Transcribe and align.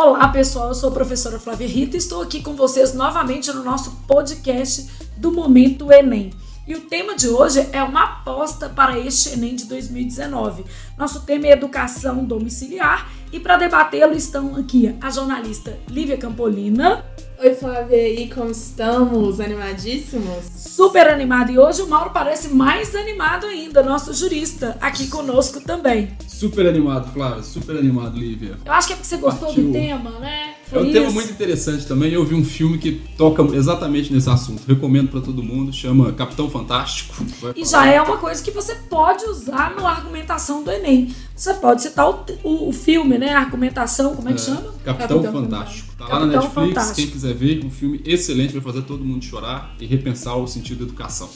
Olá 0.00 0.28
pessoal, 0.28 0.68
eu 0.68 0.74
sou 0.76 0.90
a 0.90 0.92
professora 0.92 1.40
Flávia 1.40 1.66
Rita 1.66 1.96
e 1.96 1.98
estou 1.98 2.22
aqui 2.22 2.40
com 2.40 2.54
vocês 2.54 2.94
novamente 2.94 3.50
no 3.52 3.64
nosso 3.64 3.90
podcast 4.06 4.88
do 5.16 5.32
Momento 5.32 5.92
Enem. 5.92 6.32
E 6.68 6.76
o 6.76 6.82
tema 6.82 7.16
de 7.16 7.26
hoje 7.26 7.68
é 7.72 7.82
uma 7.82 8.04
aposta 8.04 8.68
para 8.68 8.96
este 8.96 9.30
Enem 9.30 9.56
de 9.56 9.64
2019. 9.64 10.64
Nosso 10.96 11.22
tema 11.22 11.48
é 11.48 11.50
educação 11.50 12.24
domiciliar 12.24 13.10
e 13.32 13.40
para 13.40 13.56
debatê-lo 13.56 14.14
estão 14.14 14.54
aqui 14.54 14.96
a 15.00 15.10
jornalista 15.10 15.76
Lívia 15.90 16.16
Campolina. 16.16 17.04
Oi 17.40 17.54
Flávia, 17.56 18.08
e 18.08 18.30
como 18.30 18.52
estamos? 18.52 19.40
Animadíssimos? 19.40 20.44
Super 20.54 21.08
animado. 21.08 21.50
E 21.50 21.58
hoje 21.58 21.82
o 21.82 21.88
Mauro 21.88 22.10
parece 22.10 22.50
mais 22.50 22.94
animado 22.94 23.46
ainda, 23.46 23.82
nosso 23.82 24.14
jurista, 24.14 24.78
aqui 24.80 25.08
conosco 25.08 25.60
também. 25.60 26.16
Super 26.38 26.68
animado, 26.68 27.12
Flávia, 27.12 27.42
super 27.42 27.76
animado, 27.76 28.16
Lívia. 28.16 28.56
Eu 28.64 28.72
acho 28.72 28.86
que 28.86 28.92
é 28.92 28.96
porque 28.96 29.08
você 29.08 29.16
gostou 29.16 29.48
Partiu. 29.48 29.64
do 29.64 29.72
tema, 29.72 30.20
né? 30.20 30.54
Foi 30.70 30.78
é 30.78 30.82
um 30.82 30.84
isso. 30.84 30.92
tema 30.92 31.10
muito 31.10 31.32
interessante 31.32 31.84
também. 31.84 32.12
Eu 32.12 32.24
vi 32.24 32.36
um 32.36 32.44
filme 32.44 32.78
que 32.78 32.92
toca 33.16 33.42
exatamente 33.56 34.12
nesse 34.12 34.30
assunto. 34.30 34.62
Recomendo 34.64 35.08
para 35.08 35.20
todo 35.20 35.42
mundo. 35.42 35.72
Chama 35.72 36.12
Capitão 36.12 36.48
Fantástico. 36.48 37.12
E 37.56 37.64
já 37.64 37.88
é 37.88 38.00
uma 38.00 38.18
coisa 38.18 38.40
que 38.40 38.52
você 38.52 38.76
pode 38.76 39.24
usar 39.24 39.74
na 39.74 39.88
argumentação 39.88 40.62
do 40.62 40.70
Enem. 40.70 41.12
Você 41.34 41.54
pode 41.54 41.82
citar 41.82 42.08
o, 42.08 42.24
o, 42.44 42.68
o 42.68 42.72
filme, 42.72 43.18
né? 43.18 43.32
A 43.32 43.40
argumentação, 43.40 44.14
como 44.14 44.28
é 44.28 44.32
que 44.32 44.40
é, 44.40 44.44
chama? 44.44 44.74
Capitão, 44.84 45.20
Capitão 45.20 45.42
Fantástico. 45.42 45.88
Tá 45.98 46.06
Capitão 46.06 46.20
lá 46.20 46.26
na 46.26 46.32
Netflix. 46.34 46.54
Fantástico. 46.54 46.94
Quem 46.94 47.06
quiser 47.08 47.34
ver, 47.34 47.64
um 47.64 47.70
filme 47.70 48.00
excelente. 48.04 48.52
Vai 48.52 48.62
fazer 48.62 48.82
todo 48.82 49.04
mundo 49.04 49.24
chorar 49.24 49.74
e 49.80 49.86
repensar 49.86 50.36
o 50.36 50.46
sentido 50.46 50.78
da 50.78 50.84
educação. 50.84 51.28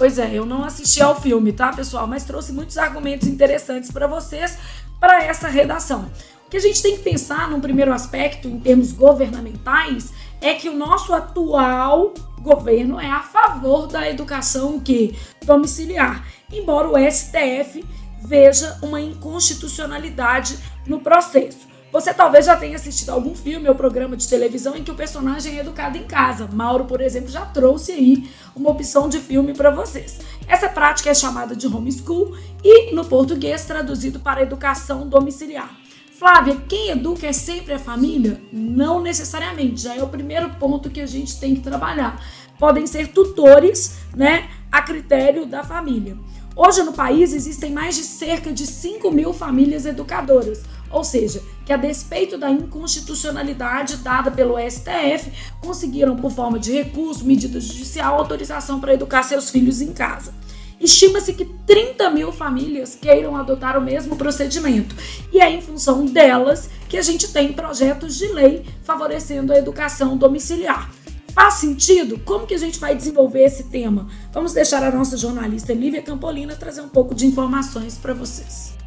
Pois 0.00 0.18
é, 0.18 0.30
eu 0.32 0.46
não 0.46 0.64
assisti 0.64 1.02
ao 1.02 1.20
filme, 1.20 1.52
tá, 1.52 1.74
pessoal? 1.74 2.06
Mas 2.06 2.24
trouxe 2.24 2.54
muitos 2.54 2.78
argumentos 2.78 3.28
interessantes 3.28 3.90
para 3.90 4.06
vocês 4.06 4.56
para 4.98 5.22
essa 5.22 5.46
redação. 5.46 6.10
O 6.46 6.48
que 6.48 6.56
a 6.56 6.60
gente 6.60 6.80
tem 6.80 6.96
que 6.96 7.02
pensar 7.02 7.50
num 7.50 7.60
primeiro 7.60 7.92
aspecto, 7.92 8.48
em 8.48 8.58
termos 8.58 8.92
governamentais, 8.92 10.10
é 10.40 10.54
que 10.54 10.70
o 10.70 10.74
nosso 10.74 11.12
atual 11.12 12.14
governo 12.40 12.98
é 12.98 13.10
a 13.10 13.20
favor 13.20 13.88
da 13.88 14.08
educação 14.08 14.80
que 14.80 15.14
domiciliar, 15.44 16.26
embora 16.50 16.88
o 16.88 16.96
STF 16.96 17.84
veja 18.22 18.78
uma 18.80 19.02
inconstitucionalidade 19.02 20.58
no 20.86 21.00
processo. 21.00 21.68
Você 21.92 22.14
talvez 22.14 22.46
já 22.46 22.56
tenha 22.56 22.76
assistido 22.76 23.10
algum 23.10 23.34
filme 23.34 23.68
ou 23.68 23.74
programa 23.74 24.16
de 24.16 24.28
televisão 24.28 24.76
em 24.76 24.84
que 24.84 24.92
o 24.92 24.94
personagem 24.94 25.56
é 25.56 25.60
educado 25.60 25.98
em 25.98 26.04
casa. 26.04 26.48
Mauro, 26.52 26.84
por 26.84 27.00
exemplo, 27.00 27.28
já 27.28 27.44
trouxe 27.44 27.90
aí 27.90 28.30
uma 28.54 28.70
opção 28.70 29.08
de 29.08 29.18
filme 29.18 29.54
para 29.54 29.70
vocês. 29.70 30.20
Essa 30.46 30.68
prática 30.68 31.10
é 31.10 31.14
chamada 31.14 31.56
de 31.56 31.66
homeschool 31.66 32.36
e, 32.62 32.94
no 32.94 33.04
português, 33.04 33.64
traduzido 33.64 34.20
para 34.20 34.42
educação 34.42 35.08
domiciliar. 35.08 35.68
Flávia, 36.16 36.62
quem 36.68 36.90
educa 36.90 37.26
é 37.26 37.32
sempre 37.32 37.74
a 37.74 37.78
família? 37.78 38.40
Não 38.52 39.00
necessariamente, 39.00 39.80
já 39.80 39.96
é 39.96 40.02
o 40.02 40.08
primeiro 40.08 40.50
ponto 40.60 40.90
que 40.90 41.00
a 41.00 41.06
gente 41.06 41.40
tem 41.40 41.56
que 41.56 41.62
trabalhar. 41.62 42.24
Podem 42.56 42.86
ser 42.86 43.08
tutores, 43.08 43.96
né, 44.14 44.48
a 44.70 44.80
critério 44.82 45.44
da 45.44 45.64
família. 45.64 46.16
Hoje 46.54 46.82
no 46.82 46.92
país 46.92 47.32
existem 47.32 47.72
mais 47.72 47.96
de 47.96 48.02
cerca 48.02 48.52
de 48.52 48.66
5 48.66 49.10
mil 49.10 49.32
famílias 49.32 49.86
educadoras, 49.86 50.62
ou 50.90 51.04
seja, 51.04 51.42
que 51.64 51.72
a 51.72 51.76
despeito 51.76 52.36
da 52.36 52.50
inconstitucionalidade 52.50 53.98
dada 53.98 54.30
pelo 54.30 54.56
STF, 54.58 55.30
conseguiram, 55.60 56.16
por 56.16 56.32
forma 56.32 56.58
de 56.58 56.72
recurso, 56.72 57.24
medida 57.24 57.60
judicial, 57.60 58.16
autorização 58.16 58.80
para 58.80 58.94
educar 58.94 59.22
seus 59.22 59.50
filhos 59.50 59.80
em 59.80 59.92
casa. 59.92 60.34
Estima-se 60.80 61.34
que 61.34 61.44
30 61.44 62.08
mil 62.10 62.32
famílias 62.32 62.94
queiram 62.94 63.36
adotar 63.36 63.76
o 63.76 63.82
mesmo 63.82 64.16
procedimento. 64.16 64.96
E 65.30 65.38
é 65.38 65.50
em 65.50 65.60
função 65.60 66.06
delas 66.06 66.70
que 66.88 66.96
a 66.96 67.02
gente 67.02 67.30
tem 67.30 67.52
projetos 67.52 68.16
de 68.16 68.26
lei 68.28 68.64
favorecendo 68.82 69.52
a 69.52 69.58
educação 69.58 70.16
domiciliar. 70.16 70.90
Faz 71.34 71.54
sentido? 71.54 72.18
Como 72.18 72.46
que 72.46 72.54
a 72.54 72.58
gente 72.58 72.80
vai 72.80 72.96
desenvolver 72.96 73.44
esse 73.44 73.64
tema? 73.64 74.08
Vamos 74.32 74.54
deixar 74.54 74.82
a 74.82 74.90
nossa 74.90 75.16
jornalista 75.16 75.72
Lívia 75.72 76.02
Campolina 76.02 76.56
trazer 76.56 76.80
um 76.80 76.88
pouco 76.88 77.14
de 77.14 77.26
informações 77.26 77.96
para 77.96 78.14
vocês. 78.14 78.79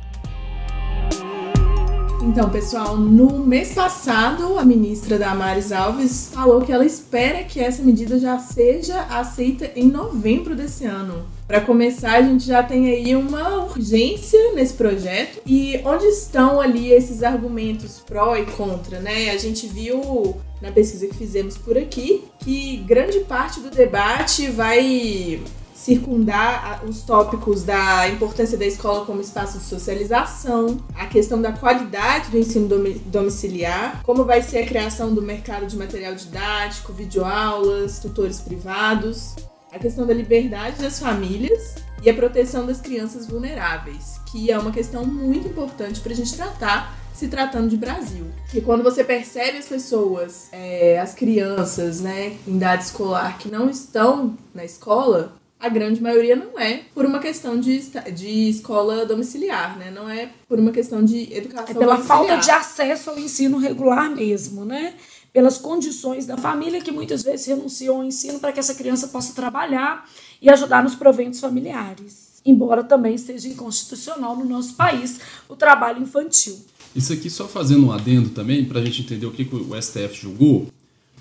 Então, 2.26 2.50
pessoal, 2.50 2.96
no 2.98 3.40
mês 3.46 3.74
passado, 3.74 4.58
a 4.58 4.64
ministra 4.64 5.20
Damares 5.20 5.74
Alves 5.74 6.32
falou 6.34 6.62
que 6.62 6.72
ela 6.72 6.86
espera 6.86 7.44
que 7.44 7.60
essa 7.60 7.84
medida 7.84 8.18
já 8.18 8.40
seja 8.40 9.02
aceita 9.02 9.70
em 9.76 9.90
novembro 9.90 10.56
desse 10.56 10.86
ano. 10.86 11.28
Para 11.46 11.60
começar, 11.60 12.14
a 12.14 12.22
gente 12.22 12.46
já 12.46 12.64
tem 12.64 12.88
aí 12.88 13.14
uma 13.14 13.66
urgência 13.66 14.54
nesse 14.54 14.74
projeto. 14.74 15.42
E 15.46 15.82
onde 15.84 16.06
estão 16.06 16.62
ali 16.62 16.92
esses 16.94 17.22
argumentos 17.22 18.00
pró 18.00 18.38
e 18.38 18.46
contra, 18.46 19.00
né? 19.00 19.30
A 19.30 19.38
gente 19.38 19.68
viu 19.68 20.38
na 20.62 20.72
pesquisa 20.72 21.08
que 21.08 21.16
fizemos 21.16 21.58
por 21.58 21.78
aqui 21.78 22.24
que 22.40 22.78
grande 22.88 23.20
parte 23.20 23.60
do 23.60 23.70
debate 23.70 24.48
vai 24.48 25.42
circundar 25.84 26.82
os 26.88 27.02
tópicos 27.02 27.64
da 27.64 28.08
importância 28.08 28.58
da 28.58 28.66
escola 28.66 29.06
como 29.06 29.20
espaço 29.20 29.58
de 29.58 29.66
socialização, 29.66 30.78
a 30.96 31.08
questão 31.08 31.42
da 31.42 31.52
qualidade 31.52 32.32
do 32.32 32.38
ensino 32.38 32.70
domiciliar, 33.08 34.02
como 34.04 34.24
vai 34.24 34.42
ser 34.42 34.60
a 34.60 34.66
criação 34.66 35.14
do 35.14 35.22
mercado 35.22 35.68
de 35.68 35.76
material 35.76 36.16
didático, 36.16 36.94
videoaulas, 36.94 38.00
tutores 38.00 38.40
privados, 38.40 39.36
a 39.74 39.78
questão 39.78 40.08
da 40.08 40.14
liberdade 40.14 40.82
das 40.82 41.00
famílias 41.00 41.76
e 42.02 42.10
a 42.10 42.14
proteção 42.14 42.66
das 42.66 42.80
crianças 42.80 43.28
vulneráveis, 43.28 44.22
que 44.32 44.52
é 44.52 44.58
uma 44.58 44.72
questão 44.72 45.04
muito 45.06 45.50
importante 45.50 46.00
para 46.00 46.14
a 46.14 46.16
gente 46.16 46.34
tratar 46.34 46.98
se 47.14 47.28
tratando 47.28 47.70
de 47.70 47.76
Brasil. 47.78 48.26
E 48.54 48.62
quando 48.62 48.84
você 48.84 49.04
percebe 49.04 49.58
as 49.58 49.66
pessoas, 49.66 50.48
é, 50.52 50.98
as 51.00 51.14
crianças, 51.14 52.00
né, 52.00 52.38
em 52.48 52.56
idade 52.56 52.84
escolar 52.84 53.38
que 53.38 53.50
não 53.50 53.70
estão 53.70 54.36
na 54.54 54.64
escola, 54.64 55.34
a 55.64 55.70
grande 55.70 56.02
maioria 56.02 56.36
não 56.36 56.60
é 56.60 56.82
por 56.94 57.06
uma 57.06 57.20
questão 57.20 57.58
de, 57.58 57.82
de 58.14 58.50
escola 58.50 59.06
domiciliar, 59.06 59.78
né? 59.78 59.90
Não 59.90 60.10
é 60.10 60.30
por 60.46 60.60
uma 60.60 60.74
questão 60.74 61.02
de 61.02 61.34
educação 61.34 61.74
É 61.74 61.80
pela 61.80 61.98
falta 62.00 62.36
de 62.36 62.52
acesso 62.52 63.10
ao 63.10 63.18
ensino 63.18 63.58
regular 63.58 64.14
mesmo, 64.14 64.66
né? 64.66 64.94
Pelas 65.32 65.58
condições 65.58 66.26
da 66.26 66.36
família 66.36 66.82
que 66.82 66.92
muitas 66.92 67.24
vezes 67.24 67.46
renunciam 67.46 67.96
ao 67.96 68.04
ensino 68.04 68.42
para 68.42 68.52
que 68.52 68.60
essa 68.60 68.76
criança 68.76 69.08
possa 69.08 69.34
trabalhar 69.34 70.06
e 70.42 70.50
ajudar 70.50 70.84
nos 70.84 70.96
proventos 70.96 71.40
familiares. 71.40 72.42
Embora 72.46 72.84
também 72.84 73.18
seja 73.18 73.48
inconstitucional 73.48 74.36
no 74.36 74.44
nosso 74.44 74.74
país 74.74 75.22
o 75.48 75.56
trabalho 75.56 76.04
infantil. 76.04 76.60
Isso 76.94 77.14
aqui 77.14 77.30
só 77.30 77.48
fazendo 77.48 77.88
um 77.88 77.92
adendo 77.94 78.32
também, 78.32 78.66
para 78.66 78.82
a 78.82 78.84
gente 78.84 79.02
entender 79.02 79.26
o 79.26 79.32
que, 79.32 79.46
que 79.46 79.56
o 79.56 79.82
STF 79.82 80.14
julgou. 80.14 80.68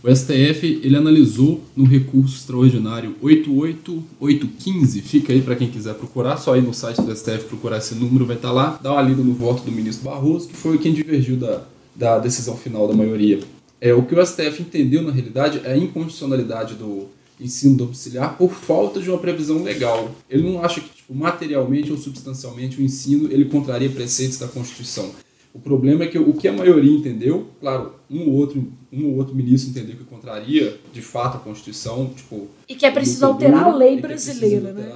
O 0.04 0.12
STF 0.12 0.80
ele 0.82 0.96
analisou 0.96 1.60
no 1.76 1.84
recurso 1.84 2.34
extraordinário 2.34 3.14
88815, 3.22 5.00
fica 5.00 5.32
aí 5.32 5.40
para 5.40 5.54
quem 5.54 5.70
quiser 5.70 5.94
procurar, 5.94 6.38
só 6.38 6.56
ir 6.56 6.62
no 6.62 6.74
site 6.74 7.00
do 7.00 7.14
STF 7.14 7.44
procurar 7.44 7.78
esse 7.78 7.94
número, 7.94 8.26
vai 8.26 8.34
estar 8.34 8.48
tá 8.48 8.54
lá, 8.54 8.80
dá 8.82 8.92
uma 8.94 9.02
lida 9.02 9.22
no 9.22 9.32
voto 9.32 9.62
do 9.62 9.70
ministro 9.70 10.04
Barroso, 10.04 10.48
que 10.48 10.56
foi 10.56 10.76
quem 10.78 10.92
divergiu 10.92 11.36
da, 11.36 11.62
da 11.94 12.18
decisão 12.18 12.56
final 12.56 12.88
da 12.88 12.94
maioria. 12.94 13.38
É, 13.80 13.94
o 13.94 14.02
que 14.02 14.16
o 14.16 14.26
STF 14.26 14.62
entendeu 14.62 15.02
na 15.02 15.12
realidade 15.12 15.60
é 15.64 15.72
a 15.72 15.76
incondicionalidade 15.76 16.74
do 16.74 17.06
ensino 17.40 17.76
domiciliar 17.76 18.36
por 18.36 18.50
falta 18.50 19.00
de 19.00 19.08
uma 19.08 19.18
previsão 19.18 19.62
legal. 19.62 20.10
Ele 20.28 20.42
não 20.42 20.64
acha 20.64 20.80
que 20.80 20.88
tipo, 20.96 21.14
materialmente 21.14 21.92
ou 21.92 21.98
substancialmente 21.98 22.80
o 22.80 22.84
ensino 22.84 23.30
ele 23.30 23.44
contraria 23.44 23.88
preceitos 23.88 24.38
da 24.38 24.48
Constituição. 24.48 25.12
O 25.54 25.58
problema 25.58 26.04
é 26.04 26.06
que 26.06 26.18
o 26.18 26.32
que 26.32 26.48
a 26.48 26.52
maioria 26.52 26.90
entendeu, 26.90 27.48
claro, 27.60 27.94
um 28.10 28.20
ou 28.28 28.34
outro, 28.34 28.72
um 28.90 29.06
ou 29.10 29.16
outro 29.16 29.34
ministro 29.34 29.70
entendeu 29.70 29.96
que 29.96 30.04
contraria 30.04 30.78
de 30.92 31.02
fato 31.02 31.36
a 31.36 31.40
Constituição, 31.40 32.10
tipo. 32.16 32.48
E 32.68 32.74
que 32.74 32.86
é 32.86 32.90
preciso 32.90 33.26
alterar 33.26 33.64
a 33.64 33.76
lei 33.76 34.00
brasileira, 34.00 34.72
né? 34.72 34.90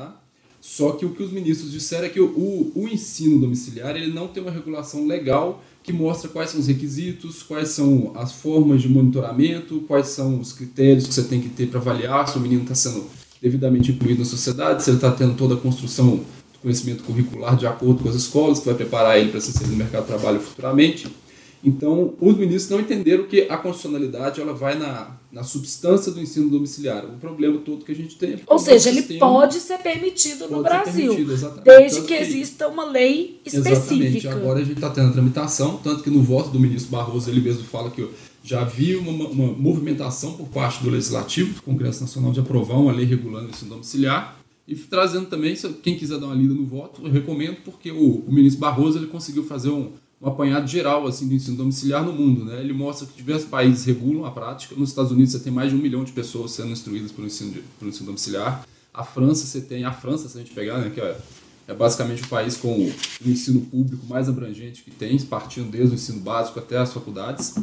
Só 0.61 0.93
que 0.93 1.07
o 1.07 1.11
que 1.11 1.23
os 1.23 1.31
ministros 1.31 1.71
disseram 1.71 2.07
é 2.07 2.09
que 2.09 2.21
o, 2.21 2.73
o 2.75 2.89
ensino 2.89 3.39
domiciliar 3.39 3.95
ele 3.95 4.13
não 4.13 4.27
tem 4.27 4.43
uma 4.43 4.51
regulação 4.51 5.07
legal 5.07 5.63
que 5.81 5.93
mostra 5.93 6.29
quais 6.29 6.51
são 6.51 6.59
os 6.59 6.67
requisitos, 6.67 7.41
quais 7.41 7.69
são 7.69 8.11
as 8.17 8.33
formas 8.33 8.83
de 8.83 8.89
monitoramento, 8.89 9.85
quais 9.87 10.09
são 10.09 10.41
os 10.41 10.53
critérios 10.53 11.07
que 11.07 11.15
você 11.15 11.23
tem 11.23 11.41
que 11.41 11.49
ter 11.49 11.69
para 11.69 11.79
avaliar 11.79 12.27
se 12.27 12.37
o 12.37 12.41
menino 12.41 12.63
está 12.63 12.75
sendo 12.75 13.05
devidamente 13.41 13.93
incluído 13.93 14.19
na 14.19 14.25
sociedade, 14.25 14.83
se 14.83 14.91
ele 14.91 14.97
está 14.97 15.13
tendo 15.13 15.37
toda 15.37 15.55
a 15.55 15.57
construção 15.57 16.25
conhecimento 16.67 17.05
curricular 17.05 17.57
de 17.57 17.65
acordo 17.65 18.03
com 18.03 18.09
as 18.09 18.17
escolas, 18.17 18.59
que 18.59 18.67
vai 18.67 18.75
preparar 18.75 19.17
ele 19.17 19.31
para 19.31 19.41
se 19.41 19.51
inserir 19.51 19.71
no 19.71 19.77
mercado 19.77 20.03
de 20.03 20.09
trabalho 20.09 20.41
futuramente. 20.41 21.07
Então, 21.63 22.15
os 22.21 22.37
ministros 22.37 22.71
não 22.71 22.81
entenderam 22.81 23.25
que 23.25 23.43
a 23.43 23.57
constitucionalidade 23.57 24.41
ela 24.41 24.53
vai 24.53 24.77
na, 24.77 25.17
na 25.31 25.45
substância 25.45 26.11
do 26.11 26.21
ensino 26.21 26.51
domiciliar. 26.51 27.05
O 27.05 27.19
problema 27.19 27.59
todo 27.59 27.85
que 27.85 27.93
a 27.93 27.95
gente 27.95 28.17
tem 28.17 28.33
é 28.33 28.39
Ou 28.49 28.59
seja, 28.59 28.89
ele 28.91 29.03
pode 29.17 29.61
ser 29.61 29.79
permitido 29.79 30.41
pode 30.41 30.55
no 30.55 30.63
Brasil, 30.63 31.15
permitido, 31.15 31.63
desde 31.63 32.01
que, 32.01 32.09
que, 32.09 32.15
exista 32.15 32.67
uma 32.67 32.85
lei 32.85 33.41
específica. 33.45 33.71
Exatamente. 33.71 34.29
Agora 34.29 34.59
a 34.59 34.65
gente 34.65 34.77
está 34.77 34.91
tendo 34.91 35.11
a 35.11 35.13
tramitação, 35.13 35.77
tanto 35.83 36.03
que 36.03 36.11
no 36.11 36.23
voto 36.23 36.51
do 36.51 36.59
ministro 36.59 36.91
Barroso 36.91 37.31
ele 37.31 37.41
mesmo 37.41 37.63
fala 37.63 37.91
que 37.91 38.09
já 38.43 38.63
havia 38.63 38.99
uma, 38.99 39.29
uma 39.29 39.53
movimentação 39.53 40.33
por 40.33 40.49
parte 40.49 40.83
do 40.83 40.91
Legislativo, 40.91 41.55
do 41.55 41.63
Congresso 41.63 42.01
Nacional, 42.01 42.33
de 42.33 42.41
aprovar 42.41 42.77
uma 42.77 42.93
lei 42.93 43.05
regulando 43.05 43.47
o 43.47 43.51
ensino 43.51 43.71
domiciliar. 43.71 44.37
E 44.67 44.75
trazendo 44.75 45.27
também, 45.27 45.55
quem 45.83 45.97
quiser 45.97 46.19
dar 46.19 46.27
uma 46.27 46.35
lida 46.35 46.53
no 46.53 46.67
voto, 46.67 47.03
eu 47.05 47.11
recomendo, 47.11 47.59
porque 47.65 47.93
o, 47.93 48.25
o 48.27 48.33
ministro 48.33 48.61
Barroso 48.61 48.99
ele 48.99 49.07
conseguiu 49.07 49.45
fazer 49.45 49.71
um, 49.71 49.93
um 50.21 50.29
apanhado 50.29 50.67
geral 50.67 51.07
assim 51.07 51.29
do 51.29 51.35
ensino 51.35 51.57
domiciliar 51.57 52.05
no 52.05 52.13
mundo. 52.13 52.45
Né? 52.45 52.61
Ele 52.61 52.73
mostra 52.73 53.07
que 53.07 53.17
diversos 53.17 53.49
países 53.49 53.85
regulam 53.85 54.25
a 54.25 54.31
prática. 54.31 54.75
Nos 54.75 54.89
Estados 54.89 55.13
Unidos 55.13 55.33
você 55.33 55.39
tem 55.39 55.53
mais 55.53 55.71
de 55.71 55.77
um 55.77 55.79
milhão 55.79 56.03
de 56.03 56.11
pessoas 56.11 56.51
sendo 56.51 56.71
instruídas 56.71 57.13
pelo 57.13 57.29
ensino, 57.29 57.53
de, 57.53 57.61
pelo 57.79 57.91
ensino 57.91 58.07
domiciliar. 58.07 58.67
A 58.93 59.05
França 59.05 59.47
você 59.47 59.61
tem 59.61 59.85
a 59.85 59.93
França 59.93 60.29
se 60.29 60.37
a 60.37 60.41
gente 60.41 60.53
pegar, 60.53 60.79
né, 60.79 60.91
que 60.91 61.01
é, 61.01 61.17
é 61.69 61.75
basicamente 61.75 62.25
o 62.25 62.29
país 62.29 62.57
com 62.57 62.73
o, 62.73 62.87
o 62.89 63.29
ensino 63.29 63.61
público 63.61 64.05
mais 64.07 64.29
abrangente 64.29 64.83
que 64.83 64.91
tem, 64.91 65.17
partindo 65.21 65.71
desde 65.71 65.95
o 65.95 65.97
ensino 65.97 66.21
básico 66.21 66.59
até 66.59 66.79
as 66.79 66.93
faculdades. 66.93 67.55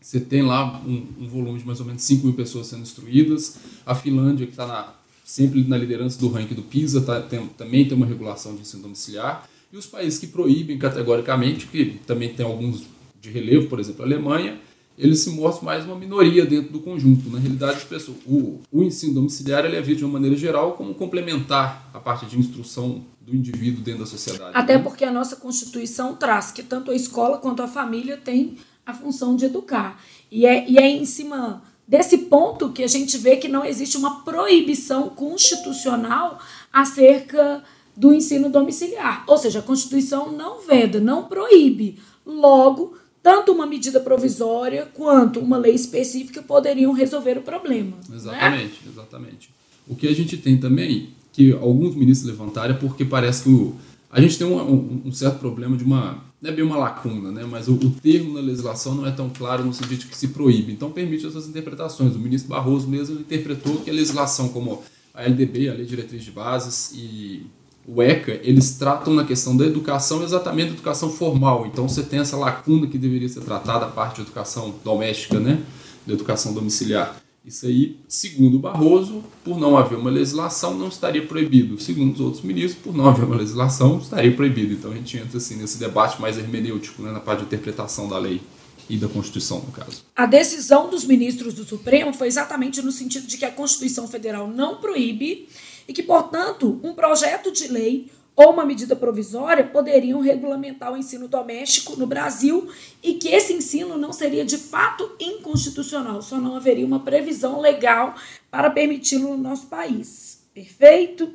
Você 0.00 0.20
tem 0.20 0.42
lá 0.42 0.80
um, 0.86 1.06
um 1.20 1.28
volume 1.28 1.58
de 1.58 1.66
mais 1.66 1.80
ou 1.80 1.86
menos 1.86 2.02
5 2.02 2.26
mil 2.26 2.34
pessoas 2.34 2.66
sendo 2.66 2.82
instruídas. 2.82 3.56
A 3.84 3.94
Finlândia, 3.94 4.46
que 4.46 4.52
está 4.52 4.94
sempre 5.24 5.64
na 5.64 5.78
liderança 5.78 6.20
do 6.20 6.28
ranking 6.28 6.54
do 6.54 6.62
PISA, 6.62 7.00
tá, 7.00 7.20
tem, 7.20 7.46
também 7.48 7.88
tem 7.88 7.96
uma 7.96 8.06
regulação 8.06 8.54
de 8.54 8.60
ensino 8.60 8.82
domiciliar. 8.82 9.48
E 9.72 9.76
os 9.76 9.86
países 9.86 10.18
que 10.18 10.26
proíbem 10.26 10.78
categoricamente, 10.78 11.66
que 11.66 11.98
também 12.06 12.32
tem 12.34 12.44
alguns 12.44 12.82
de 13.20 13.30
relevo, 13.30 13.66
por 13.66 13.80
exemplo, 13.80 14.02
a 14.02 14.06
Alemanha, 14.06 14.60
eles 14.96 15.20
se 15.20 15.30
mostram 15.30 15.64
mais 15.64 15.84
uma 15.84 15.96
minoria 15.96 16.46
dentro 16.46 16.72
do 16.72 16.78
conjunto. 16.78 17.28
Na 17.28 17.38
realidade, 17.38 17.84
pessoas, 17.86 18.18
o, 18.26 18.60
o 18.70 18.82
ensino 18.82 19.14
domiciliar 19.14 19.64
ele 19.64 19.76
é 19.76 19.80
visto 19.80 19.98
de 19.98 20.04
uma 20.04 20.12
maneira 20.12 20.36
geral 20.36 20.72
como 20.72 20.94
complementar 20.94 21.90
a 21.92 21.98
parte 21.98 22.26
de 22.26 22.38
instrução 22.38 23.02
do 23.20 23.34
indivíduo 23.34 23.82
dentro 23.82 24.00
da 24.00 24.06
sociedade. 24.06 24.52
Até 24.54 24.76
né? 24.76 24.82
porque 24.82 25.04
a 25.04 25.10
nossa 25.10 25.36
Constituição 25.36 26.14
traz 26.14 26.52
que 26.52 26.62
tanto 26.62 26.90
a 26.90 26.94
escola 26.94 27.38
quanto 27.38 27.62
a 27.62 27.66
família 27.66 28.16
têm 28.16 28.56
a 28.86 28.92
função 28.92 29.34
de 29.34 29.46
educar. 29.46 30.00
E 30.30 30.46
é, 30.46 30.68
e 30.68 30.76
é 30.76 30.88
em 30.88 31.06
cima 31.06 31.62
desse 31.86 32.18
ponto 32.18 32.70
que 32.70 32.82
a 32.82 32.86
gente 32.86 33.16
vê 33.18 33.36
que 33.36 33.48
não 33.48 33.64
existe 33.64 33.96
uma 33.96 34.22
proibição 34.22 35.10
constitucional 35.10 36.38
acerca 36.72 37.62
do 37.96 38.12
ensino 38.12 38.48
domiciliar. 38.48 39.24
Ou 39.26 39.38
seja, 39.38 39.60
a 39.60 39.62
Constituição 39.62 40.32
não 40.32 40.66
veda, 40.66 41.00
não 41.00 41.24
proíbe. 41.24 41.98
Logo, 42.26 42.96
tanto 43.22 43.52
uma 43.52 43.66
medida 43.66 44.00
provisória 44.00 44.88
quanto 44.92 45.40
uma 45.40 45.56
lei 45.56 45.74
específica 45.74 46.42
poderiam 46.42 46.92
resolver 46.92 47.38
o 47.38 47.42
problema. 47.42 47.96
Exatamente, 48.12 48.84
né? 48.84 48.90
exatamente. 48.92 49.50
O 49.86 49.94
que 49.94 50.08
a 50.08 50.14
gente 50.14 50.36
tem 50.36 50.56
também, 50.56 51.10
que 51.32 51.52
alguns 51.52 51.94
ministros 51.94 52.30
levantaram, 52.30 52.74
é 52.74 52.78
porque 52.78 53.04
parece 53.04 53.44
que 53.44 53.50
o, 53.50 53.74
a 54.10 54.20
gente 54.20 54.38
tem 54.38 54.46
um, 54.46 54.60
um, 54.60 55.02
um 55.06 55.12
certo 55.12 55.38
problema 55.38 55.76
de 55.76 55.84
uma 55.84 56.22
não 56.44 56.50
é 56.50 56.52
bem 56.54 56.62
uma 56.62 56.76
lacuna, 56.76 57.32
né? 57.32 57.46
mas 57.50 57.68
o, 57.68 57.72
o, 57.72 57.90
termo 57.90 58.34
na 58.34 58.40
legislação 58.40 58.94
não 58.94 59.06
é 59.06 59.10
tão 59.10 59.30
claro 59.30 59.64
no 59.64 59.72
sentido 59.72 60.00
de 60.00 60.06
que 60.06 60.16
se 60.16 60.28
proíbe. 60.28 60.72
Então 60.72 60.90
permite 60.90 61.26
essas 61.26 61.48
interpretações. 61.48 62.14
O 62.14 62.18
ministro 62.18 62.50
Barroso 62.50 62.86
mesmo 62.86 63.18
interpretou 63.18 63.76
que 63.76 63.88
a 63.88 63.92
legislação 63.94 64.50
como 64.50 64.82
a 65.14 65.22
LDB, 65.22 65.70
a 65.70 65.72
Lei 65.72 65.86
Diretriz 65.86 66.22
de 66.22 66.30
Bases 66.30 66.92
e 66.94 67.46
o 67.88 68.02
ECA, 68.02 68.38
eles 68.42 68.76
tratam 68.76 69.14
na 69.14 69.24
questão 69.24 69.56
da 69.56 69.64
educação 69.64 70.22
exatamente 70.22 70.68
da 70.68 70.74
educação 70.74 71.08
formal. 71.08 71.66
Então 71.66 71.88
você 71.88 72.02
tem 72.02 72.20
essa 72.20 72.36
lacuna 72.36 72.86
que 72.88 72.98
deveria 72.98 73.28
ser 73.28 73.40
tratada 73.40 73.86
a 73.86 73.88
parte 73.88 74.16
de 74.16 74.22
educação 74.22 74.74
doméstica, 74.84 75.40
né? 75.40 75.62
da 76.06 76.12
educação 76.12 76.52
domiciliar. 76.52 77.23
Isso 77.44 77.66
aí, 77.66 77.98
segundo 78.08 78.58
Barroso, 78.58 79.22
por 79.44 79.58
não 79.58 79.76
haver 79.76 79.98
uma 79.98 80.10
legislação, 80.10 80.78
não 80.78 80.88
estaria 80.88 81.26
proibido. 81.26 81.78
Segundo 81.78 82.14
os 82.14 82.20
outros 82.20 82.42
ministros, 82.42 82.82
por 82.82 82.96
não 82.96 83.06
haver 83.06 83.26
uma 83.26 83.36
legislação, 83.36 83.98
estaria 83.98 84.34
proibido. 84.34 84.72
Então 84.72 84.90
a 84.90 84.94
gente 84.94 85.18
entra 85.18 85.36
assim, 85.36 85.56
nesse 85.56 85.78
debate 85.78 86.18
mais 86.18 86.38
hermenêutico, 86.38 87.02
né, 87.02 87.12
na 87.12 87.20
parte 87.20 87.40
de 87.40 87.46
interpretação 87.46 88.08
da 88.08 88.16
lei 88.16 88.40
e 88.88 88.96
da 88.96 89.08
Constituição, 89.08 89.58
no 89.60 89.72
caso. 89.72 90.04
A 90.16 90.24
decisão 90.24 90.88
dos 90.88 91.04
ministros 91.04 91.52
do 91.52 91.64
Supremo 91.64 92.14
foi 92.14 92.28
exatamente 92.28 92.80
no 92.80 92.90
sentido 92.90 93.26
de 93.26 93.36
que 93.36 93.44
a 93.44 93.50
Constituição 93.50 94.08
Federal 94.08 94.48
não 94.48 94.76
proíbe 94.76 95.46
e 95.86 95.92
que, 95.92 96.02
portanto, 96.02 96.80
um 96.82 96.94
projeto 96.94 97.52
de 97.52 97.68
lei 97.68 98.10
ou 98.36 98.50
uma 98.50 98.64
medida 98.64 98.96
provisória 98.96 99.64
poderiam 99.64 100.20
regulamentar 100.20 100.92
o 100.92 100.96
ensino 100.96 101.28
doméstico 101.28 101.96
no 101.96 102.06
Brasil 102.06 102.68
e 103.02 103.14
que 103.14 103.28
esse 103.28 103.52
ensino 103.52 103.96
não 103.96 104.12
seria 104.12 104.44
de 104.44 104.58
fato 104.58 105.08
inconstitucional, 105.20 106.20
só 106.20 106.38
não 106.38 106.56
haveria 106.56 106.86
uma 106.86 107.00
previsão 107.00 107.60
legal 107.60 108.14
para 108.50 108.70
permiti-lo 108.70 109.36
no 109.36 109.42
nosso 109.42 109.68
país. 109.68 110.42
Perfeito? 110.52 111.32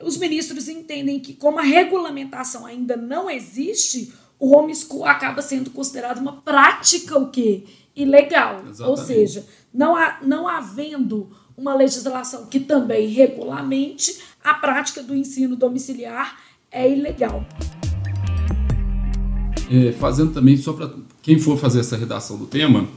Os 0.00 0.16
ministros 0.16 0.68
entendem 0.68 1.20
que, 1.20 1.34
como 1.34 1.60
a 1.60 1.62
regulamentação 1.62 2.66
ainda 2.66 2.96
não 2.96 3.30
existe, 3.30 4.12
o 4.38 4.56
homeschool 4.56 5.04
acaba 5.04 5.40
sendo 5.40 5.70
considerado 5.70 6.18
uma 6.18 6.42
prática 6.42 7.16
o 7.16 7.30
quê? 7.30 7.64
Ilegal. 7.94 8.64
Exatamente. 8.68 8.82
Ou 8.82 8.96
seja, 8.96 9.46
não, 9.72 9.94
há, 9.94 10.18
não 10.22 10.48
havendo 10.48 11.30
uma 11.56 11.74
legislação 11.74 12.46
que 12.46 12.58
também 12.58 13.08
regulamente 13.08 14.20
a 14.42 14.54
prática 14.54 15.02
do 15.02 15.14
ensino 15.14 15.56
domiciliar 15.56 16.38
é 16.70 16.90
ilegal. 16.90 17.46
É, 19.70 19.92
fazendo 19.92 20.32
também, 20.32 20.56
só 20.56 20.72
para 20.72 20.90
quem 21.22 21.38
for 21.38 21.56
fazer 21.56 21.80
essa 21.80 21.96
redação 21.96 22.36
do 22.36 22.46
tema, 22.46 22.88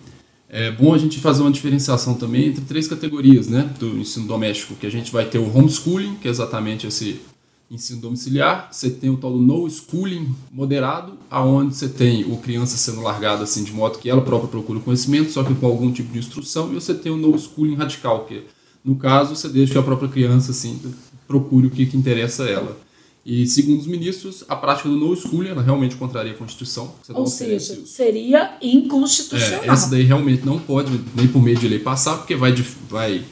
é 0.49 0.71
bom 0.71 0.93
a 0.93 0.97
gente 0.97 1.19
fazer 1.19 1.41
uma 1.41 1.51
diferenciação 1.51 2.15
também 2.15 2.47
entre 2.47 2.63
três 2.65 2.87
categorias 2.87 3.47
né, 3.47 3.69
do 3.79 3.97
ensino 3.97 4.27
doméstico, 4.27 4.75
que 4.75 4.85
a 4.85 4.89
gente 4.89 5.11
vai 5.11 5.25
ter 5.25 5.37
o 5.37 5.57
homeschooling, 5.57 6.15
que 6.15 6.27
é 6.27 6.31
exatamente 6.31 6.87
esse 6.87 7.21
ensino 7.69 7.99
domiciliar, 7.99 8.69
você 8.71 8.89
tem 8.89 9.09
o 9.09 9.17
tal 9.17 9.33
do 9.33 9.39
no 9.39 9.67
schooling 9.69 10.35
moderado, 10.51 11.17
aonde 11.31 11.75
você 11.75 11.89
tem 11.89 12.23
o 12.23 12.37
criança 12.37 12.77
sendo 12.77 13.01
largada 13.01 13.43
assim 13.43 13.63
de 13.63 13.73
modo 13.73 13.97
que 13.97 14.09
ela 14.09 14.21
própria 14.21 14.49
procura 14.49 14.79
conhecimento, 14.79 15.31
só 15.31 15.43
que 15.43 15.55
com 15.55 15.65
algum 15.65 15.91
tipo 15.91 16.13
de 16.13 16.19
instrução, 16.19 16.71
e 16.71 16.75
você 16.75 16.93
tem 16.93 17.11
o 17.11 17.17
no 17.17 17.37
schooling 17.37 17.75
radical, 17.75 18.25
que 18.25 18.43
no 18.83 18.95
caso 18.95 19.35
você 19.35 19.49
deixa 19.49 19.79
a 19.79 19.83
própria 19.83 20.09
criança 20.09 20.51
assim 20.51 20.79
procure 21.27 21.67
o 21.67 21.71
que, 21.71 21.85
que 21.85 21.97
interessa 21.97 22.43
a 22.43 22.49
ela. 22.49 22.85
E 23.25 23.47
segundo 23.47 23.79
os 23.79 23.87
ministros, 23.87 24.43
a 24.47 24.55
prática 24.55 24.87
do 24.87 24.95
no 24.95 25.15
schooling 25.15 25.49
ela 25.49 25.61
realmente 25.63 25.95
contraria 25.95 26.33
a 26.33 26.35
Constituição. 26.35 26.93
Ou 27.09 27.25
seja, 27.25 27.81
seria 27.85 28.55
inconstitucional. 28.61 29.63
É, 29.63 29.67
essa 29.67 29.89
daí 29.89 30.03
realmente 30.03 30.45
não 30.45 30.59
pode 30.59 31.01
nem 31.15 31.27
por 31.27 31.41
meio 31.41 31.57
de 31.57 31.67
lei 31.67 31.79
passar, 31.79 32.17
porque 32.17 32.35
vai 32.35 32.51
de, 32.51 32.61
vai 32.87 33.23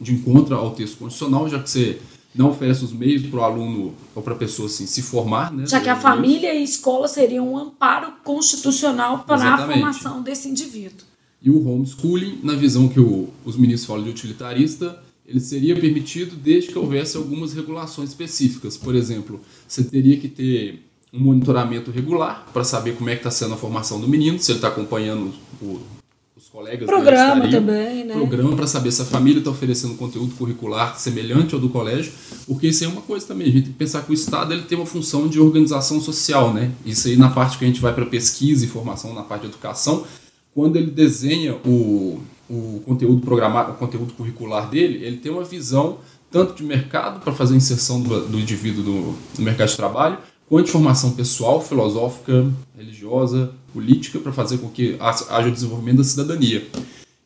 de 0.00 0.12
encontro 0.12 0.56
ao 0.56 0.72
texto 0.72 0.98
constitucional, 0.98 1.48
já 1.48 1.60
que 1.60 1.70
você 1.70 1.98
não 2.34 2.50
oferece 2.50 2.84
os 2.84 2.92
meios 2.92 3.22
para 3.26 3.38
o 3.38 3.42
aluno 3.44 3.94
ou 4.14 4.22
para 4.22 4.34
a 4.34 4.36
pessoa 4.36 4.66
assim, 4.66 4.84
se 4.84 5.00
formar. 5.00 5.52
Né, 5.52 5.64
Já 5.66 5.80
que 5.80 5.88
a 5.88 5.96
família 5.96 6.52
e 6.52 6.58
a 6.58 6.62
escola 6.62 7.06
seriam 7.06 7.52
um 7.52 7.56
amparo 7.56 8.12
constitucional 8.24 9.20
para 9.20 9.36
Exatamente. 9.36 9.70
a 9.70 9.74
formação 9.74 10.22
desse 10.22 10.48
indivíduo. 10.48 11.06
E 11.40 11.50
o 11.50 11.68
homeschooling, 11.68 12.40
na 12.42 12.54
visão 12.54 12.88
que 12.88 12.98
o, 12.98 13.28
os 13.44 13.56
ministros 13.56 13.86
falam 13.86 14.02
de 14.02 14.10
utilitarista, 14.10 15.00
ele 15.26 15.40
seria 15.40 15.74
permitido 15.74 16.36
desde 16.36 16.70
que 16.70 16.78
houvesse 16.78 17.16
algumas 17.16 17.52
regulações 17.52 18.10
específicas. 18.10 18.76
Por 18.76 18.94
exemplo, 18.94 19.40
você 19.66 19.82
teria 19.82 20.16
que 20.16 20.28
ter 20.28 20.82
um 21.12 21.20
monitoramento 21.20 21.90
regular 21.90 22.46
para 22.52 22.62
saber 22.62 22.94
como 22.96 23.10
é 23.10 23.14
que 23.14 23.20
está 23.20 23.30
sendo 23.30 23.54
a 23.54 23.56
formação 23.56 24.00
do 24.00 24.08
menino, 24.08 24.38
se 24.38 24.52
ele 24.52 24.58
está 24.58 24.68
acompanhando 24.68 25.32
o, 25.60 25.80
os 26.36 26.48
colegas 26.48 26.86
programa 26.86 27.48
também, 27.48 28.04
né? 28.04 28.14
Programa 28.14 28.54
para 28.54 28.66
saber 28.66 28.92
se 28.92 29.02
a 29.02 29.04
família 29.04 29.38
está 29.38 29.50
oferecendo 29.50 29.94
conteúdo 29.94 30.34
curricular 30.34 30.98
semelhante 30.98 31.54
ao 31.54 31.60
do 31.60 31.70
colégio, 31.70 32.12
porque 32.46 32.68
isso 32.68 32.84
é 32.84 32.88
uma 32.88 33.00
coisa 33.00 33.26
também. 33.26 33.48
A 33.48 33.50
gente 33.50 33.62
tem 33.64 33.72
que 33.72 33.78
pensar 33.78 34.02
que 34.02 34.10
o 34.10 34.14
Estado 34.14 34.52
ele 34.52 34.62
tem 34.62 34.76
uma 34.78 34.86
função 34.86 35.26
de 35.28 35.40
organização 35.40 36.00
social, 36.00 36.52
né? 36.52 36.70
Isso 36.84 37.08
aí 37.08 37.16
na 37.16 37.30
parte 37.30 37.58
que 37.58 37.64
a 37.64 37.68
gente 37.68 37.80
vai 37.80 37.92
para 37.92 38.06
pesquisa 38.06 38.64
e 38.64 38.68
formação, 38.68 39.14
na 39.14 39.22
parte 39.22 39.42
de 39.42 39.48
educação, 39.48 40.04
quando 40.54 40.76
ele 40.76 40.90
desenha 40.90 41.54
o, 41.64 42.20
o 42.48 42.80
conteúdo 42.84 43.20
programado, 43.20 43.72
o 43.72 43.74
conteúdo 43.74 44.12
curricular 44.14 44.68
dele, 44.68 45.04
ele 45.04 45.16
tem 45.16 45.32
uma 45.32 45.44
visão 45.44 45.98
tanto 46.30 46.54
de 46.54 46.62
mercado 46.62 47.20
para 47.20 47.32
fazer 47.32 47.54
a 47.54 47.56
inserção 47.56 48.00
do, 48.00 48.26
do 48.26 48.38
indivíduo 48.38 48.84
no, 48.84 49.12
no 49.38 49.44
mercado 49.44 49.68
de 49.68 49.76
trabalho, 49.76 50.18
quanto 50.48 50.66
de 50.66 50.72
formação 50.72 51.12
pessoal, 51.12 51.60
filosófica, 51.60 52.50
religiosa, 52.76 53.52
política 53.72 54.18
para 54.18 54.32
fazer 54.32 54.58
com 54.58 54.68
que 54.68 54.96
haja 55.00 55.48
o 55.48 55.52
desenvolvimento 55.52 55.98
da 55.98 56.04
cidadania. 56.04 56.66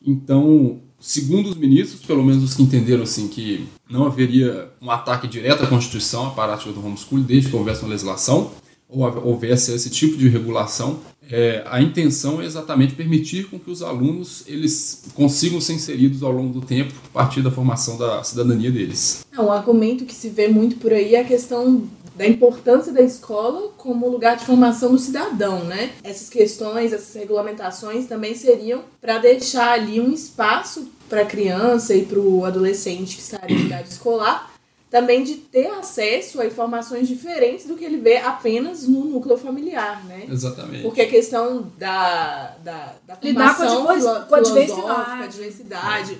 Então, 0.05 0.79
segundo 0.99 1.49
os 1.49 1.55
ministros, 1.55 2.01
pelo 2.01 2.23
menos 2.23 2.43
os 2.43 2.53
que 2.53 2.63
entenderam 2.63 3.03
assim 3.03 3.27
que 3.27 3.67
não 3.89 4.05
haveria 4.05 4.69
um 4.81 4.89
ataque 4.89 5.27
direto 5.27 5.63
à 5.63 5.67
Constituição, 5.67 6.27
à 6.27 6.29
prática 6.31 6.71
do 6.71 6.85
homeschooling, 6.85 7.23
desde 7.23 7.49
que 7.49 7.55
houvesse 7.55 7.81
uma 7.81 7.89
legislação, 7.89 8.51
ou 8.89 9.03
houvesse 9.25 9.73
esse 9.73 9.89
tipo 9.89 10.17
de 10.17 10.27
regulação, 10.27 10.99
é, 11.31 11.63
a 11.65 11.81
intenção 11.81 12.41
é 12.41 12.45
exatamente 12.45 12.93
permitir 12.93 13.49
com 13.49 13.57
que 13.57 13.71
os 13.71 13.81
alunos 13.81 14.43
eles 14.47 15.05
consigam 15.15 15.61
ser 15.61 15.73
inseridos 15.73 16.21
ao 16.21 16.31
longo 16.31 16.53
do 16.53 16.65
tempo 16.65 16.93
a 17.09 17.13
partir 17.13 17.41
da 17.41 17.49
formação 17.49 17.97
da 17.97 18.23
cidadania 18.23 18.71
deles. 18.71 19.25
É, 19.31 19.39
um 19.39 19.51
argumento 19.51 20.05
que 20.05 20.13
se 20.13 20.29
vê 20.29 20.47
muito 20.47 20.75
por 20.75 20.91
aí 20.91 21.15
é 21.15 21.21
a 21.21 21.25
questão 21.25 21.87
da 22.15 22.27
importância 22.27 22.91
da 22.91 23.01
escola 23.01 23.71
como 23.77 24.09
lugar 24.09 24.37
de 24.37 24.45
formação 24.45 24.91
do 24.91 24.99
cidadão, 24.99 25.63
né? 25.63 25.91
Essas 26.03 26.29
questões, 26.29 26.91
essas 26.91 27.15
regulamentações 27.15 28.05
também 28.05 28.35
seriam 28.35 28.83
para 28.99 29.17
deixar 29.17 29.71
ali 29.71 29.99
um 29.99 30.11
espaço 30.11 30.87
para 31.09 31.21
a 31.21 31.25
criança 31.25 31.95
e 31.95 32.05
para 32.05 32.19
o 32.19 32.45
adolescente 32.45 33.15
que 33.15 33.21
estaria 33.21 33.57
em 33.57 33.65
idade 33.65 33.89
escolar, 33.89 34.50
também 34.91 35.23
de 35.23 35.35
ter 35.35 35.67
acesso 35.67 36.41
a 36.41 36.45
informações 36.45 37.07
diferentes 37.07 37.65
do 37.65 37.75
que 37.75 37.85
ele 37.85 37.95
vê 37.95 38.17
apenas 38.17 38.85
no 38.85 39.05
núcleo 39.05 39.37
familiar, 39.37 40.03
né? 40.05 40.27
Exatamente. 40.29 40.83
Porque 40.83 41.01
a 41.01 41.09
questão 41.09 41.71
da, 41.79 42.57
da, 42.61 42.95
da 43.07 43.15
formação 43.15 43.85
com 43.85 43.89
a, 43.89 44.19
com 44.19 44.35
a 44.35 44.41
diversidade. 44.41 45.23
a 45.23 45.27
diversidade 45.27 46.17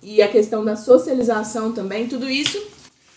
e 0.00 0.22
a 0.22 0.28
questão 0.28 0.64
da 0.64 0.76
socialização 0.76 1.72
também, 1.72 2.06
tudo 2.06 2.30
isso 2.30 2.62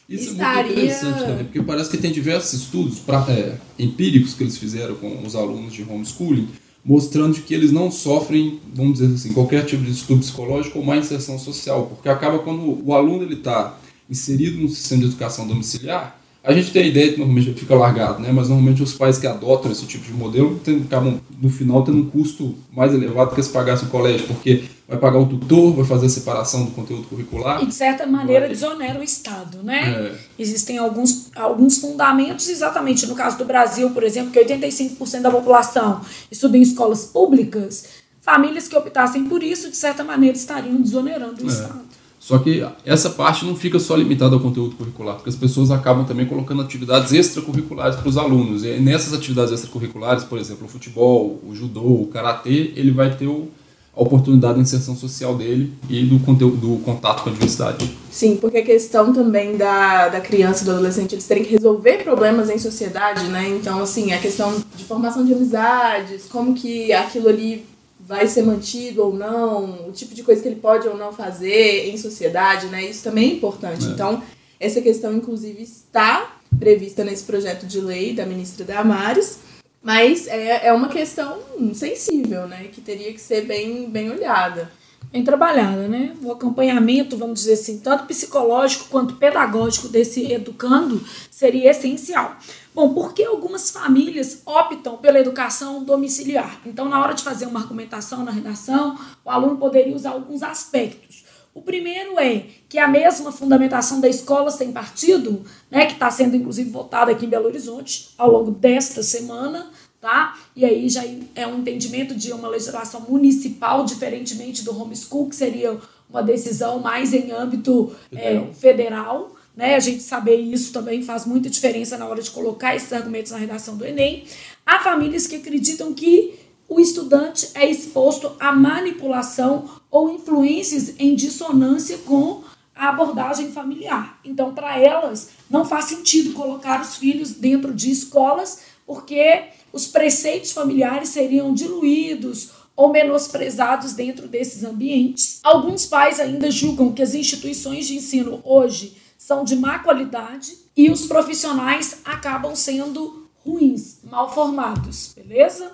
Isso 0.09 0.31
estaria... 0.31 0.59
é 0.59 0.63
muito 0.65 0.79
interessante 0.79 1.19
também, 1.19 1.43
porque 1.45 1.61
parece 1.61 1.89
que 1.91 1.97
tem 1.97 2.11
diversos 2.11 2.53
estudos 2.61 2.97
pra, 2.97 3.23
é, 3.29 3.57
empíricos 3.77 4.33
que 4.33 4.43
eles 4.43 4.57
fizeram 4.57 4.95
com 4.95 5.23
os 5.23 5.35
alunos 5.35 5.71
de 5.71 5.83
homeschooling, 5.83 6.49
mostrando 6.83 7.39
que 7.41 7.53
eles 7.53 7.71
não 7.71 7.91
sofrem, 7.91 8.59
vamos 8.73 8.99
dizer 8.99 9.13
assim, 9.13 9.33
qualquer 9.33 9.65
tipo 9.65 9.83
de 9.83 9.91
distúrbio 9.91 10.23
psicológico 10.23 10.79
ou 10.79 10.85
má 10.85 10.97
inserção 10.97 11.37
social, 11.37 11.87
porque 11.87 12.09
acaba 12.09 12.39
quando 12.39 12.83
o 12.83 12.93
aluno 12.93 13.23
ele 13.23 13.35
está 13.35 13.77
inserido 14.09 14.61
no 14.61 14.69
sistema 14.69 15.01
de 15.01 15.07
educação 15.07 15.47
domiciliar, 15.47 16.19
a 16.45 16.53
gente 16.53 16.71
tem 16.71 16.83
a 16.83 16.85
ideia 16.85 17.11
que 17.11 17.17
normalmente 17.17 17.53
fica 17.53 17.73
largado, 17.73 18.21
né? 18.21 18.31
mas 18.31 18.49
normalmente 18.49 18.83
os 18.83 18.93
pais 18.93 19.17
que 19.17 19.25
adotam 19.25 19.71
esse 19.71 19.85
tipo 19.87 20.05
de 20.05 20.13
modelo 20.13 20.59
tem, 20.63 20.79
acabam, 20.79 21.19
no 21.41 21.49
final, 21.49 21.83
tendo 21.83 21.97
um 21.97 22.09
custo 22.09 22.55
mais 22.71 22.93
elevado 22.93 23.33
que 23.33 23.41
se 23.41 23.49
pagasse 23.49 23.85
o 23.85 23.87
colégio, 23.87 24.27
porque 24.27 24.65
vai 24.87 24.99
pagar 24.99 25.17
um 25.17 25.27
tutor, 25.27 25.73
vai 25.73 25.85
fazer 25.85 26.05
a 26.05 26.09
separação 26.09 26.65
do 26.65 26.71
conteúdo 26.71 27.07
curricular. 27.07 27.63
E, 27.63 27.65
de 27.65 27.73
certa 27.73 28.05
maneira, 28.05 28.41
vai... 28.41 28.49
desonera 28.49 28.99
o 28.99 29.03
Estado. 29.03 29.63
Né? 29.63 29.89
É. 29.89 30.15
Existem 30.37 30.77
alguns, 30.77 31.31
alguns 31.35 31.79
fundamentos, 31.79 32.47
exatamente 32.47 33.07
no 33.07 33.15
caso 33.15 33.39
do 33.39 33.45
Brasil, 33.45 33.89
por 33.89 34.03
exemplo, 34.03 34.31
que 34.31 34.39
85% 34.39 35.21
da 35.21 35.31
população 35.31 36.01
estuda 36.29 36.59
em 36.59 36.61
escolas 36.61 37.05
públicas, 37.05 37.85
famílias 38.21 38.67
que 38.67 38.75
optassem 38.75 39.25
por 39.25 39.41
isso, 39.41 39.71
de 39.71 39.77
certa 39.77 40.03
maneira, 40.03 40.37
estariam 40.37 40.79
desonerando 40.79 41.43
o 41.43 41.45
é. 41.45 41.47
Estado. 41.47 41.84
Só 42.25 42.39
que 42.39 42.67
essa 42.83 43.11
parte 43.11 43.45
não 43.45 43.55
fica 43.55 43.77
só 43.77 43.95
limitada 43.95 44.33
ao 44.33 44.41
conteúdo 44.41 44.75
curricular, 44.75 45.13
porque 45.13 45.29
as 45.29 45.35
pessoas 45.35 45.69
acabam 45.69 46.03
também 46.05 46.25
colocando 46.25 46.59
atividades 46.63 47.13
extracurriculares 47.13 47.95
para 47.97 48.09
os 48.09 48.17
alunos. 48.17 48.63
E 48.63 48.79
nessas 48.79 49.13
atividades 49.13 49.53
extracurriculares, 49.53 50.23
por 50.23 50.39
exemplo, 50.39 50.65
o 50.65 50.67
futebol, 50.67 51.39
o 51.47 51.53
judô, 51.53 51.81
o 51.83 52.07
karatê, 52.07 52.73
ele 52.75 52.89
vai 52.89 53.15
ter 53.15 53.27
o, 53.27 53.47
a 53.95 54.01
oportunidade 54.01 54.55
de 54.55 54.61
inserção 54.61 54.95
social 54.95 55.35
dele 55.35 55.71
e 55.87 56.03
do 56.03 56.17
conteúdo 56.17 56.57
do 56.57 56.83
contato 56.83 57.21
com 57.21 57.29
a 57.29 57.31
diversidade. 57.31 57.95
Sim, 58.09 58.37
porque 58.37 58.57
a 58.57 58.65
questão 58.65 59.13
também 59.13 59.55
da, 59.55 60.09
da 60.09 60.19
criança 60.19 60.63
e 60.63 60.65
do 60.65 60.71
adolescente, 60.71 61.13
eles 61.13 61.27
terem 61.27 61.43
que 61.43 61.51
resolver 61.51 62.03
problemas 62.03 62.49
em 62.49 62.57
sociedade, 62.57 63.27
né? 63.27 63.49
Então, 63.49 63.83
assim, 63.83 64.13
a 64.13 64.17
questão 64.17 64.51
de 64.75 64.83
formação 64.83 65.23
de 65.23 65.31
amizades, 65.31 66.25
como 66.25 66.55
que 66.55 66.91
aquilo 66.91 67.29
ali 67.29 67.63
vai 68.05 68.27
ser 68.27 68.43
mantido 68.43 69.03
ou 69.03 69.13
não, 69.13 69.87
o 69.87 69.91
tipo 69.91 70.13
de 70.13 70.21
coisa 70.21 70.41
que 70.41 70.47
ele 70.47 70.59
pode 70.59 70.87
ou 70.87 70.95
não 70.95 71.11
fazer 71.11 71.89
em 71.89 71.97
sociedade, 71.97 72.67
né? 72.67 72.85
Isso 72.85 73.03
também 73.03 73.31
é 73.31 73.33
importante. 73.33 73.85
É. 73.85 73.89
Então, 73.89 74.21
essa 74.59 74.79
questão, 74.79 75.13
inclusive, 75.13 75.63
está 75.63 76.37
prevista 76.59 77.03
nesse 77.03 77.23
projeto 77.23 77.65
de 77.65 77.81
lei 77.81 78.13
da 78.13 78.25
ministra 78.25 78.63
Damares, 78.63 79.39
mas 79.81 80.27
é, 80.27 80.67
é 80.67 80.73
uma 80.73 80.87
questão 80.87 81.39
sensível, 81.73 82.47
né? 82.47 82.69
Que 82.71 82.79
teria 82.79 83.11
que 83.11 83.19
ser 83.19 83.41
bem, 83.41 83.89
bem 83.89 84.11
olhada. 84.11 84.71
Bem 85.11 85.23
trabalhada, 85.23 85.87
né? 85.87 86.15
O 86.21 86.31
acompanhamento, 86.31 87.17
vamos 87.17 87.39
dizer 87.39 87.53
assim, 87.53 87.79
tanto 87.79 88.05
psicológico 88.05 88.85
quanto 88.89 89.15
pedagógico 89.15 89.87
desse 89.87 90.31
educando 90.31 91.03
seria 91.31 91.71
essencial. 91.71 92.37
Bom, 92.75 92.93
por 92.93 93.13
que 93.13 93.23
algumas 93.23 93.71
famílias 93.71 94.41
optam 94.45 94.97
pela 94.97 95.17
educação 95.17 95.81
domiciliar? 95.81 96.59
Então, 96.65 96.89
na 96.89 97.01
hora 97.01 97.13
de 97.13 97.23
fazer 97.23 97.45
uma 97.45 97.61
argumentação 97.61 98.25
na 98.25 98.31
redação, 98.31 98.99
o 99.23 99.29
aluno 99.29 99.55
poderia 99.55 99.95
usar 99.95 100.09
alguns 100.09 100.43
aspectos. 100.43 101.23
O 101.53 101.61
primeiro 101.61 102.19
é 102.19 102.47
que 102.67 102.77
a 102.77 102.85
mesma 102.85 103.31
fundamentação 103.31 104.01
da 104.01 104.09
escola 104.09 104.51
sem 104.51 104.73
partido, 104.73 105.41
né, 105.71 105.85
que 105.85 105.93
está 105.93 106.11
sendo 106.11 106.35
inclusive 106.35 106.69
votada 106.69 107.13
aqui 107.13 107.25
em 107.25 107.29
Belo 107.29 107.45
Horizonte 107.45 108.09
ao 108.17 108.29
longo 108.29 108.51
desta 108.51 109.01
semana, 109.01 109.71
tá? 110.01 110.37
E 110.53 110.65
aí 110.65 110.89
já 110.89 111.03
é 111.33 111.47
um 111.47 111.59
entendimento 111.59 112.13
de 112.13 112.33
uma 112.33 112.49
legislação 112.49 112.99
municipal, 113.07 113.85
diferentemente 113.85 114.65
do 114.65 114.77
homeschool, 114.77 115.29
que 115.29 115.35
seria 115.35 115.79
uma 116.09 116.21
decisão 116.21 116.79
mais 116.79 117.13
em 117.13 117.31
âmbito. 117.31 117.95
É, 118.11 118.53
federal 118.53 119.34
né? 119.55 119.75
A 119.75 119.79
gente 119.79 120.03
saber 120.03 120.35
isso 120.37 120.73
também 120.73 121.01
faz 121.01 121.25
muita 121.25 121.49
diferença 121.49 121.97
na 121.97 122.07
hora 122.07 122.21
de 122.21 122.31
colocar 122.31 122.75
esses 122.75 122.91
argumentos 122.91 123.31
na 123.31 123.37
redação 123.37 123.77
do 123.77 123.85
Enem. 123.85 124.25
Há 124.65 124.79
famílias 124.79 125.27
que 125.27 125.35
acreditam 125.35 125.93
que 125.93 126.39
o 126.67 126.79
estudante 126.79 127.49
é 127.53 127.69
exposto 127.69 128.35
a 128.39 128.51
manipulação 128.51 129.69
ou 129.89 130.09
influências 130.09 130.95
em 130.99 131.15
dissonância 131.15 131.97
com 131.99 132.43
a 132.75 132.89
abordagem 132.89 133.51
familiar. 133.51 134.19
Então, 134.25 134.53
para 134.53 134.77
elas, 134.77 135.29
não 135.49 135.63
faz 135.63 135.85
sentido 135.85 136.33
colocar 136.33 136.81
os 136.81 136.97
filhos 136.97 137.31
dentro 137.31 137.73
de 137.73 137.89
escolas, 137.89 138.61
porque 138.85 139.43
os 139.71 139.87
preceitos 139.87 140.51
familiares 140.51 141.09
seriam 141.09 141.53
diluídos 141.53 142.49
ou 142.75 142.91
menosprezados 142.91 143.93
dentro 143.93 144.27
desses 144.27 144.63
ambientes. 144.63 145.39
Alguns 145.43 145.85
pais 145.85 146.19
ainda 146.19 146.51
julgam 146.51 146.91
que 146.91 147.01
as 147.01 147.13
instituições 147.13 147.87
de 147.87 147.95
ensino 147.95 148.41
hoje 148.43 148.97
são 149.25 149.43
de 149.43 149.55
má 149.55 149.79
qualidade 149.79 150.55
e 150.77 150.87
os 150.91 151.07
profissionais 151.07 152.01
acabam 152.05 152.55
sendo 152.55 153.27
ruins, 153.43 154.01
mal 154.03 154.31
formados, 154.31 155.13
beleza? 155.15 155.71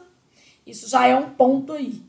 Isso 0.65 0.87
já 0.87 1.05
é 1.05 1.13
um 1.13 1.31
ponto 1.31 1.73
aí. 1.73 2.01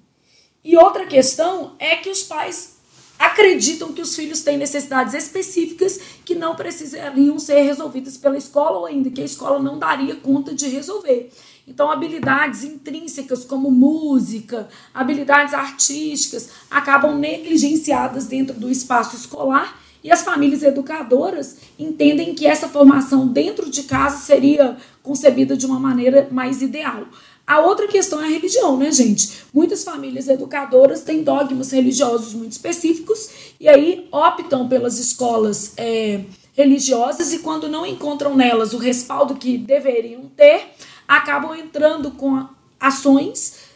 E 0.63 0.77
outra 0.77 1.05
questão 1.05 1.75
é 1.81 1.97
que 1.97 2.09
os 2.09 2.23
pais 2.23 2.77
acreditam 3.19 3.93
que 3.93 4.01
os 4.01 4.15
filhos 4.15 4.43
têm 4.43 4.57
necessidades 4.57 5.15
específicas 5.15 5.99
que 6.25 6.37
não 6.37 6.55
precisariam 6.55 7.37
ser 7.41 7.63
resolvidas 7.63 8.17
pela 8.17 8.39
escola 8.39 8.79
ou 8.79 8.87
ainda 8.87 9.11
que 9.11 9.21
a 9.21 9.25
escola 9.25 9.59
não 9.59 9.81
daria 9.81 10.15
conta 10.15 10.55
de 10.55 10.69
resolver. 10.69 11.29
Então, 11.67 11.91
habilidades 11.91 12.63
intrínsecas 12.63 13.45
como 13.45 13.69
música, 13.69 14.69
habilidades 14.95 15.55
artísticas 15.55 16.51
acabam 16.71 17.19
negligenciadas 17.19 18.27
dentro 18.27 18.55
do 18.55 18.71
espaço 18.71 19.17
escolar 19.17 19.82
e 20.03 20.11
as 20.11 20.23
famílias 20.23 20.63
educadoras 20.63 21.57
entendem 21.79 22.35
que 22.35 22.47
essa 22.47 22.69
formação 22.69 23.27
dentro 23.27 23.71
de 23.71 23.85
casa 23.85 24.17
seria 24.19 24.77
concebida 25.03 25.57
de 25.57 25.67
uma 25.67 25.79
maneira 25.79 26.29
mais 26.31 26.61
ideal. 26.63 27.07
A 27.47 27.61
outra 27.61 27.89
questão 27.89 28.21
é 28.21 28.27
a 28.27 28.31
religião, 28.31 28.77
né, 28.77 28.91
gente? 28.91 29.45
Muitas 29.53 29.85
famílias 29.85 30.29
educadoras 30.29 31.03
têm 31.03 31.23
dogmas 31.23 31.73
religiosos 31.73 32.35
muito 32.35 32.53
específicos 32.53 33.29
e 33.59 33.69
aí 33.69 34.09
optam 34.13 34.69
pelas 34.69 34.99
escolas 34.99 35.73
é, 35.77 36.21
religiosas 36.55 37.33
e 37.33 37.41
quando 37.41 37.69
não 37.69 37.85
encontram 37.85 38.37
nelas 38.37 38.73
o 38.73 38.79
respaldo 38.79 39.35
que 39.35 39.59
deveriam 39.59 40.31
ter, 40.37 40.71
acabam 41.07 41.55
entrando 41.55 42.13
com 42.13 42.47
ações 42.79 43.72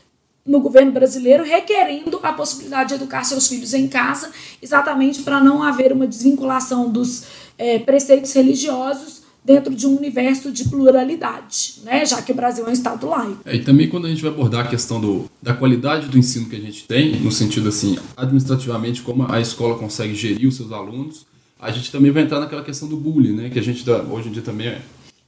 no 0.46 0.60
governo 0.60 0.92
brasileiro 0.92 1.42
requerendo 1.42 2.20
a 2.22 2.32
possibilidade 2.32 2.90
de 2.90 2.94
educar 2.94 3.24
seus 3.24 3.48
filhos 3.48 3.74
em 3.74 3.88
casa, 3.88 4.30
exatamente 4.62 5.22
para 5.22 5.40
não 5.40 5.62
haver 5.62 5.92
uma 5.92 6.06
desvinculação 6.06 6.90
dos 6.90 7.24
é, 7.58 7.78
preceitos 7.78 8.32
religiosos 8.32 9.26
dentro 9.44 9.74
de 9.74 9.86
um 9.86 9.96
universo 9.96 10.50
de 10.50 10.68
pluralidade, 10.68 11.74
né? 11.84 12.04
já 12.04 12.20
que 12.20 12.32
o 12.32 12.34
Brasil 12.34 12.66
é 12.66 12.68
um 12.68 12.72
estado 12.72 13.06
laico. 13.06 13.38
É, 13.44 13.54
e 13.54 13.62
também 13.62 13.88
quando 13.88 14.06
a 14.06 14.08
gente 14.08 14.20
vai 14.20 14.32
abordar 14.32 14.66
a 14.66 14.68
questão 14.68 15.00
do, 15.00 15.30
da 15.40 15.54
qualidade 15.54 16.08
do 16.08 16.18
ensino 16.18 16.48
que 16.48 16.56
a 16.56 16.60
gente 16.60 16.84
tem, 16.84 17.20
no 17.20 17.30
sentido 17.30 17.68
assim, 17.68 17.96
administrativamente, 18.16 19.02
como 19.02 19.30
a 19.30 19.40
escola 19.40 19.78
consegue 19.78 20.16
gerir 20.16 20.48
os 20.48 20.56
seus 20.56 20.72
alunos, 20.72 21.26
a 21.60 21.70
gente 21.70 21.92
também 21.92 22.10
vai 22.10 22.24
entrar 22.24 22.40
naquela 22.40 22.62
questão 22.62 22.88
do 22.88 22.96
bullying, 22.96 23.34
né? 23.34 23.48
que 23.48 23.58
a 23.58 23.62
gente 23.62 23.88
hoje 24.10 24.28
em 24.28 24.32
dia 24.32 24.42
também 24.42 24.76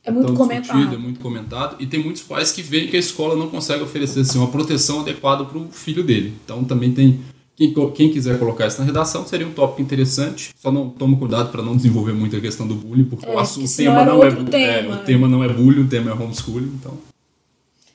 é 0.08 0.10
é 0.10 0.12
muito 0.12 0.34
comentado. 0.34 0.94
É 0.94 0.98
muito 0.98 1.20
comentado. 1.20 1.76
E 1.78 1.86
tem 1.86 2.02
muitos 2.02 2.22
pais 2.22 2.50
que 2.50 2.62
veem 2.62 2.88
que 2.88 2.96
a 2.96 3.00
escola 3.00 3.36
não 3.36 3.48
consegue 3.48 3.82
oferecer 3.82 4.20
assim, 4.20 4.38
uma 4.38 4.48
proteção 4.48 5.00
adequada 5.00 5.44
para 5.44 5.58
o 5.58 5.68
filho 5.70 6.02
dele. 6.02 6.34
Então 6.44 6.64
também 6.64 6.92
tem. 6.92 7.20
Quem, 7.54 7.74
quem 7.92 8.12
quiser 8.12 8.38
colocar 8.38 8.68
isso 8.68 8.78
na 8.78 8.84
redação 8.84 9.26
seria 9.26 9.46
um 9.46 9.52
tópico 9.52 9.82
interessante. 9.82 10.50
Só 10.56 10.70
não 10.70 10.90
toma 10.90 11.16
cuidado 11.16 11.50
para 11.50 11.60
não 11.60 11.76
desenvolver 11.76 12.12
muito 12.12 12.36
a 12.36 12.40
questão 12.40 12.66
do 12.68 12.74
bullying, 12.74 13.04
porque 13.04 13.26
é, 13.26 13.34
o, 13.34 13.38
assunto, 13.38 13.66
o 13.66 13.76
tema 13.76 14.04
não 14.04 14.24
é, 14.24 14.30
tema. 14.30 14.94
é, 14.94 14.94
o 14.94 15.04
tema 15.04 15.28
não 15.28 15.42
é 15.42 15.48
bullying, 15.48 15.82
o 15.82 15.88
tema 15.88 16.10
é 16.10 16.14
homeschooling. 16.14 16.72
Então. 16.78 16.96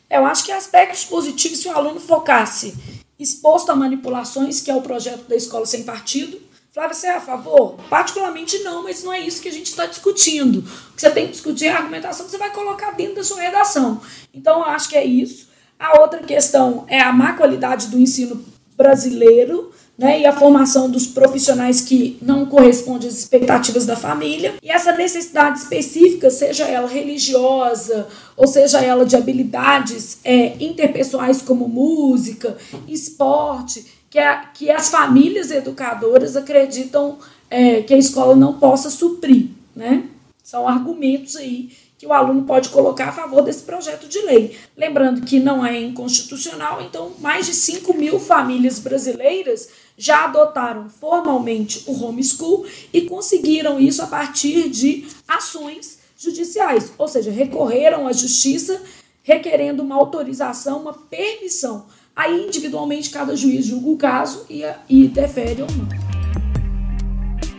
Eu 0.09 0.25
acho 0.25 0.43
que 0.43 0.51
aspectos 0.51 1.05
positivos 1.05 1.59
se 1.59 1.69
o 1.69 1.71
aluno 1.71 1.99
focasse 1.99 2.73
exposto 3.17 3.71
a 3.71 3.75
manipulações, 3.75 4.59
que 4.59 4.69
é 4.69 4.75
o 4.75 4.81
projeto 4.81 5.27
da 5.29 5.35
escola 5.35 5.65
sem 5.65 5.83
partido, 5.83 6.37
Flávia, 6.73 6.95
você 6.95 7.05
é 7.05 7.11
a 7.11 7.21
favor? 7.21 7.75
Particularmente 7.87 8.57
não, 8.63 8.81
mas 8.81 9.03
não 9.03 9.13
é 9.13 9.19
isso 9.19 9.43
que 9.43 9.47
a 9.47 9.51
gente 9.51 9.67
está 9.67 9.85
discutindo. 9.85 10.57
O 10.57 10.95
que 10.95 11.01
você 11.01 11.11
tem 11.11 11.27
que 11.27 11.33
discutir 11.33 11.67
é 11.67 11.71
a 11.71 11.77
argumentação 11.77 12.25
que 12.25 12.31
você 12.31 12.37
vai 12.39 12.51
colocar 12.51 12.89
dentro 12.93 13.17
da 13.17 13.23
sua 13.23 13.41
redação. 13.41 14.01
Então, 14.33 14.57
eu 14.61 14.65
acho 14.65 14.89
que 14.89 14.97
é 14.97 15.05
isso. 15.05 15.49
A 15.77 16.01
outra 16.01 16.23
questão 16.23 16.83
é 16.87 16.99
a 16.99 17.13
má 17.13 17.33
qualidade 17.33 17.89
do 17.89 17.99
ensino 17.99 18.43
brasileiro, 18.75 19.71
né, 19.95 20.21
e 20.21 20.25
a 20.25 20.33
formação 20.33 20.89
dos 20.89 21.05
profissionais 21.05 21.79
que 21.79 22.17
não 22.19 22.47
corresponde 22.47 23.05
às 23.05 23.13
expectativas 23.13 23.85
da 23.85 23.95
família, 23.95 24.55
e 24.63 24.71
essa 24.71 24.91
necessidade 24.93 25.59
específica, 25.59 26.31
seja 26.31 26.63
ela 26.63 26.87
religiosa, 26.87 28.07
ou 28.35 28.47
seja 28.47 28.81
ela 28.81 29.05
de 29.05 29.15
habilidades 29.15 30.17
é, 30.23 30.55
interpessoais 30.59 31.43
como 31.43 31.67
música, 31.67 32.57
esporte, 32.87 33.85
que, 34.13 34.19
a, 34.19 34.45
que 34.45 34.69
as 34.69 34.89
famílias 34.89 35.49
educadoras 35.49 36.35
acreditam 36.35 37.17
é, 37.49 37.81
que 37.81 37.95
a 37.95 37.97
escola 37.97 38.35
não 38.35 38.59
possa 38.59 38.91
suprir, 38.91 39.47
né? 39.75 40.03
São 40.43 40.67
argumentos 40.67 41.35
aí 41.35 41.71
que 41.97 42.05
o 42.05 42.13
aluno 42.13 42.43
pode 42.43 42.69
colocar 42.69 43.09
a 43.09 43.11
favor 43.11 43.41
desse 43.41 43.63
projeto 43.63 44.07
de 44.07 44.19
lei. 44.19 44.55
Lembrando 44.77 45.21
que 45.21 45.39
não 45.39 45.65
é 45.65 45.81
inconstitucional, 45.81 46.79
então 46.83 47.13
mais 47.21 47.47
de 47.47 47.55
5 47.55 47.91
mil 47.95 48.19
famílias 48.19 48.77
brasileiras 48.77 49.69
já 49.97 50.25
adotaram 50.25 50.87
formalmente 50.89 51.83
o 51.87 52.03
homeschool 52.03 52.67
e 52.93 53.01
conseguiram 53.01 53.79
isso 53.79 54.03
a 54.03 54.05
partir 54.05 54.69
de 54.69 55.07
ações 55.27 55.97
judiciais, 56.19 56.93
ou 56.99 57.07
seja, 57.07 57.31
recorreram 57.31 58.05
à 58.07 58.13
justiça 58.13 58.79
requerendo 59.23 59.81
uma 59.81 59.95
autorização, 59.95 60.81
uma 60.81 60.93
permissão. 60.93 61.87
Aí, 62.15 62.45
individualmente, 62.45 63.09
cada 63.09 63.35
juiz 63.35 63.65
julga 63.65 63.89
o 63.89 63.97
caso 63.97 64.45
e, 64.49 64.63
e 64.87 65.07
defere 65.07 65.63
ou 65.63 65.67
não. 65.71 65.87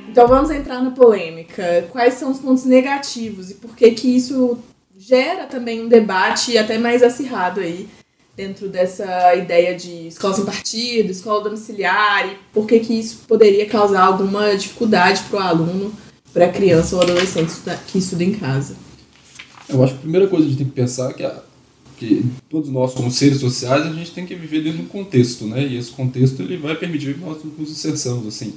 Então 0.09 0.29
vamos 0.29 0.51
entrar 0.51 0.81
na 0.81 0.93
polêmica. 0.93 1.89
Quais 1.91 2.15
são 2.15 2.31
os 2.31 2.39
pontos 2.39 2.65
negativos 2.65 3.51
e 3.51 3.55
por 3.55 3.75
que 3.75 3.91
que 3.91 4.17
isso 4.17 4.59
gera 4.97 5.47
também 5.47 5.83
um 5.83 5.89
debate 5.89 6.57
até 6.57 6.79
mais 6.79 7.03
acirrado 7.03 7.61
aí 7.61 7.89
dentro 8.37 8.69
dessa 8.69 9.35
ideia 9.35 9.77
de 9.77 10.09
escola 10.09 10.35
sem 10.35 10.45
partido, 10.45 11.11
escola 11.11 11.43
domiciliar 11.43 12.29
e 12.29 12.37
por 12.53 12.67
que 12.67 12.79
que 12.79 12.99
isso 12.99 13.25
poderia 13.27 13.67
causar 13.67 14.03
alguma 14.03 14.57
dificuldade 14.57 15.23
para 15.29 15.37
o 15.37 15.43
aluno, 15.43 15.93
para 16.33 16.47
a 16.47 16.53
criança 16.53 16.95
ou 16.95 17.03
adolescente 17.03 17.53
que 17.89 17.99
estuda 17.99 18.23
em 18.23 18.33
casa? 18.33 18.77
Eu 19.69 19.83
acho 19.83 19.95
que 19.95 19.99
a 19.99 20.03
primeira 20.03 20.29
coisa 20.29 20.45
que 20.45 20.49
a 20.49 20.51
gente 20.53 20.65
tem 20.65 20.69
que 20.69 20.81
pensar 20.81 21.11
é 21.11 21.15
que 21.15 21.25
a 21.25 21.43
que 21.97 22.25
todos 22.49 22.69
nós 22.69 22.93
como 22.95 23.11
seres 23.11 23.41
sociais 23.41 23.87
a 23.87 23.93
gente 23.93 24.13
tem 24.13 24.27
que 24.27 24.35
viver 24.35 24.63
dentro 24.63 24.79
de 24.79 24.85
um 24.85 24.89
contexto, 24.89 25.47
né? 25.47 25.67
E 25.67 25.77
esse 25.77 25.91
contexto 25.91 26.43
ele 26.43 26.57
vai 26.57 26.75
permitir 26.75 27.15
que 27.15 27.21
nós 27.21 27.39
nos 27.45 27.71
inserçamos 27.71 28.27
assim 28.27 28.55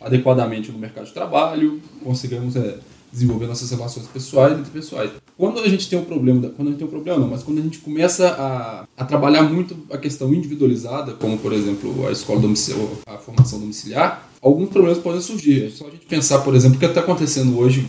adequadamente 0.00 0.72
no 0.72 0.78
mercado 0.78 1.06
de 1.06 1.12
trabalho, 1.12 1.80
consigamos 2.02 2.56
é, 2.56 2.78
desenvolver 3.12 3.46
nossas 3.46 3.70
relações 3.70 4.06
pessoais 4.06 4.56
e 4.56 4.60
interpessoais. 4.60 5.10
Quando 5.36 5.60
a 5.60 5.68
gente 5.68 5.88
tem 5.88 5.98
um 5.98 6.04
problema, 6.04 6.48
quando 6.50 6.68
a 6.68 6.70
gente 6.70 6.78
tem 6.78 6.86
um 6.86 6.90
problema 6.90 7.18
não, 7.18 7.28
mas 7.28 7.42
quando 7.42 7.58
a 7.58 7.62
gente 7.62 7.78
começa 7.78 8.28
a, 8.28 8.86
a 8.96 9.04
trabalhar 9.04 9.42
muito 9.42 9.76
a 9.90 9.98
questão 9.98 10.32
individualizada, 10.32 11.12
como 11.12 11.36
por 11.38 11.52
exemplo 11.52 12.06
a 12.06 12.12
escola 12.12 12.40
domiciliar, 12.40 12.88
a 13.06 13.18
formação 13.18 13.58
domiciliar, 13.58 14.30
alguns 14.40 14.70
problemas 14.70 14.98
podem 14.98 15.20
surgir. 15.20 15.66
É 15.66 15.70
só 15.70 15.86
a 15.86 15.90
gente 15.90 16.06
pensar, 16.06 16.40
por 16.40 16.54
exemplo, 16.54 16.76
o 16.76 16.80
que 16.80 16.86
está 16.86 17.00
acontecendo 17.00 17.58
hoje, 17.58 17.86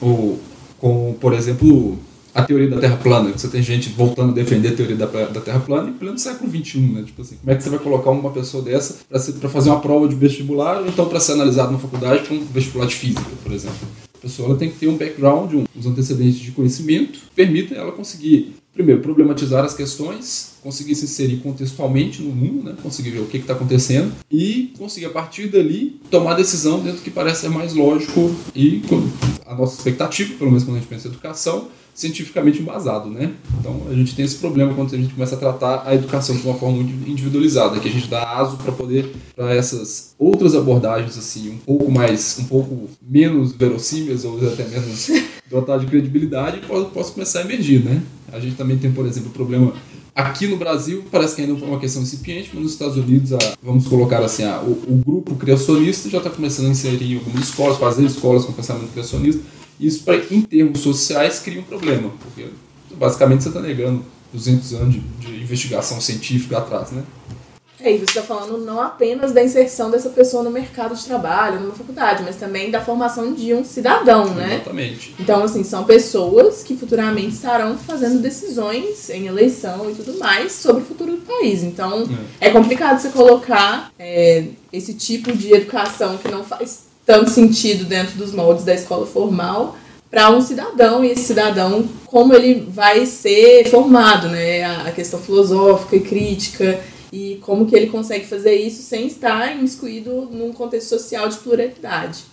ou 0.00 0.38
com, 0.80 1.14
por 1.20 1.32
exemplo, 1.32 1.98
a 2.34 2.42
teoria 2.42 2.68
da 2.68 2.78
Terra 2.78 2.96
plana, 2.96 3.30
você 3.30 3.48
tem 3.48 3.62
gente 3.62 3.90
voltando 3.90 4.30
a 4.30 4.34
defender 4.34 4.68
a 4.68 4.76
teoria 4.76 4.96
da, 4.96 5.06
da 5.06 5.40
Terra 5.40 5.60
plana 5.60 5.90
em 5.90 5.92
pleno 5.92 6.18
século 6.18 6.50
XXI, 6.50 6.78
né? 6.80 7.02
Tipo 7.04 7.22
assim, 7.22 7.36
como 7.36 7.52
é 7.52 7.54
que 7.54 7.62
você 7.62 7.70
vai 7.70 7.78
colocar 7.78 8.10
uma 8.10 8.30
pessoa 8.30 8.62
dessa 8.62 8.98
para 9.08 9.48
fazer 9.48 9.70
uma 9.70 9.80
prova 9.80 10.08
de 10.08 10.14
vestibular 10.14 10.80
ou 10.80 10.86
então 10.86 11.08
para 11.08 11.20
ser 11.20 11.32
analisado 11.32 11.72
na 11.72 11.78
faculdade 11.78 12.32
um 12.32 12.44
vestibular 12.44 12.86
de 12.86 12.94
física, 12.94 13.30
por 13.42 13.52
exemplo? 13.52 13.76
A 14.14 14.18
pessoa 14.22 14.50
ela 14.50 14.58
tem 14.58 14.70
que 14.70 14.78
ter 14.78 14.88
um 14.88 14.96
background, 14.96 15.52
um, 15.52 15.64
uns 15.76 15.86
antecedentes 15.86 16.38
de 16.38 16.52
conhecimento 16.52 17.18
que 17.18 17.30
permitam 17.34 17.76
ela 17.76 17.90
conseguir, 17.90 18.54
primeiro, 18.72 19.00
problematizar 19.00 19.64
as 19.64 19.74
questões, 19.74 20.52
conseguir 20.62 20.94
se 20.94 21.04
inserir 21.06 21.38
contextualmente 21.38 22.22
no 22.22 22.30
mundo, 22.30 22.62
né? 22.62 22.76
conseguir 22.80 23.10
ver 23.10 23.18
o 23.18 23.26
que 23.26 23.38
está 23.38 23.52
acontecendo 23.52 24.12
e 24.30 24.72
conseguir, 24.78 25.06
a 25.06 25.10
partir 25.10 25.48
dali, 25.48 26.00
tomar 26.08 26.34
decisão 26.34 26.78
dentro 26.78 27.00
do 27.00 27.02
que 27.02 27.10
parece 27.10 27.42
ser 27.42 27.48
mais 27.50 27.74
lógico 27.74 28.32
e 28.54 28.80
a 29.44 29.56
nossa 29.56 29.76
expectativa, 29.76 30.34
pelo 30.38 30.50
menos 30.50 30.62
quando 30.62 30.76
a 30.76 30.78
gente 30.78 30.88
pensa 30.88 31.08
em 31.08 31.10
educação, 31.10 31.68
cientificamente 31.94 32.60
embasado, 32.60 33.10
né? 33.10 33.32
Então 33.58 33.82
a 33.90 33.94
gente 33.94 34.14
tem 34.14 34.24
esse 34.24 34.36
problema 34.36 34.74
quando 34.74 34.94
a 34.94 34.98
gente 34.98 35.12
começa 35.12 35.34
a 35.34 35.38
tratar 35.38 35.82
a 35.86 35.94
educação 35.94 36.36
de 36.36 36.42
uma 36.42 36.54
forma 36.54 36.76
muito 36.76 37.08
individualizada, 37.08 37.78
que 37.78 37.88
a 37.88 37.92
gente 37.92 38.08
dá 38.08 38.36
aso 38.36 38.56
para 38.56 38.72
poder 38.72 39.12
para 39.36 39.54
essas 39.54 40.14
outras 40.18 40.54
abordagens 40.54 41.18
assim, 41.18 41.50
um 41.50 41.58
pouco 41.58 41.90
mais, 41.90 42.38
um 42.40 42.44
pouco 42.44 42.88
menos 43.00 43.52
verossímeis 43.52 44.24
ou 44.24 44.38
até 44.46 44.64
menos 44.64 45.10
dotadas 45.50 45.82
de 45.82 45.88
credibilidade, 45.88 46.60
possa 46.92 47.12
começar 47.12 47.40
a 47.40 47.42
emergir, 47.42 47.84
né? 47.84 48.02
A 48.32 48.40
gente 48.40 48.56
também 48.56 48.78
tem, 48.78 48.90
por 48.90 49.06
exemplo, 49.06 49.28
o 49.28 49.32
problema 49.32 49.74
Aqui 50.14 50.46
no 50.46 50.58
Brasil 50.58 51.04
parece 51.10 51.34
que 51.34 51.40
ainda 51.40 51.58
é 51.58 51.66
uma 51.66 51.80
questão 51.80 52.02
incipiente, 52.02 52.50
mas 52.52 52.62
nos 52.62 52.72
Estados 52.72 52.96
Unidos, 52.98 53.32
a, 53.32 53.38
vamos 53.62 53.88
colocar 53.88 54.22
assim, 54.22 54.44
a, 54.44 54.60
o, 54.60 54.72
o, 54.72 55.02
grupo 55.04 55.34
criacionista 55.36 56.10
já 56.10 56.18
está 56.18 56.28
começando 56.28 56.66
a 56.66 56.68
inserir 56.68 57.14
em 57.14 57.16
algumas 57.16 57.48
escolas, 57.48 57.78
fazer 57.78 58.04
escolas 58.04 58.44
com 58.44 58.52
pensamento 58.52 58.92
criacionista, 58.92 59.42
isso, 59.86 60.04
pra, 60.04 60.16
em 60.16 60.42
termos 60.42 60.80
sociais, 60.80 61.38
cria 61.40 61.60
um 61.60 61.64
problema, 61.64 62.10
porque 62.22 62.46
basicamente 62.94 63.42
você 63.42 63.48
está 63.48 63.60
negando 63.60 64.04
200 64.32 64.74
anos 64.74 64.94
de, 64.94 65.00
de, 65.00 65.42
investigação 65.42 66.00
científica 66.00 66.58
atrás, 66.58 66.90
né? 66.90 67.02
É, 67.80 67.92
e 67.92 67.98
você 67.98 68.04
está 68.04 68.22
falando 68.22 68.58
não 68.58 68.80
apenas 68.80 69.32
da 69.32 69.42
inserção 69.42 69.90
dessa 69.90 70.08
pessoa 70.10 70.44
no 70.44 70.52
mercado 70.52 70.94
de 70.94 71.04
trabalho, 71.04 71.58
numa 71.58 71.74
faculdade, 71.74 72.22
mas 72.22 72.36
também 72.36 72.70
da 72.70 72.80
formação 72.80 73.34
de 73.34 73.52
um 73.52 73.64
cidadão, 73.64 74.32
né? 74.34 74.54
Exatamente. 74.54 75.16
Então, 75.18 75.42
assim, 75.42 75.64
são 75.64 75.82
pessoas 75.82 76.62
que 76.62 76.76
futuramente 76.76 77.34
estarão 77.34 77.76
fazendo 77.76 78.20
decisões 78.20 79.10
em 79.10 79.26
eleição 79.26 79.90
e 79.90 79.94
tudo 79.94 80.16
mais 80.16 80.52
sobre 80.52 80.82
o 80.82 80.84
futuro 80.86 81.16
do 81.16 81.22
país. 81.22 81.64
Então, 81.64 82.08
é, 82.40 82.48
é 82.48 82.50
complicado 82.50 83.00
você 83.00 83.08
colocar 83.08 83.90
é, 83.98 84.44
esse 84.72 84.94
tipo 84.94 85.32
de 85.32 85.52
educação 85.52 86.18
que 86.18 86.30
não 86.30 86.44
faz 86.44 86.91
tanto 87.12 87.28
sentido 87.28 87.84
dentro 87.84 88.16
dos 88.16 88.32
moldes 88.32 88.64
da 88.64 88.72
escola 88.72 89.06
formal 89.06 89.76
para 90.10 90.30
um 90.30 90.40
cidadão 90.40 91.04
e 91.04 91.10
esse 91.10 91.24
cidadão 91.24 91.86
como 92.06 92.32
ele 92.32 92.66
vai 92.66 93.04
ser 93.04 93.68
formado, 93.68 94.28
né? 94.28 94.64
A 94.64 94.90
questão 94.92 95.20
filosófica 95.20 95.96
e 95.96 96.00
crítica 96.00 96.80
e 97.12 97.38
como 97.42 97.66
que 97.66 97.76
ele 97.76 97.88
consegue 97.88 98.24
fazer 98.24 98.54
isso 98.54 98.80
sem 98.80 99.06
estar 99.06 99.54
imiscuído 99.54 100.26
num 100.32 100.54
contexto 100.54 100.88
social 100.88 101.28
de 101.28 101.36
pluralidade. 101.36 102.24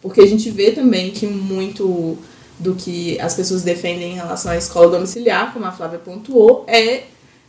Porque 0.00 0.20
a 0.20 0.26
gente 0.26 0.48
vê 0.48 0.70
também 0.70 1.10
que 1.10 1.26
muito 1.26 2.16
do 2.56 2.76
que 2.76 3.20
as 3.20 3.34
pessoas 3.34 3.62
defendem 3.62 4.12
em 4.12 4.14
relação 4.14 4.52
à 4.52 4.56
escola 4.56 4.92
domiciliar, 4.92 5.52
como 5.52 5.64
a 5.64 5.72
Flávia 5.72 5.98
pontuou, 5.98 6.64
é 6.68 7.02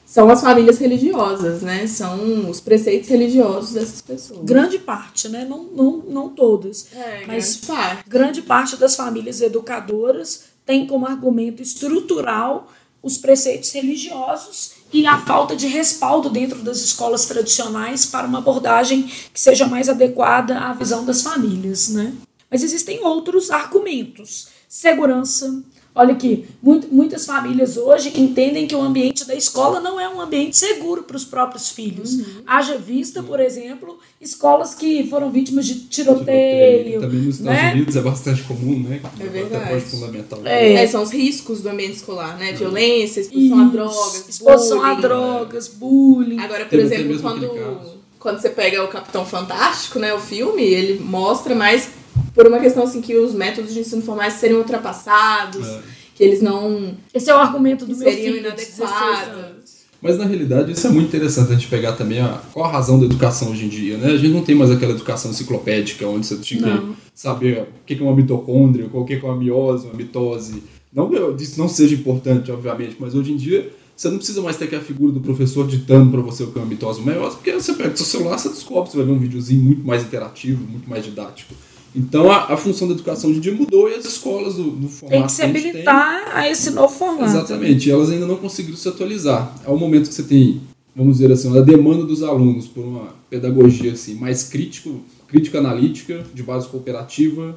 são 0.06 0.30
as 0.30 0.42
famílias 0.42 0.78
religiosas, 0.78 1.62
né? 1.62 1.88
São 1.88 2.50
os 2.50 2.62
preceitos 2.62 3.10
religiosos 3.10 3.74
dessas 3.74 4.02
pessoas. 4.02 4.42
Grande 4.44 4.78
parte, 4.78 5.28
né? 5.28 5.46
Não, 5.50 5.64
não, 5.64 5.98
não 6.08 6.30
todas. 6.30 6.88
É, 6.94 7.26
mas 7.26 7.56
grande 7.56 7.68
parte. 7.68 8.10
grande 8.10 8.42
parte 8.42 8.78
das 8.78 8.96
famílias 8.96 9.42
educadoras 9.42 10.46
tem 10.66 10.86
como 10.86 11.06
argumento 11.06 11.62
estrutural 11.62 12.72
os 13.02 13.18
preceitos 13.18 13.72
religiosos 13.72 14.72
e 14.92 15.06
a 15.06 15.20
falta 15.20 15.56
de 15.56 15.68
respaldo 15.68 16.30
dentro 16.30 16.64
das 16.64 16.80
escolas 16.80 17.26
tradicionais 17.26 18.06
para 18.06 18.28
uma 18.28 18.40
abordagem 18.40 19.04
que 19.04 19.40
seja 19.40 19.68
mais 19.68 19.90
adequada 19.90 20.58
à 20.58 20.74
visão 20.74 21.06
das 21.06 21.22
famílias, 21.22 21.90
né? 21.90 22.14
Mas 22.50 22.64
existem 22.64 23.04
outros 23.04 23.52
argumentos. 23.52 24.48
Segurança, 24.68 25.64
Olha 25.98 26.14
aqui, 26.14 26.46
muito, 26.62 26.94
muitas 26.94 27.26
famílias 27.26 27.78
hoje 27.78 28.12
entendem 28.20 28.68
que 28.68 28.76
o 28.76 28.82
ambiente 28.82 29.26
da 29.26 29.34
escola 29.34 29.80
não 29.80 29.98
é 29.98 30.10
um 30.10 30.20
ambiente 30.20 30.58
seguro 30.58 31.04
para 31.04 31.16
os 31.16 31.24
próprios 31.24 31.70
filhos. 31.70 32.16
Uhum. 32.16 32.26
Haja 32.46 32.78
vista, 32.78 33.24
por 33.24 33.40
exemplo, 33.40 33.98
escolas 34.20 34.76
que 34.76 35.08
foram 35.08 35.32
vítimas 35.32 35.66
de 35.66 35.76
tiroteio. 35.86 37.00
Também 37.00 37.22
nos 37.22 37.40
Estados 37.40 37.62
né? 37.62 37.74
Unidos 37.74 37.96
é 37.96 38.02
bastante 38.02 38.44
comum, 38.44 38.80
né? 38.80 39.00
É 39.18 39.24
verdade. 39.24 39.64
Até 39.64 39.80
fundamental. 39.80 40.42
É. 40.44 40.74
é. 40.74 40.88
são 40.88 41.02
os 41.02 41.12
riscos 41.12 41.62
do 41.62 41.70
ambiente 41.70 41.96
escolar, 41.96 42.38
né? 42.38 42.52
Violência, 42.52 43.22
exposição 43.22 43.58
Isso, 43.58 43.70
a 43.70 43.72
drogas, 43.72 44.30
exposição 44.30 44.78
bullying. 44.80 44.92
a 44.92 45.00
drogas, 45.00 45.68
bullying. 45.70 46.40
Agora, 46.40 46.66
por 46.66 46.78
até 46.78 46.86
exemplo, 46.86 47.22
quando, 47.22 48.02
quando 48.20 48.42
você 48.42 48.50
pega 48.50 48.84
o 48.84 48.90
Capitão 48.90 49.26
Fantástico, 49.26 49.98
né? 49.98 50.14
O 50.14 50.20
filme, 50.20 50.62
ele 50.62 51.00
mostra 51.00 51.56
mais 51.56 51.88
por 52.36 52.46
uma 52.48 52.60
questão 52.60 52.84
assim 52.84 53.02
que 53.02 53.16
os 53.16 53.34
métodos 53.34 53.74
de 53.74 53.80
ensino 53.80 54.02
formais 54.02 54.34
seriam 54.34 54.60
ultrapassados. 54.60 55.66
É. 55.66 55.82
Que 56.14 56.24
eles 56.24 56.42
não 56.42 56.94
Esse 57.14 57.30
é 57.30 57.36
o 57.36 57.38
argumento 57.40 57.86
do 57.86 57.96
meu 57.96 58.08
seriam 58.08 58.34
filho. 58.36 58.50
de 58.52 58.56
16 58.58 58.80
anos. 58.82 59.00
inadequados. 59.00 59.76
Mas 60.02 60.18
na 60.18 60.26
realidade 60.26 60.72
isso 60.72 60.86
é 60.86 60.90
muito 60.90 61.08
interessante 61.08 61.52
a 61.52 61.56
gente 61.56 61.68
pegar 61.68 61.94
também 61.94 62.20
a, 62.20 62.40
qual 62.54 62.66
a 62.66 62.72
razão 62.72 63.00
da 63.00 63.06
educação 63.06 63.50
hoje 63.52 63.66
em 63.66 63.70
dia, 63.70 63.98
né? 63.98 64.12
A 64.12 64.18
gente 64.18 64.32
não 64.34 64.44
tem 64.44 64.56
mais 64.56 64.70
aquela 64.70 64.92
educação 64.94 65.32
enciclopédica 65.32 66.08
onde 66.08 66.26
você 66.28 66.38
tinha 66.38 66.76
Não. 66.76 66.94
que 66.94 66.96
saber 67.14 67.64
o 67.64 67.68
que 67.86 67.96
é 67.96 68.02
uma 68.02 68.16
mitocôndria, 68.16 68.88
o 68.92 69.04
que 69.04 69.14
é 69.16 69.20
uma 69.24 69.36
miose, 69.36 69.88
uma 69.88 69.96
mitose. 69.96 70.62
Não 70.94 71.10
que 71.10 71.44
isso 71.44 71.60
não 71.60 71.68
seja 71.68 71.96
importante, 71.96 72.52
obviamente, 72.52 72.96
mas 73.00 73.16
hoje 73.16 73.32
em 73.34 73.38
dia 73.38 73.70
você 73.96 74.10
não 74.10 74.18
precisa 74.18 74.42
mais 74.42 74.58
ter 74.58 74.66
aquela 74.66 74.84
figura 74.84 75.12
do 75.12 75.22
professor 75.22 75.66
ditando 75.68 76.12
para 76.12 76.22
você 76.22 76.44
o 76.44 76.48
que 76.52 76.60
é 76.60 76.62
uma 76.62 76.68
mitose 76.68 77.00
ou 77.00 77.06
uma 77.06 77.14
meiose, 77.14 77.36
porque 77.38 77.52
você 77.54 77.74
pega 77.74 77.94
o 77.94 77.98
seu 77.98 78.06
celular, 78.06 78.38
você 78.38 78.50
descobre, 78.50 78.92
você 78.92 78.98
vai 78.98 79.06
ver 79.06 79.12
um 79.14 79.20
videozinho 79.20 79.62
muito 79.62 79.86
mais 79.86 80.04
interativo, 80.04 80.66
muito 80.70 80.90
mais 80.90 81.04
didático. 81.04 81.54
Então 81.96 82.30
a, 82.30 82.54
a 82.54 82.58
função 82.58 82.88
da 82.88 82.94
educação 82.94 83.30
hoje 83.30 83.40
em 83.40 83.42
dia 83.42 83.54
mudou 83.54 83.90
e 83.90 83.94
as 83.94 84.06
escolas 84.06 84.56
do, 84.56 84.72
do 84.72 84.90
formato 84.90 85.18
Tem 85.18 85.26
que 85.26 85.32
se 85.32 85.42
a 85.42 85.46
habilitar 85.46 86.38
a 86.38 86.50
esse 86.50 86.70
novo 86.72 86.94
formato. 86.94 87.24
Exatamente, 87.24 87.90
elas 87.90 88.10
ainda 88.10 88.26
não 88.26 88.36
conseguiram 88.36 88.78
se 88.78 88.90
atualizar. 88.90 89.56
É 89.66 89.70
o 89.70 89.78
momento 89.78 90.10
que 90.10 90.14
você 90.14 90.24
tem, 90.24 90.62
vamos 90.96 91.18
dizer 91.18 91.32
assim, 91.32 91.58
a 91.58 91.62
demanda 91.62 92.04
dos 92.04 92.22
alunos 92.22 92.68
por 92.68 92.84
uma 92.84 93.16
pedagogia 93.30 93.94
assim, 93.94 94.16
mais 94.16 94.44
crítico, 94.44 95.00
crítica 95.28 95.60
analítica, 95.60 96.26
de 96.34 96.44
base 96.44 96.68
cooperativa 96.68 97.56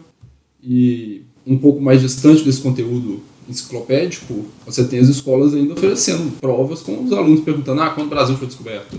e 0.62 1.22
um 1.46 1.58
pouco 1.58 1.80
mais 1.80 2.00
distante 2.00 2.44
desse 2.44 2.60
conteúdo 2.60 3.20
enciclopédico, 3.48 4.44
você 4.66 4.84
tem 4.84 4.98
as 4.98 5.08
escolas 5.08 5.54
ainda 5.54 5.72
oferecendo 5.72 6.30
provas 6.38 6.82
com 6.82 7.02
os 7.02 7.12
alunos 7.12 7.40
perguntando 7.40 7.80
ah, 7.80 7.90
quando 7.90 8.06
o 8.06 8.10
Brasil 8.10 8.36
foi 8.36 8.46
descoberto. 8.46 8.98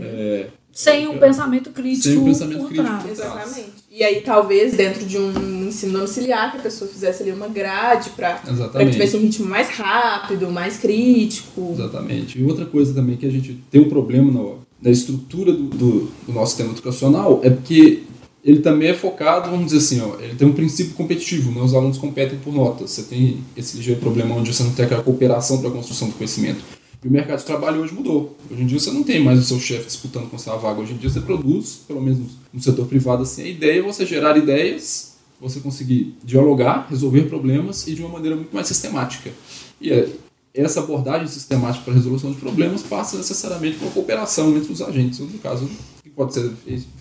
É, 0.00 0.48
Sem 0.74 1.06
um 1.06 1.18
pensamento 1.18 1.70
crítico. 1.70 2.02
Sem 2.02 2.18
um 2.18 2.24
pensamento 2.24 2.58
por 2.58 2.68
crítico. 2.68 2.88
trás. 2.88 3.10
Exatamente. 3.10 3.72
E 3.90 4.02
aí, 4.02 4.20
talvez, 4.22 4.74
dentro 4.74 5.06
de 5.06 5.16
um 5.16 5.68
ensino 5.68 5.92
domiciliar, 5.92 6.50
que 6.50 6.58
a 6.58 6.60
pessoa 6.60 6.90
fizesse 6.90 7.22
ali 7.22 7.30
uma 7.30 7.46
grade 7.46 8.10
para 8.10 8.34
que 8.34 8.90
tivesse 8.90 9.16
um 9.16 9.20
ritmo 9.20 9.46
mais 9.46 9.68
rápido, 9.68 10.50
mais 10.50 10.76
crítico. 10.76 11.70
Exatamente. 11.72 12.40
E 12.40 12.44
outra 12.44 12.66
coisa 12.66 12.92
também 12.92 13.16
que 13.16 13.24
a 13.24 13.30
gente 13.30 13.60
tem 13.70 13.80
um 13.80 13.88
problema 13.88 14.32
no, 14.32 14.58
na 14.82 14.90
estrutura 14.90 15.52
do, 15.52 15.62
do, 15.68 16.10
do 16.26 16.32
nosso 16.32 16.56
sistema 16.56 16.72
educacional 16.72 17.40
é 17.44 17.50
porque 17.50 18.02
ele 18.44 18.58
também 18.58 18.90
é 18.90 18.94
focado, 18.94 19.50
vamos 19.50 19.72
dizer 19.72 19.78
assim, 19.78 20.00
ó, 20.02 20.20
ele 20.20 20.34
tem 20.34 20.46
um 20.46 20.52
princípio 20.52 20.94
competitivo, 20.94 21.50
né? 21.50 21.62
os 21.62 21.72
alunos 21.72 21.96
competem 21.96 22.38
por 22.38 22.52
notas. 22.52 22.90
Você 22.90 23.04
tem 23.04 23.38
esse 23.56 23.76
ligeiro 23.76 24.00
problema 24.00 24.34
onde 24.34 24.52
você 24.52 24.62
não 24.62 24.72
tem 24.72 24.84
aquela 24.84 25.02
cooperação 25.02 25.58
para 25.58 25.70
a 25.70 25.72
construção 25.72 26.08
do 26.08 26.14
conhecimento. 26.14 26.62
E 27.04 27.08
o 27.08 27.10
mercado 27.10 27.38
de 27.38 27.44
trabalho 27.44 27.82
hoje 27.82 27.92
mudou. 27.92 28.34
Hoje 28.50 28.62
em 28.62 28.66
dia 28.66 28.80
você 28.80 28.90
não 28.90 29.02
tem 29.02 29.22
mais 29.22 29.38
o 29.38 29.42
seu 29.42 29.60
chefe 29.60 29.84
disputando 29.84 30.30
com 30.30 30.38
você 30.38 30.48
a 30.48 30.56
vaga. 30.56 30.80
Hoje 30.80 30.94
em 30.94 30.96
dia 30.96 31.10
você 31.10 31.20
produz, 31.20 31.82
pelo 31.86 32.00
menos 32.00 32.18
no 32.50 32.62
setor 32.62 32.86
privado, 32.86 33.22
assim, 33.22 33.42
a 33.42 33.48
ideia 33.48 33.80
é 33.80 33.82
você 33.82 34.06
gerar 34.06 34.38
ideias, 34.38 35.16
você 35.38 35.60
conseguir 35.60 36.16
dialogar, 36.24 36.86
resolver 36.88 37.24
problemas 37.24 37.86
e 37.86 37.94
de 37.94 38.00
uma 38.00 38.08
maneira 38.08 38.34
muito 38.34 38.54
mais 38.54 38.66
sistemática. 38.66 39.30
E 39.78 39.92
é, 39.92 40.08
essa 40.54 40.80
abordagem 40.80 41.26
sistemática 41.26 41.84
para 41.84 41.94
resolução 41.94 42.30
de 42.30 42.38
problemas 42.38 42.82
passa 42.82 43.16
necessariamente 43.16 43.76
por 43.76 43.92
cooperação 43.92 44.56
entre 44.56 44.72
os 44.72 44.80
agentes, 44.80 45.18
no 45.18 45.38
caso, 45.38 45.68
que 46.02 46.10
pode 46.10 46.32
ser 46.32 46.52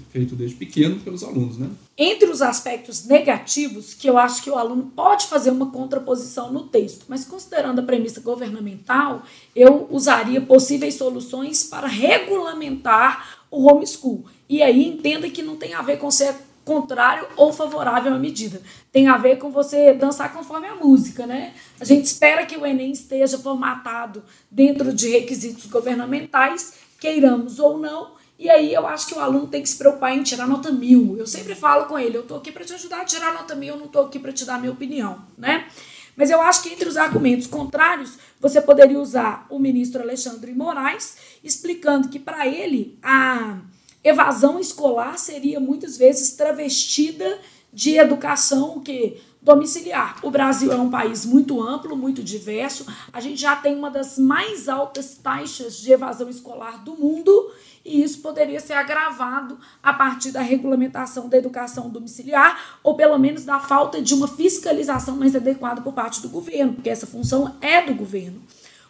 feito 0.10 0.36
desde 0.36 0.56
pequeno 0.56 1.00
pelos 1.02 1.24
alunos, 1.24 1.58
né? 1.60 1.70
Entre 1.96 2.28
os 2.30 2.42
aspectos 2.42 3.06
negativos, 3.06 3.94
que 3.94 4.10
eu 4.10 4.18
acho 4.18 4.42
que 4.42 4.50
o 4.50 4.56
aluno 4.56 4.92
pode 4.96 5.28
fazer 5.28 5.52
uma 5.52 5.68
contraposição 5.68 6.52
no 6.52 6.64
texto, 6.64 7.06
mas 7.08 7.26
considerando 7.26 7.80
a 7.80 7.84
premissa 7.84 8.22
governamental, 8.22 9.22
eu 9.56 9.88
usaria 9.92 10.42
possíveis 10.42 10.96
soluções 10.96 11.64
para 11.64 11.88
regulamentar 11.88 13.44
o 13.52 13.68
homeschool. 13.72 14.26
E 14.50 14.64
aí 14.64 14.88
entenda 14.88 15.30
que 15.30 15.44
não 15.44 15.56
tem 15.56 15.76
a 15.76 15.82
ver 15.84 15.98
com 15.98 16.10
ser 16.10 16.36
contrário 16.66 17.28
ou 17.36 17.52
favorável 17.52 18.14
à 18.14 18.20
medida. 18.20 18.62
Tem 18.92 19.08
a 19.08 19.18
ver 19.18 19.38
com 19.38 19.52
você 19.52 19.94
dançar 19.94 20.34
conforme 20.34 20.68
a 20.68 20.76
música, 20.76 21.26
né? 21.26 21.54
A 21.80 21.86
gente 21.86 22.06
espera 22.06 22.46
que 22.46 22.58
o 22.58 22.66
Enem 22.66 22.92
esteja 22.92 23.38
formatado 23.38 24.24
dentro 24.50 24.94
de 24.94 25.10
requisitos 25.10 25.66
governamentais, 25.66 26.74
queiramos 27.00 27.60
ou 27.60 27.78
não, 27.78 28.14
e 28.40 28.50
aí 28.50 28.74
eu 28.74 28.88
acho 28.88 29.08
que 29.08 29.14
o 29.14 29.20
aluno 29.20 29.48
tem 29.48 29.62
que 29.62 29.70
se 29.70 29.78
preocupar 29.78 30.16
em 30.16 30.24
tirar 30.24 30.48
nota 30.48 30.72
mil. 30.72 31.16
Eu 31.18 31.28
sempre 31.28 31.56
falo 31.56 31.86
com 31.86 31.98
ele, 31.98 32.18
eu 32.18 32.24
tô 32.24 32.36
aqui 32.36 32.52
para 32.52 32.66
te 32.66 32.74
ajudar 32.74 33.02
a 33.02 33.06
tirar 33.06 33.34
nota 33.34 33.56
mil, 33.56 33.76
eu 33.76 33.80
não 33.80 33.88
tô 33.88 34.02
aqui 34.02 34.20
para 34.20 34.34
te 34.34 34.46
dar 34.46 34.60
minha 34.60 34.72
opinião, 34.72 35.24
né? 35.38 35.68
Mas 36.16 36.30
eu 36.30 36.42
acho 36.42 36.62
que 36.62 36.70
entre 36.70 36.88
os 36.88 36.98
argumentos 36.98 37.48
contrários, 37.48 38.18
você 38.40 38.62
poderia 38.62 39.00
usar 39.00 39.48
o 39.50 39.58
ministro 39.58 40.02
Alexandre 40.02 40.54
Moraes, 40.54 41.18
explicando 41.44 42.10
que 42.10 42.20
para 42.20 42.48
ele 42.48 42.98
a 43.02 43.58
evasão 44.04 44.60
escolar 44.60 45.18
seria 45.18 45.60
muitas 45.60 45.98
vezes 45.98 46.34
travestida 46.34 47.40
de 47.72 47.98
educação 47.98 48.80
que 48.80 49.22
domiciliar. 49.42 50.18
O 50.24 50.32
Brasil 50.32 50.72
é 50.72 50.76
um 50.76 50.90
país 50.90 51.26
muito 51.26 51.62
amplo, 51.62 51.98
muito 51.98 52.24
diverso. 52.24 52.86
A 53.12 53.20
gente 53.20 53.42
já 53.42 53.56
tem 53.56 53.76
uma 53.76 53.92
das 53.92 54.18
mais 54.18 54.70
altas 54.70 55.18
taxas 55.22 55.78
de 55.78 55.92
evasão 55.92 56.30
escolar 56.30 56.84
do 56.84 56.96
mundo 56.96 57.52
e 57.86 58.02
isso 58.02 58.22
poderia 58.22 58.62
ser 58.62 58.74
agravado 58.74 59.58
a 59.82 59.92
partir 59.92 60.32
da 60.32 60.42
regulamentação 60.42 61.28
da 61.28 61.38
educação 61.38 61.90
domiciliar 61.90 62.78
ou 62.82 62.96
pelo 62.96 63.18
menos 63.18 63.44
da 63.44 63.60
falta 63.60 64.02
de 64.02 64.14
uma 64.14 64.28
fiscalização 64.28 65.18
mais 65.18 65.36
adequada 65.36 65.82
por 65.82 65.92
parte 65.92 66.22
do 66.22 66.30
governo, 66.30 66.74
porque 66.74 66.90
essa 66.90 67.06
função 67.06 67.58
é 67.60 67.82
do 67.82 67.94
governo. 67.94 68.42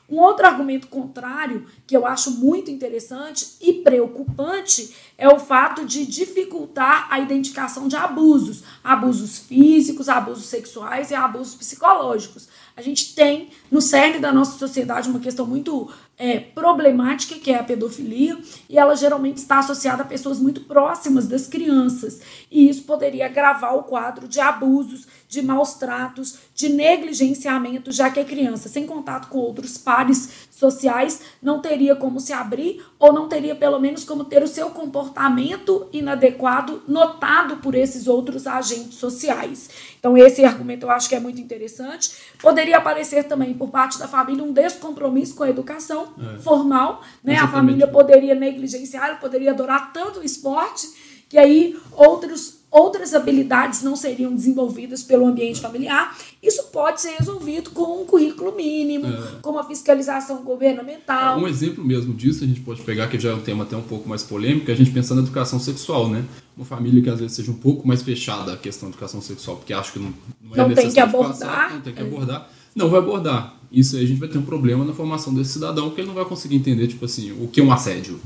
Um 0.10 0.20
outro 0.20 0.46
argumento 0.46 0.88
contrário 0.88 1.66
que 1.88 1.96
eu 1.96 2.06
acho 2.06 2.32
muito 2.32 2.70
interessante 2.70 3.56
e 3.62 3.74
preocupante 3.74 4.94
é 5.18 5.28
o 5.30 5.39
fato 5.39 5.86
de 5.86 6.06
dificultar 6.06 7.08
a 7.10 7.20
identificação 7.20 7.88
de 7.88 7.96
abusos, 7.96 8.63
abusos 8.84 9.39
físicos, 9.39 10.10
abusos 10.10 10.46
sexuais 10.46 11.10
e 11.10 11.16
abusos 11.16 11.56
psicológicos. 11.56 12.48
A 12.76 12.82
gente 12.82 13.16
tem 13.16 13.50
no 13.72 13.82
cerne 13.82 14.20
da 14.20 14.34
nossa 14.34 14.58
sociedade 14.58 15.10
uma 15.10 15.20
questão 15.20 15.46
muito 15.46 15.89
é, 16.17 16.39
problemática, 16.39 17.36
que 17.36 17.52
é 17.52 17.58
a 17.58 17.63
pedofilia, 17.63 18.38
e 18.69 18.78
ela 18.78 18.95
geralmente 18.95 19.38
está 19.38 19.60
associada 19.60 20.04
a 20.04 20.06
pessoas 20.06 20.39
muito 20.39 20.62
próximas 20.62 21.28
das 21.28 21.47
crianças. 21.47 22.21
E 22.52 22.69
isso 22.69 22.84
poderia 22.84 23.26
agravar 23.26 23.76
o 23.76 23.84
quadro 23.84 24.28
de 24.28 24.39
abusos, 24.39 25.08
de 25.28 25.41
maus 25.41 25.73
tratos, 25.73 26.38
de 26.54 26.69
negligenciamento, 26.69 27.91
já 27.91 28.10
que 28.10 28.19
a 28.19 28.26
criança, 28.26 28.69
sem 28.69 28.86
contato 28.86 29.28
com 29.28 29.39
outros 29.39 29.78
pares 29.78 30.47
sociais, 30.54 31.22
não 31.42 31.60
teria 31.60 31.96
como 31.96 32.20
se 32.20 32.32
abrir 32.32 32.86
ou 33.00 33.12
não 33.12 33.28
teria, 33.28 33.56
pelo 33.56 33.80
menos, 33.80 34.04
como 34.04 34.24
ter 34.24 34.44
o 34.44 34.48
seu 34.48 34.70
comportamento 34.70 35.89
inadequado 35.92 36.84
notado 36.88 37.58
por 37.58 37.74
esses 37.74 38.08
outros 38.08 38.46
agentes 38.46 38.96
sociais. 38.96 39.70
Então, 40.00 40.16
esse 40.16 40.46
argumento 40.46 40.86
eu 40.86 40.92
acho 40.92 41.10
que 41.10 41.16
é 41.16 41.20
muito 41.20 41.42
interessante. 41.42 42.12
Poderia 42.39 42.78
aparecer 42.78 43.24
também, 43.24 43.54
por 43.54 43.70
parte 43.70 43.98
da 43.98 44.08
família, 44.08 44.44
um 44.44 44.54
descompromisso 44.54 45.36
com 45.36 45.44
a 45.44 45.50
educação 45.50 46.13
é. 46.20 46.39
formal. 46.39 47.02
Né? 47.24 47.36
A 47.38 47.48
família 47.48 47.88
poderia 47.88 48.36
negligenciar, 48.36 49.20
poderia 49.20 49.52
adorar 49.52 49.92
tanto 49.92 50.20
o 50.20 50.24
esporte, 50.24 50.88
que 51.28 51.38
aí 51.38 51.76
outros 51.92 52.62
outras 52.74 53.14
habilidades 53.14 53.84
não 53.84 53.96
seriam 53.96 54.36
desenvolvidas 54.36 55.04
pelo 55.04 55.28
ambiente 55.28 55.62
familiar. 55.62 56.18
Isso 56.42 56.64
pode 56.72 57.00
ser 57.00 57.12
resolvido 57.20 57.70
com 57.70 58.02
um 58.02 58.06
currículo 58.06 58.56
mínimo, 58.56 59.06
é. 59.06 59.40
com 59.42 59.52
uma 59.52 59.64
fiscalização 59.64 60.38
governamental. 60.44 61.40
Um 61.40 61.48
exemplo 61.48 61.86
mesmo 61.86 62.16
disso, 62.16 62.44
a 62.44 62.48
gente 62.48 62.62
pode 62.62 62.82
pegar, 62.82 63.08
que 63.08 63.20
já 63.20 63.30
é 63.30 63.34
um 63.36 63.42
tema 63.42 63.64
até 63.64 63.78
um 63.78 63.84
pouco 63.84 64.10
mais 64.10 64.24
polêmico, 64.24 64.72
é 64.72 64.74
a 64.74 64.78
gente 64.78 64.90
pensando 64.90 65.22
na 65.22 65.24
educação 65.28 65.60
sexual, 65.60 66.10
né? 66.10 66.26
Uma 66.58 66.66
família 66.66 67.02
que 67.02 67.10
às 67.10 67.20
vezes 67.20 67.36
seja 67.36 67.52
um 67.52 67.56
pouco 67.56 67.88
mais 67.88 68.02
fechada 68.02 68.54
a 68.54 68.58
questão 68.58 68.90
da 68.90 68.96
educação 68.96 69.22
sexual, 69.22 69.58
porque 69.58 69.72
acha 69.72 69.92
que 69.92 70.00
não, 70.00 70.14
não 70.42 70.66
é 70.66 70.68
não 70.68 70.76
tem 70.76 70.92
que 70.92 71.00
abordar. 71.00 71.30
Passar, 71.30 71.74
não 71.76 71.82
tem 71.82 71.94
que 71.94 72.02
é. 72.02 72.06
abordar. 72.06 72.50
Não 72.76 72.90
vai 72.90 73.00
abordar. 73.00 73.56
Isso 73.72 73.96
aí 73.96 74.04
a 74.04 74.08
gente 74.08 74.20
vai 74.20 74.30
ter 74.30 74.40
um 74.40 74.44
problema 74.44 74.84
na 74.84 74.94
formação 74.94 75.32
desse 75.34 75.54
cidadão, 75.54 75.90
porque 75.90 76.02
ele 76.02 76.08
não 76.08 76.16
vai 76.16 76.26
conseguir 76.26 76.56
entender, 76.56 76.88
tipo 76.88 77.06
assim, 77.06 77.32
o 77.32 77.48
que 77.48 77.62
é 77.62 77.64
um 77.64 77.72
assédio 77.72 78.20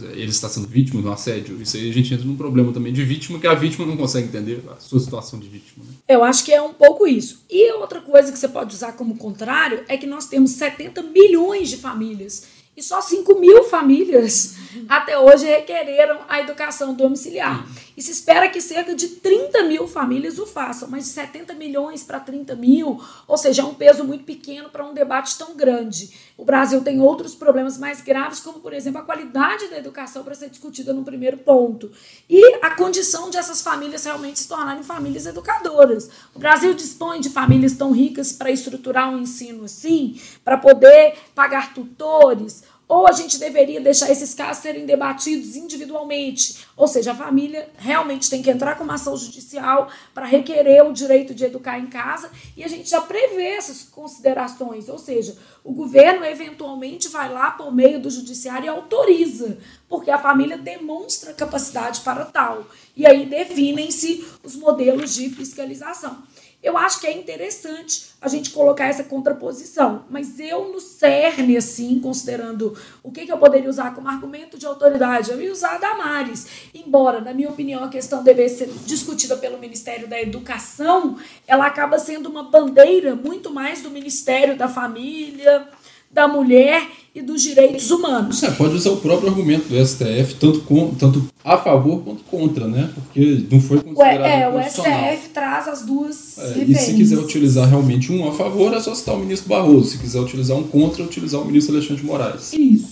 ele 0.00 0.30
está 0.30 0.48
sendo 0.48 0.66
vítima 0.66 1.02
de 1.02 1.08
um 1.08 1.12
assédio. 1.12 1.60
Isso 1.60 1.76
aí 1.76 1.90
a 1.90 1.92
gente 1.92 2.14
entra 2.14 2.26
num 2.26 2.36
problema 2.36 2.72
também 2.72 2.92
de 2.92 3.04
vítima, 3.04 3.38
que 3.38 3.46
a 3.46 3.54
vítima 3.54 3.86
não 3.86 3.96
consegue 3.96 4.28
entender 4.28 4.62
a 4.70 4.80
sua 4.80 5.00
situação 5.00 5.38
de 5.38 5.48
vítima. 5.48 5.84
Né? 5.84 5.94
Eu 6.08 6.24
acho 6.24 6.44
que 6.44 6.52
é 6.52 6.62
um 6.62 6.72
pouco 6.72 7.06
isso. 7.06 7.44
E 7.50 7.72
outra 7.72 8.00
coisa 8.00 8.32
que 8.32 8.38
você 8.38 8.48
pode 8.48 8.74
usar 8.74 8.92
como 8.92 9.16
contrário 9.16 9.84
é 9.88 9.96
que 9.96 10.06
nós 10.06 10.26
temos 10.26 10.52
70 10.52 11.02
milhões 11.02 11.68
de 11.68 11.76
famílias 11.76 12.46
e 12.76 12.82
só 12.82 13.02
5 13.02 13.38
mil 13.38 13.64
famílias 13.64 14.54
até 14.88 15.18
hoje 15.18 15.44
requereram 15.44 16.20
a 16.28 16.40
educação 16.40 16.94
domiciliar. 16.94 17.66
E 17.96 18.02
se 18.02 18.10
espera 18.10 18.48
que 18.48 18.60
cerca 18.60 18.94
de 18.94 19.08
30 19.08 19.64
mil 19.64 19.86
famílias 19.86 20.38
o 20.38 20.46
façam, 20.46 20.88
mas 20.88 21.04
de 21.04 21.10
70 21.10 21.54
milhões 21.54 22.02
para 22.02 22.18
30 22.20 22.54
mil, 22.56 23.00
ou 23.26 23.36
seja, 23.36 23.62
é 23.62 23.64
um 23.64 23.74
peso 23.74 24.04
muito 24.04 24.24
pequeno 24.24 24.70
para 24.70 24.84
um 24.84 24.94
debate 24.94 25.36
tão 25.36 25.54
grande. 25.54 26.10
O 26.36 26.44
Brasil 26.44 26.80
tem 26.82 27.00
outros 27.00 27.34
problemas 27.34 27.78
mais 27.78 28.00
graves, 28.00 28.40
como, 28.40 28.60
por 28.60 28.72
exemplo, 28.72 29.00
a 29.00 29.04
qualidade 29.04 29.68
da 29.68 29.78
educação 29.78 30.24
para 30.24 30.34
ser 30.34 30.48
discutida 30.50 30.92
no 30.92 31.04
primeiro 31.04 31.38
ponto. 31.38 31.90
E 32.28 32.56
a 32.62 32.70
condição 32.70 33.30
de 33.30 33.36
essas 33.36 33.62
famílias 33.62 34.04
realmente 34.04 34.40
se 34.40 34.48
tornarem 34.48 34.82
famílias 34.82 35.26
educadoras. 35.26 36.10
O 36.34 36.38
Brasil 36.38 36.74
dispõe 36.74 37.20
de 37.20 37.30
famílias 37.30 37.74
tão 37.74 37.92
ricas 37.92 38.32
para 38.32 38.50
estruturar 38.50 39.10
um 39.10 39.18
ensino 39.18 39.64
assim, 39.64 40.20
para 40.44 40.56
poder 40.56 41.14
pagar 41.34 41.74
tutores, 41.74 42.62
ou 42.88 43.06
a 43.06 43.12
gente 43.12 43.38
deveria 43.38 43.80
deixar 43.80 44.10
esses 44.10 44.34
casos 44.34 44.62
serem 44.62 44.84
debatidos 44.84 45.56
individualmente? 45.56 46.66
Ou 46.76 46.86
seja, 46.86 47.12
a 47.12 47.14
família 47.14 47.68
realmente 47.78 48.28
tem 48.28 48.42
que 48.42 48.50
entrar 48.50 48.76
com 48.76 48.84
uma 48.84 48.94
ação 48.94 49.16
judicial 49.16 49.88
para 50.12 50.26
requerer 50.26 50.84
o 50.86 50.92
direito 50.92 51.34
de 51.34 51.44
educar 51.44 51.78
em 51.78 51.86
casa 51.86 52.30
e 52.56 52.62
a 52.62 52.68
gente 52.68 52.90
já 52.90 53.00
prevê 53.00 53.52
essas 53.52 53.84
considerações. 53.84 54.88
Ou 54.88 54.98
seja, 54.98 55.36
o 55.64 55.72
governo 55.72 56.24
eventualmente 56.24 57.08
vai 57.08 57.32
lá 57.32 57.52
por 57.52 57.72
meio 57.74 58.00
do 58.00 58.10
judiciário 58.10 58.66
e 58.66 58.68
autoriza, 58.68 59.58
porque 59.88 60.10
a 60.10 60.18
família 60.18 60.58
demonstra 60.58 61.32
capacidade 61.32 62.00
para 62.00 62.24
tal. 62.26 62.66
E 62.96 63.06
aí 63.06 63.24
definem-se 63.24 64.26
os 64.42 64.54
modelos 64.54 65.14
de 65.14 65.30
fiscalização. 65.30 66.22
Eu 66.62 66.78
acho 66.78 67.00
que 67.00 67.06
é 67.08 67.12
interessante 67.12 68.12
a 68.20 68.28
gente 68.28 68.50
colocar 68.50 68.86
essa 68.86 69.02
contraposição, 69.02 70.04
mas 70.08 70.38
eu 70.38 70.72
no 70.72 70.80
cerne, 70.80 71.56
assim, 71.56 71.98
considerando 71.98 72.78
o 73.02 73.10
que, 73.10 73.26
que 73.26 73.32
eu 73.32 73.38
poderia 73.38 73.68
usar 73.68 73.92
como 73.94 74.08
argumento 74.08 74.56
de 74.56 74.64
autoridade, 74.64 75.32
eu 75.32 75.42
ia 75.42 75.50
usar 75.50 75.74
a 75.74 75.78
Damares. 75.78 76.46
Embora, 76.72 77.20
na 77.20 77.34
minha 77.34 77.48
opinião, 77.48 77.82
a 77.82 77.88
questão 77.88 78.22
deve 78.22 78.48
ser 78.48 78.68
discutida 78.86 79.36
pelo 79.36 79.58
Ministério 79.58 80.06
da 80.06 80.20
Educação, 80.22 81.18
ela 81.48 81.66
acaba 81.66 81.98
sendo 81.98 82.28
uma 82.28 82.44
bandeira 82.44 83.16
muito 83.16 83.50
mais 83.50 83.82
do 83.82 83.90
Ministério 83.90 84.56
da 84.56 84.68
Família, 84.68 85.68
da 86.12 86.28
mulher 86.28 86.86
e 87.14 87.20
dos 87.20 87.42
direitos 87.42 87.90
humanos. 87.90 88.38
Você 88.38 88.50
pode 88.52 88.74
usar 88.74 88.90
o 88.90 88.96
próprio 88.96 89.28
argumento 89.28 89.68
do 89.68 89.86
STF, 89.86 90.34
tanto, 90.40 90.62
com, 90.62 90.94
tanto 90.94 91.28
a 91.44 91.58
favor 91.58 92.02
quanto 92.02 92.24
contra, 92.24 92.66
né? 92.66 92.90
Porque 92.94 93.44
não 93.50 93.60
foi 93.60 93.80
considerado 93.82 94.24
É, 94.24 94.48
o 94.48 94.62
STF 94.62 95.28
traz 95.34 95.68
as 95.68 95.82
duas 95.82 96.38
é, 96.38 96.64
E 96.66 96.74
se 96.74 96.94
quiser 96.94 97.18
utilizar 97.18 97.68
realmente 97.68 98.10
um 98.10 98.26
a 98.26 98.32
favor, 98.32 98.72
é 98.72 98.80
só 98.80 98.94
citar 98.94 99.14
o 99.14 99.18
ministro 99.18 99.48
Barroso. 99.48 99.90
Se 99.90 99.98
quiser 99.98 100.20
utilizar 100.20 100.56
um 100.56 100.62
contra, 100.62 101.02
utilizar 101.02 101.40
o 101.40 101.44
ministro 101.44 101.74
Alexandre 101.74 102.02
de 102.02 102.06
Moraes. 102.06 102.52
Isso. 102.54 102.91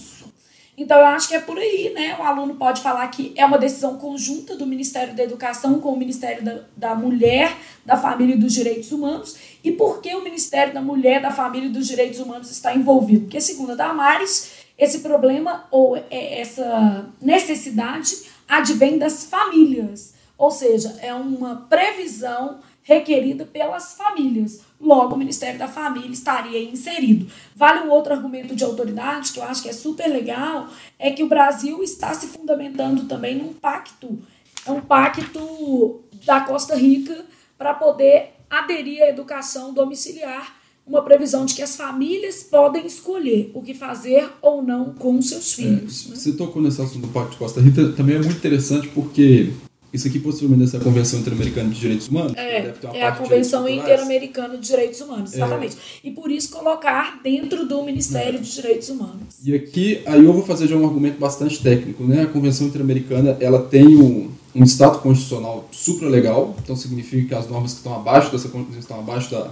Então, 0.80 0.98
eu 0.98 1.04
acho 1.04 1.28
que 1.28 1.34
é 1.34 1.40
por 1.40 1.58
aí, 1.58 1.92
né? 1.94 2.16
O 2.18 2.22
aluno 2.22 2.54
pode 2.54 2.80
falar 2.80 3.06
que 3.08 3.34
é 3.36 3.44
uma 3.44 3.58
decisão 3.58 3.98
conjunta 3.98 4.56
do 4.56 4.66
Ministério 4.66 5.14
da 5.14 5.22
Educação 5.22 5.78
com 5.78 5.92
o 5.92 5.96
Ministério 5.96 6.42
da, 6.42 6.60
da 6.74 6.94
Mulher, 6.94 7.54
da 7.84 7.98
Família 7.98 8.34
e 8.34 8.38
dos 8.38 8.54
Direitos 8.54 8.90
Humanos. 8.90 9.36
E 9.62 9.70
por 9.70 10.00
que 10.00 10.14
o 10.14 10.24
Ministério 10.24 10.72
da 10.72 10.80
Mulher, 10.80 11.20
da 11.20 11.30
Família 11.30 11.68
e 11.68 11.70
dos 11.70 11.86
Direitos 11.86 12.18
Humanos 12.18 12.50
está 12.50 12.74
envolvido? 12.74 13.24
Porque, 13.24 13.42
segundo 13.42 13.72
a 13.72 13.74
Damares, 13.74 14.52
esse 14.78 15.00
problema 15.00 15.66
ou 15.70 15.98
é, 15.98 16.40
essa 16.40 17.10
necessidade 17.20 18.16
advém 18.48 18.96
das 18.96 19.26
famílias. 19.26 20.14
Ou 20.38 20.50
seja, 20.50 20.96
é 21.02 21.12
uma 21.12 21.66
previsão 21.68 22.60
requerida 22.90 23.44
pelas 23.44 23.94
famílias. 23.94 24.62
Logo, 24.80 25.14
o 25.14 25.18
Ministério 25.18 25.56
da 25.56 25.68
Família 25.68 26.10
estaria 26.10 26.60
inserido. 26.60 27.30
Vale 27.54 27.86
um 27.86 27.90
outro 27.90 28.12
argumento 28.12 28.56
de 28.56 28.64
autoridade 28.64 29.30
que 29.30 29.38
eu 29.38 29.44
acho 29.44 29.62
que 29.62 29.68
é 29.68 29.72
super 29.72 30.08
legal, 30.08 30.66
é 30.98 31.12
que 31.12 31.22
o 31.22 31.28
Brasil 31.28 31.84
está 31.84 32.12
se 32.12 32.26
fundamentando 32.26 33.04
também 33.04 33.36
num 33.36 33.52
pacto, 33.52 34.18
é 34.66 34.72
um 34.72 34.80
pacto 34.80 36.00
da 36.26 36.40
Costa 36.40 36.74
Rica 36.74 37.24
para 37.56 37.74
poder 37.74 38.32
aderir 38.50 39.04
à 39.04 39.08
educação 39.08 39.72
domiciliar, 39.72 40.56
uma 40.84 41.02
previsão 41.02 41.46
de 41.46 41.54
que 41.54 41.62
as 41.62 41.76
famílias 41.76 42.42
podem 42.42 42.84
escolher 42.84 43.52
o 43.54 43.62
que 43.62 43.72
fazer 43.72 44.28
ou 44.42 44.64
não 44.64 44.94
com 44.94 45.22
seus 45.22 45.52
é, 45.52 45.62
filhos. 45.62 46.06
É, 46.06 46.08
né? 46.08 46.16
Você 46.16 46.32
tocou 46.32 46.60
nesse 46.60 46.82
assunto 46.82 47.06
do 47.06 47.12
Pacto 47.12 47.32
de 47.32 47.36
Costa 47.36 47.60
Rica, 47.60 47.92
também 47.92 48.16
é 48.16 48.18
muito 48.18 48.36
interessante 48.36 48.88
porque 48.88 49.52
isso 49.92 50.06
aqui 50.06 50.20
possivelmente 50.20 50.74
é 50.74 50.78
a 50.78 50.82
Convenção 50.82 51.18
Interamericana 51.18 51.68
de 51.68 51.80
Direitos 51.80 52.08
Humanos? 52.08 52.34
É, 52.36 52.72
é 52.94 53.06
a 53.06 53.12
Convenção 53.12 53.68
Interamericana 53.68 54.56
de 54.56 54.66
Direitos 54.66 55.00
Humanos, 55.00 55.32
é. 55.32 55.36
exatamente. 55.36 55.76
É. 55.76 56.08
E 56.08 56.10
por 56.12 56.30
isso 56.30 56.50
colocar 56.50 57.20
dentro 57.22 57.66
do 57.66 57.82
Ministério 57.82 58.38
é. 58.38 58.42
de 58.42 58.52
Direitos 58.52 58.88
Humanos. 58.88 59.34
E 59.44 59.54
aqui, 59.54 60.02
aí 60.06 60.24
eu 60.24 60.32
vou 60.32 60.44
fazer 60.44 60.68
já 60.68 60.76
um 60.76 60.86
argumento 60.86 61.18
bastante 61.18 61.60
técnico, 61.60 62.04
né? 62.04 62.22
A 62.22 62.26
Convenção 62.26 62.68
Interamericana, 62.68 63.36
ela 63.40 63.62
tem 63.62 63.96
um, 63.96 64.30
um 64.54 64.62
estado 64.62 65.00
constitucional 65.00 65.68
super 65.72 66.06
legal, 66.06 66.54
então 66.62 66.76
significa 66.76 67.28
que 67.28 67.34
as 67.34 67.48
normas 67.48 67.72
que 67.72 67.78
estão 67.78 67.94
abaixo 67.94 68.30
dessa 68.30 68.48
estão 68.78 68.98
abaixo 69.00 69.30
da, 69.30 69.50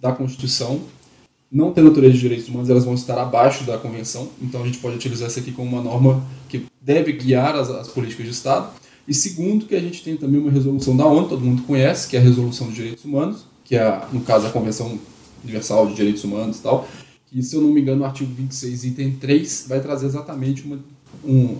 da 0.00 0.12
Constituição, 0.12 0.80
não 1.50 1.72
tendo 1.72 1.88
autoria 1.88 2.10
de 2.10 2.18
direitos 2.18 2.48
humanos, 2.48 2.68
elas 2.68 2.84
vão 2.84 2.94
estar 2.94 3.16
abaixo 3.18 3.62
da 3.62 3.78
Convenção, 3.78 4.28
então 4.42 4.62
a 4.62 4.66
gente 4.66 4.78
pode 4.78 4.96
utilizar 4.96 5.28
essa 5.28 5.38
aqui 5.38 5.52
como 5.52 5.70
uma 5.70 5.82
norma 5.82 6.24
que 6.48 6.66
deve 6.80 7.12
guiar 7.12 7.54
as, 7.54 7.70
as 7.70 7.88
políticas 7.88 8.26
de 8.26 8.32
Estado. 8.32 8.70
E 9.08 9.14
segundo, 9.14 9.66
que 9.66 9.74
a 9.76 9.80
gente 9.80 10.02
tem 10.02 10.16
também 10.16 10.40
uma 10.40 10.50
resolução 10.50 10.96
da 10.96 11.06
ONU, 11.06 11.28
todo 11.28 11.44
mundo 11.44 11.62
conhece, 11.62 12.08
que 12.08 12.16
é 12.16 12.20
a 12.20 12.22
Resolução 12.22 12.66
dos 12.66 12.76
Direitos 12.76 13.04
Humanos, 13.04 13.44
que 13.64 13.76
é, 13.76 14.02
no 14.12 14.20
caso, 14.20 14.46
a 14.46 14.50
Convenção 14.50 14.98
Universal 15.44 15.86
de 15.88 15.94
Direitos 15.94 16.24
Humanos 16.24 16.58
e 16.58 16.62
tal, 16.62 16.88
que, 17.26 17.42
se 17.42 17.54
eu 17.54 17.60
não 17.60 17.70
me 17.70 17.80
engano, 17.80 18.02
o 18.02 18.04
artigo 18.04 18.32
26, 18.34 18.84
item 18.84 19.12
3, 19.12 19.66
vai 19.68 19.80
trazer 19.80 20.06
exatamente 20.06 20.62
uma, 20.62 20.80
um, 21.24 21.56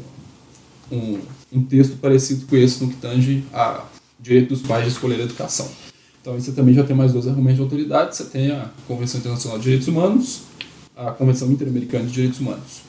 um, 0.91 1.21
um 1.53 1.65
texto 1.65 1.97
parecido 1.99 2.47
com 2.47 2.57
esse 2.57 2.83
no 2.83 2.91
que 2.91 2.97
tange 2.97 3.45
a 3.53 3.85
direito 4.19 4.49
dos 4.49 4.63
pais 4.63 4.85
de 4.85 4.91
escolher 4.91 5.21
a 5.21 5.25
educação. 5.25 5.69
Então, 6.21 6.35
você 6.35 6.51
também 6.51 6.75
já 6.75 6.83
tem 6.83 6.97
mais 6.97 7.13
dois 7.13 7.29
argumentos 7.29 7.59
de 7.59 7.63
autoridade. 7.63 8.17
Você 8.17 8.25
tem 8.25 8.51
a 8.51 8.71
Convenção 8.89 9.21
Internacional 9.21 9.59
de 9.59 9.65
Direitos 9.65 9.87
Humanos, 9.87 10.43
a 10.97 11.13
Convenção 11.13 11.53
Interamericana 11.53 12.05
de 12.07 12.13
Direitos 12.13 12.41
Humanos. 12.41 12.83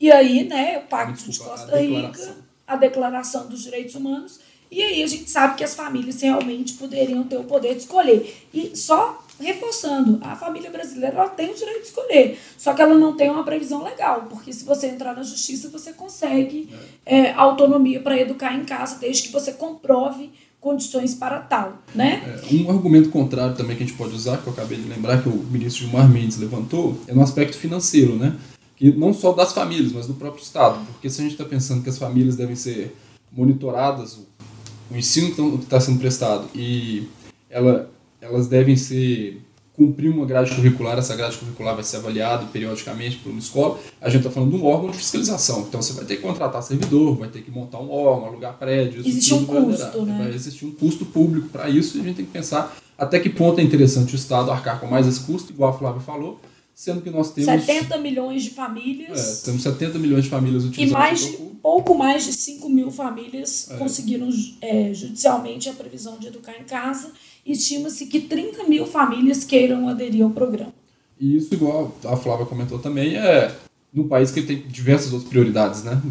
E 0.00 0.10
aí, 0.10 0.44
né, 0.44 0.78
o 0.78 0.88
Pacto 0.88 1.28
Desculpa, 1.28 1.54
de 1.54 1.60
Costa 1.60 1.78
Rica 1.78 2.43
a 2.66 2.76
Declaração 2.76 3.46
dos 3.46 3.62
Direitos 3.62 3.94
Humanos, 3.94 4.40
e 4.70 4.82
aí 4.82 5.02
a 5.02 5.06
gente 5.06 5.30
sabe 5.30 5.56
que 5.56 5.64
as 5.64 5.74
famílias 5.74 6.20
realmente 6.20 6.74
poderiam 6.74 7.22
ter 7.24 7.36
o 7.36 7.44
poder 7.44 7.74
de 7.74 7.82
escolher. 7.82 8.48
E 8.52 8.76
só 8.76 9.24
reforçando, 9.40 10.18
a 10.22 10.34
família 10.34 10.70
brasileira 10.70 11.16
ela 11.16 11.28
tem 11.28 11.50
o 11.50 11.54
direito 11.54 11.82
de 11.82 11.86
escolher, 11.88 12.38
só 12.56 12.72
que 12.72 12.82
ela 12.82 12.94
não 12.94 13.16
tem 13.16 13.30
uma 13.30 13.44
previsão 13.44 13.82
legal, 13.82 14.26
porque 14.30 14.52
se 14.52 14.64
você 14.64 14.86
entrar 14.86 15.14
na 15.14 15.22
justiça, 15.22 15.68
você 15.68 15.92
consegue 15.92 16.68
é, 17.04 17.32
autonomia 17.32 18.00
para 18.00 18.18
educar 18.18 18.54
em 18.54 18.64
casa, 18.64 18.98
desde 18.98 19.24
que 19.24 19.32
você 19.32 19.52
comprove 19.52 20.30
condições 20.60 21.14
para 21.14 21.40
tal, 21.40 21.78
né? 21.94 22.40
É, 22.50 22.54
um 22.54 22.70
argumento 22.70 23.10
contrário 23.10 23.54
também 23.54 23.76
que 23.76 23.82
a 23.82 23.86
gente 23.86 23.98
pode 23.98 24.14
usar, 24.14 24.38
que 24.38 24.46
eu 24.46 24.52
acabei 24.52 24.78
de 24.78 24.88
lembrar, 24.88 25.22
que 25.22 25.28
o 25.28 25.36
ministro 25.36 25.84
Gilmar 25.84 26.08
Mendes 26.08 26.38
levantou, 26.38 26.98
é 27.06 27.12
no 27.12 27.22
aspecto 27.22 27.58
financeiro, 27.58 28.16
né? 28.16 28.34
Que 28.76 28.92
não 28.92 29.12
só 29.12 29.32
das 29.32 29.52
famílias, 29.52 29.92
mas 29.92 30.06
do 30.06 30.14
próprio 30.14 30.42
Estado. 30.42 30.84
Porque 30.92 31.08
se 31.08 31.20
a 31.20 31.24
gente 31.24 31.32
está 31.32 31.44
pensando 31.44 31.82
que 31.82 31.88
as 31.88 31.98
famílias 31.98 32.36
devem 32.36 32.56
ser 32.56 32.94
monitoradas, 33.32 34.14
o, 34.14 34.96
ensino 34.96 35.34
que 35.34 35.64
está 35.64 35.80
sendo 35.80 35.98
prestado, 35.98 36.48
e 36.54 37.08
ela, 37.50 37.90
elas 38.20 38.46
devem 38.46 38.76
ser 38.76 39.40
cumprir 39.72 40.08
uma 40.08 40.24
grade 40.24 40.54
curricular, 40.54 40.96
essa 40.96 41.16
grade 41.16 41.36
curricular 41.36 41.74
vai 41.74 41.82
ser 41.82 41.96
avaliada 41.96 42.46
periodicamente 42.46 43.16
por 43.16 43.30
uma 43.30 43.40
escola, 43.40 43.78
a 44.00 44.08
gente 44.08 44.20
está 44.20 44.30
falando 44.30 44.50
de 44.50 44.56
um 44.56 44.64
órgão 44.64 44.90
de 44.90 44.96
fiscalização. 44.96 45.62
Então 45.68 45.82
você 45.82 45.92
vai 45.94 46.04
ter 46.04 46.16
que 46.16 46.22
contratar 46.22 46.62
servidor, 46.62 47.16
vai 47.16 47.28
ter 47.28 47.42
que 47.42 47.50
montar 47.50 47.80
um 47.80 47.90
órgão, 47.90 48.28
alugar 48.28 48.56
prédio. 48.56 49.00
Existe 49.00 49.34
um 49.34 49.44
custo, 49.44 49.98
vai, 49.98 50.06
né? 50.06 50.18
Vai 50.22 50.34
existir 50.34 50.64
um 50.64 50.70
custo 50.70 51.04
público 51.04 51.48
para 51.48 51.68
isso 51.68 51.96
e 51.96 52.00
a 52.00 52.04
gente 52.04 52.16
tem 52.16 52.24
que 52.24 52.30
pensar 52.30 52.76
até 52.96 53.18
que 53.18 53.28
ponto 53.28 53.60
é 53.60 53.64
interessante 53.64 54.14
o 54.14 54.16
Estado 54.16 54.50
arcar 54.52 54.78
com 54.78 54.86
mais 54.86 55.08
esse 55.08 55.20
custo, 55.20 55.52
igual 55.52 55.70
a 55.70 55.72
Flávia 55.76 56.00
falou, 56.00 56.40
sendo 56.74 57.00
que 57.00 57.10
nós 57.10 57.32
temos 57.32 57.64
70 57.64 57.98
milhões 57.98 58.42
de 58.42 58.50
famílias. 58.50 59.42
É, 59.42 59.44
temos 59.44 59.62
70 59.62 59.98
milhões 59.98 60.24
de 60.24 60.30
famílias 60.30 60.64
utilizando 60.64 60.96
E 60.96 60.98
mais 60.98 61.20
de, 61.20 61.36
pouco 61.62 61.96
mais 61.96 62.24
de 62.24 62.32
5 62.32 62.68
mil 62.68 62.90
famílias 62.90 63.70
é. 63.70 63.76
conseguiram 63.76 64.28
é, 64.60 64.92
judicialmente 64.92 65.68
a 65.68 65.72
previsão 65.72 66.18
de 66.18 66.26
educar 66.26 66.54
em 66.60 66.64
casa. 66.64 67.12
Estima-se 67.46 68.06
que 68.06 68.20
30 68.20 68.64
mil 68.64 68.86
famílias 68.86 69.44
queiram 69.44 69.88
aderir 69.88 70.24
ao 70.24 70.30
programa. 70.30 70.74
E 71.20 71.36
isso, 71.36 71.54
igual 71.54 71.96
a 72.04 72.16
Flávia 72.16 72.44
comentou 72.44 72.78
também, 72.78 73.16
é 73.16 73.54
num 73.92 74.08
país 74.08 74.32
que 74.32 74.42
tem 74.42 74.66
diversas 74.66 75.12
outras 75.12 75.30
prioridades, 75.30 75.84
né? 75.84 76.02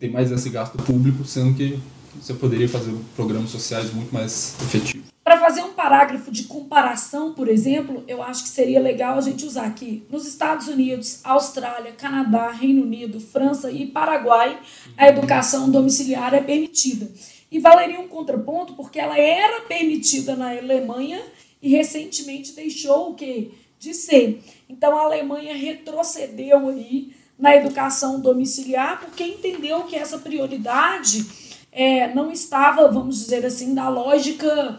Tem 0.00 0.10
mais 0.10 0.32
esse 0.32 0.48
gasto 0.48 0.78
público, 0.78 1.24
sendo 1.26 1.54
que 1.54 1.78
você 2.20 2.32
poderia 2.32 2.68
fazer 2.68 2.90
programas 3.14 3.50
sociais 3.50 3.92
muito 3.92 4.12
mais 4.12 4.56
efetivos. 4.62 5.06
Fazer 5.48 5.62
um 5.62 5.72
parágrafo 5.72 6.30
de 6.30 6.44
comparação, 6.44 7.32
por 7.32 7.48
exemplo, 7.48 8.04
eu 8.06 8.22
acho 8.22 8.42
que 8.42 8.50
seria 8.50 8.78
legal 8.78 9.16
a 9.16 9.20
gente 9.22 9.46
usar 9.46 9.64
aqui 9.64 10.04
nos 10.10 10.26
Estados 10.26 10.68
Unidos, 10.68 11.20
Austrália, 11.24 11.92
Canadá, 11.92 12.50
Reino 12.50 12.82
Unido, 12.82 13.18
França 13.18 13.70
e 13.70 13.86
Paraguai, 13.86 14.60
a 14.94 15.08
educação 15.08 15.70
domiciliar 15.70 16.34
é 16.34 16.42
permitida. 16.42 17.10
E 17.50 17.58
valeria 17.58 17.98
um 17.98 18.08
contraponto 18.08 18.74
porque 18.74 18.98
ela 18.98 19.18
era 19.18 19.62
permitida 19.62 20.36
na 20.36 20.50
Alemanha 20.50 21.18
e 21.62 21.70
recentemente 21.70 22.52
deixou 22.52 23.12
o 23.12 23.14
que 23.14 23.50
de 23.78 23.94
ser. 23.94 24.42
Então 24.68 24.98
a 24.98 25.04
Alemanha 25.04 25.56
retrocedeu 25.56 26.68
aí 26.68 27.14
na 27.38 27.56
educação 27.56 28.20
domiciliar 28.20 29.00
porque 29.00 29.24
entendeu 29.24 29.84
que 29.84 29.96
essa 29.96 30.18
prioridade 30.18 31.24
é, 31.72 32.12
não 32.14 32.30
estava, 32.30 32.86
vamos 32.88 33.18
dizer 33.20 33.46
assim, 33.46 33.74
da 33.74 33.88
lógica 33.88 34.76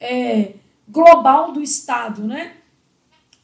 é, 0.00 0.54
global 0.88 1.52
do 1.52 1.62
Estado, 1.62 2.24
né? 2.24 2.52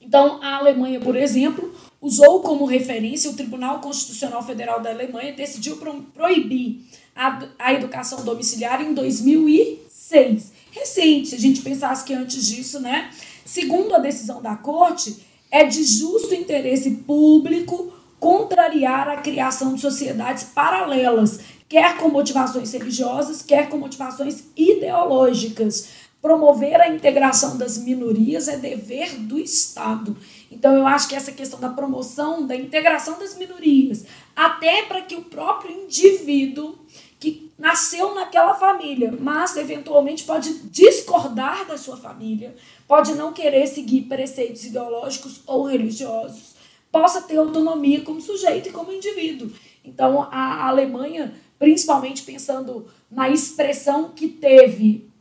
Então, 0.01 0.43
a 0.43 0.57
Alemanha, 0.57 1.01
por 1.01 1.17
exemplo, 1.17 1.75
usou 2.01 2.41
como 2.41 2.67
referência 2.67 3.31
o 3.31 3.35
Tribunal 3.35 3.81
Constitucional 3.81 4.43
Federal 4.43 4.81
da 4.81 4.91
Alemanha 4.91 5.33
decidiu 5.33 5.79
pro 5.79 6.03
proibir 6.15 6.83
a, 7.17 7.43
a 7.59 7.73
educação 7.73 8.23
domiciliar 8.25 8.83
em 8.83 8.93
2006. 8.93 10.53
Recente, 10.71 11.29
se 11.29 11.35
a 11.35 11.39
gente 11.39 11.63
pensasse 11.63 12.05
que 12.05 12.13
antes 12.13 12.47
disso, 12.47 12.81
né? 12.81 13.11
Segundo 13.45 13.95
a 13.95 13.99
decisão 13.99 14.43
da 14.43 14.57
Corte, 14.57 15.17
é 15.51 15.65
de 15.65 15.85
justo 15.85 16.35
interesse 16.35 16.91
público 16.91 17.93
contrariar 18.19 19.09
a 19.09 19.19
criação 19.19 19.75
de 19.75 19.81
sociedades 19.81 20.45
paralelas, 20.45 21.41
quer 21.69 21.97
com 21.97 22.09
motivações 22.09 22.73
religiosas, 22.73 23.43
quer 23.43 23.69
com 23.69 23.79
motivações 23.79 24.45
ideológicas 24.57 26.04
promover 26.25 26.81
a 26.81 26.89
integração 26.89 27.59
das 27.59 27.77
minorias 27.77 28.49
é 28.49 28.57
dever 28.57 29.15
do 29.19 29.39
Estado. 29.39 30.17
Então, 30.51 30.75
eu 30.75 30.87
acho 30.87 31.07
que 31.07 31.15
essa 31.15 31.31
questão 31.31 31.61
da 31.61 31.69
promoção, 31.69 32.47
da 32.47 32.57
integração 32.57 33.19
das 33.19 33.37
minorias, 33.37 34.07
até 34.35 34.85
para 34.85 35.03
que 35.03 35.15
o 35.15 35.25
próprio 35.25 35.71
indivíduo 35.83 36.79
que 37.21 37.53
nasceu 37.59 38.15
naquela 38.15 38.55
família, 38.55 39.15
mas 39.21 39.55
eventualmente 39.59 40.25
pode 40.25 40.61
discordar 40.71 41.67
da 41.67 41.77
sua 41.77 41.99
família, 41.99 42.57
pode 42.89 43.13
não 43.13 43.35
querer 43.35 43.67
seguir 43.67 44.05
preceitos 44.05 44.65
ideológicos 44.65 45.43
ou 45.47 45.65
religiosos, 45.65 46.55
possa 46.91 47.21
ter 47.21 47.37
autonomia 47.37 48.01
como 48.01 48.23
sujeito 48.23 48.71
e 48.71 48.73
como 48.73 48.95
indivíduo. 48.95 49.51
Então, 49.85 50.27
a 50.31 50.69
Alemanha, 50.69 51.35
principalmente 51.59 52.23
pensando 52.23 52.87
na 53.11 53.29
expressão 53.29 54.09
que 54.09 54.27
teve 54.27 55.13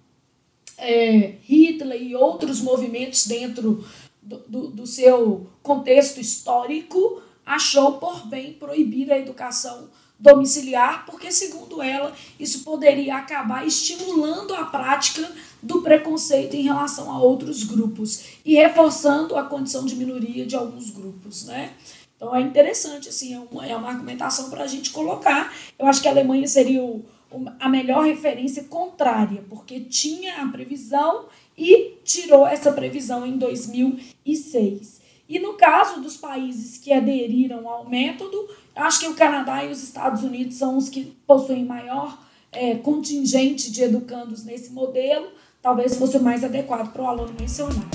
é, 0.84 1.36
Hitler 1.42 2.02
e 2.02 2.16
outros 2.16 2.62
movimentos 2.62 3.26
dentro 3.26 3.84
do, 4.22 4.38
do, 4.48 4.68
do 4.68 4.88
seu 4.88 5.48
contexto 5.62 6.20
histórico, 6.20 7.22
achou 7.46 7.94
por 7.94 8.28
bem 8.28 8.54
proibir 8.54 9.12
a 9.12 9.18
educação 9.18 9.90
domiciliar, 10.20 11.06
porque, 11.06 11.32
segundo 11.32 11.82
ela, 11.82 12.14
isso 12.40 12.64
poderia 12.64 13.18
acabar 13.18 13.68
estimulando 13.68 14.54
a 14.54 14.64
prática 14.64 15.30
do 15.62 15.82
preconceito 15.82 16.56
em 16.56 16.62
relação 16.62 17.12
a 17.12 17.20
outros 17.20 17.64
grupos 17.64 18.24
e 18.46 18.56
reforçando 18.56 19.36
a 19.36 19.44
condição 19.44 19.86
de 19.86 19.96
minoria 19.96 20.46
de 20.46 20.56
alguns 20.56 20.90
grupos. 20.90 21.46
Né? 21.46 21.74
Então 22.16 22.34
é 22.34 22.42
interessante, 22.42 23.10
assim, 23.10 23.34
é 23.34 23.40
uma, 23.40 23.68
é 23.68 23.76
uma 23.76 23.90
argumentação 23.90 24.50
para 24.50 24.64
a 24.64 24.68
gente 24.68 24.92
colocar. 24.92 25.54
Eu 25.78 25.88
acho 25.88 26.02
que 26.02 26.08
a 26.08 26.12
Alemanha 26.12 26.48
seria 26.48 26.82
o, 26.82 27.04
a 27.60 27.70
melhor 27.70 28.06
referência 28.06 28.64
contrária, 28.66 29.44
porque 29.50 29.80
tinha 29.82 30.42
a 30.42 30.48
previsão 30.48 31.26
e 31.58 31.98
tirou 32.04 32.48
essa 32.48 32.72
previsão 32.72 33.26
em 33.26 33.38
2006. 33.38 35.02
E 35.28 35.40
no 35.40 35.54
caso 35.54 36.02
dos 36.02 36.18
países 36.18 36.78
que 36.78 36.92
aderiram 36.92 37.68
ao 37.68 37.90
método, 37.90 38.48
acho 38.76 39.00
que 39.00 39.08
o 39.08 39.16
Canadá 39.16 39.64
e 39.64 39.72
os 39.72 39.82
Estados 39.82 40.24
Unidos 40.24 40.56
são 40.56 40.78
os 40.78 40.90
que 40.90 41.16
possuem 41.26 41.66
maior 41.66 42.20
é, 42.52 42.76
contingente 42.76 43.72
de 43.72 43.84
educandos 43.84 44.44
nesse 44.44 44.72
modelo, 44.72 45.28
talvez 45.62 45.96
fosse 45.96 46.18
o 46.18 46.22
mais 46.22 46.44
adequado 46.44 46.92
para 46.92 47.02
o 47.02 47.08
aluno 47.08 47.34
mencionar. 47.40 47.90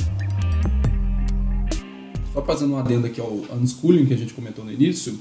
Só 2.33 2.42
fazendo 2.44 2.74
um 2.74 2.79
adendo 2.79 3.07
aqui 3.07 3.20
ao 3.20 3.31
unschooling 3.31 4.07
que 4.07 4.14
a 4.14 4.16
gente 4.16 4.35
comentou 4.35 4.64
no 4.64 4.72
início, 4.72 5.18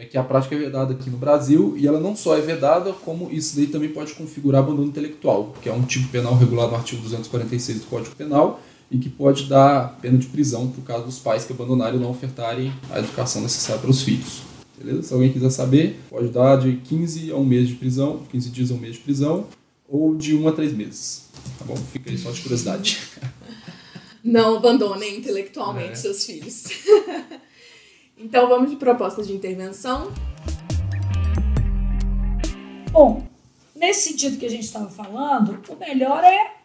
é 0.00 0.06
que 0.06 0.16
a 0.16 0.24
prática 0.24 0.54
é 0.54 0.58
vedada 0.58 0.94
aqui 0.94 1.10
no 1.10 1.18
Brasil 1.18 1.74
e 1.76 1.86
ela 1.86 2.00
não 2.00 2.16
só 2.16 2.34
é 2.34 2.40
vedada, 2.40 2.90
como 2.90 3.30
isso 3.30 3.54
daí 3.54 3.66
também 3.66 3.90
pode 3.90 4.14
configurar 4.14 4.62
abandono 4.62 4.88
intelectual, 4.88 5.52
que 5.60 5.68
é 5.68 5.72
um 5.72 5.82
tipo 5.82 6.08
penal 6.08 6.34
regulado 6.34 6.70
no 6.70 6.78
artigo 6.78 7.02
246 7.02 7.80
do 7.80 7.86
Código 7.86 8.16
Penal 8.16 8.62
e 8.90 8.96
que 8.96 9.10
pode 9.10 9.44
dar 9.44 9.98
pena 10.00 10.16
de 10.16 10.26
prisão 10.26 10.68
por 10.68 10.82
caso 10.84 11.04
dos 11.04 11.18
pais 11.18 11.44
que 11.44 11.52
abandonarem 11.52 11.96
ou 11.96 12.00
não 12.00 12.10
ofertarem 12.10 12.72
a 12.90 12.98
educação 12.98 13.42
necessária 13.42 13.78
para 13.78 13.90
os 13.90 14.00
filhos. 14.00 14.40
Beleza? 14.78 15.02
Se 15.02 15.12
alguém 15.12 15.30
quiser 15.30 15.50
saber, 15.50 16.00
pode 16.08 16.28
dar 16.28 16.56
de 16.56 16.76
15 16.76 17.30
a 17.30 17.36
um 17.36 17.44
mês 17.44 17.68
de 17.68 17.74
prisão, 17.74 18.22
15 18.32 18.48
dias 18.48 18.70
a 18.70 18.74
um 18.74 18.78
mês 18.78 18.94
de 18.94 19.00
prisão, 19.00 19.48
ou 19.86 20.14
de 20.14 20.34
1 20.34 20.48
a 20.48 20.52
3 20.52 20.72
meses. 20.72 21.26
Tá 21.58 21.66
bom? 21.66 21.76
Fica 21.76 22.08
aí 22.08 22.16
só 22.16 22.30
de 22.30 22.40
curiosidade. 22.40 22.98
Não 24.24 24.56
abandonem 24.56 25.18
intelectualmente 25.18 25.92
é. 25.92 25.94
seus 25.94 26.24
filhos. 26.24 26.64
então 28.22 28.48
vamos 28.48 28.70
de 28.70 28.76
propostas 28.76 29.26
de 29.26 29.32
intervenção. 29.32 30.12
Bom, 32.92 33.26
nesse 33.74 34.10
sentido 34.10 34.38
que 34.38 34.44
a 34.44 34.50
gente 34.50 34.64
estava 34.64 34.90
falando, 34.90 35.58
o 35.68 35.76
melhor 35.76 36.22
é 36.22 36.56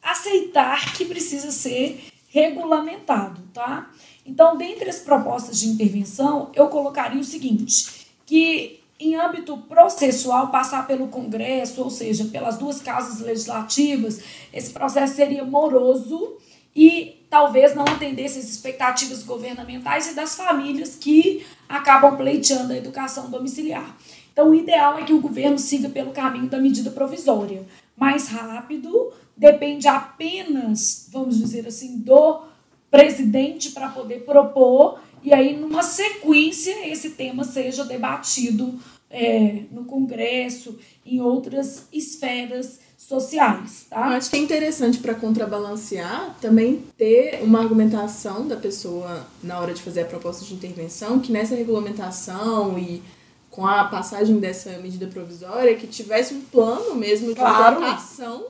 aceitar 0.00 0.94
que 0.94 1.04
precisa 1.04 1.50
ser 1.50 2.04
regulamentado, 2.28 3.42
tá? 3.52 3.90
Então, 4.24 4.56
dentre 4.56 4.88
as 4.88 5.00
propostas 5.00 5.58
de 5.58 5.68
intervenção, 5.68 6.50
eu 6.54 6.68
colocaria 6.68 7.20
o 7.20 7.24
seguinte, 7.24 8.06
que 8.24 8.80
em 9.00 9.16
âmbito 9.16 9.56
processual, 9.56 10.48
passar 10.48 10.86
pelo 10.86 11.08
Congresso, 11.08 11.82
ou 11.82 11.90
seja, 11.90 12.26
pelas 12.26 12.58
duas 12.58 12.80
casas 12.80 13.18
legislativas, 13.20 14.20
esse 14.52 14.70
processo 14.70 15.16
seria 15.16 15.42
moroso 15.42 16.36
e 16.74 17.24
talvez 17.28 17.74
não 17.74 17.84
atendesse 17.84 18.38
as 18.38 18.46
expectativas 18.46 19.22
governamentais 19.22 20.10
e 20.10 20.14
das 20.14 20.34
famílias 20.34 20.96
que 20.96 21.44
acabam 21.68 22.16
pleiteando 22.16 22.72
a 22.72 22.76
educação 22.76 23.30
domiciliar. 23.30 23.96
Então, 24.32 24.50
o 24.50 24.54
ideal 24.54 24.98
é 24.98 25.04
que 25.04 25.12
o 25.12 25.20
governo 25.20 25.58
siga 25.58 25.88
pelo 25.88 26.12
caminho 26.12 26.48
da 26.48 26.58
medida 26.58 26.90
provisória, 26.90 27.64
mais 27.96 28.28
rápido, 28.28 29.12
depende 29.36 29.86
apenas, 29.86 31.08
vamos 31.12 31.38
dizer 31.38 31.66
assim, 31.66 31.98
do 31.98 32.44
presidente 32.90 33.70
para 33.70 33.88
poder 33.88 34.24
propor, 34.24 35.00
e 35.22 35.34
aí, 35.34 35.56
numa 35.56 35.82
sequência, 35.82 36.88
esse 36.88 37.10
tema 37.10 37.44
seja 37.44 37.84
debatido 37.84 38.78
é, 39.10 39.64
no 39.70 39.84
Congresso, 39.84 40.78
em 41.04 41.20
outras 41.20 41.86
esferas 41.92 42.80
sociais. 43.10 43.86
Tá? 43.90 43.96
Eu 43.96 44.16
acho 44.16 44.30
que 44.30 44.36
é 44.36 44.38
interessante 44.38 44.98
para 44.98 45.16
contrabalancear 45.16 46.36
também 46.40 46.84
ter 46.96 47.40
uma 47.42 47.60
argumentação 47.60 48.46
da 48.46 48.56
pessoa 48.56 49.26
na 49.42 49.58
hora 49.58 49.74
de 49.74 49.82
fazer 49.82 50.02
a 50.02 50.04
proposta 50.04 50.44
de 50.44 50.54
intervenção, 50.54 51.18
que 51.18 51.32
nessa 51.32 51.56
regulamentação 51.56 52.78
e 52.78 53.02
com 53.50 53.66
a 53.66 53.82
passagem 53.82 54.38
dessa 54.38 54.70
medida 54.78 55.08
provisória, 55.08 55.74
que 55.74 55.88
tivesse 55.88 56.34
um 56.34 56.40
plano 56.40 56.94
mesmo 56.94 57.26
de 57.26 57.32
implantação 57.32 58.46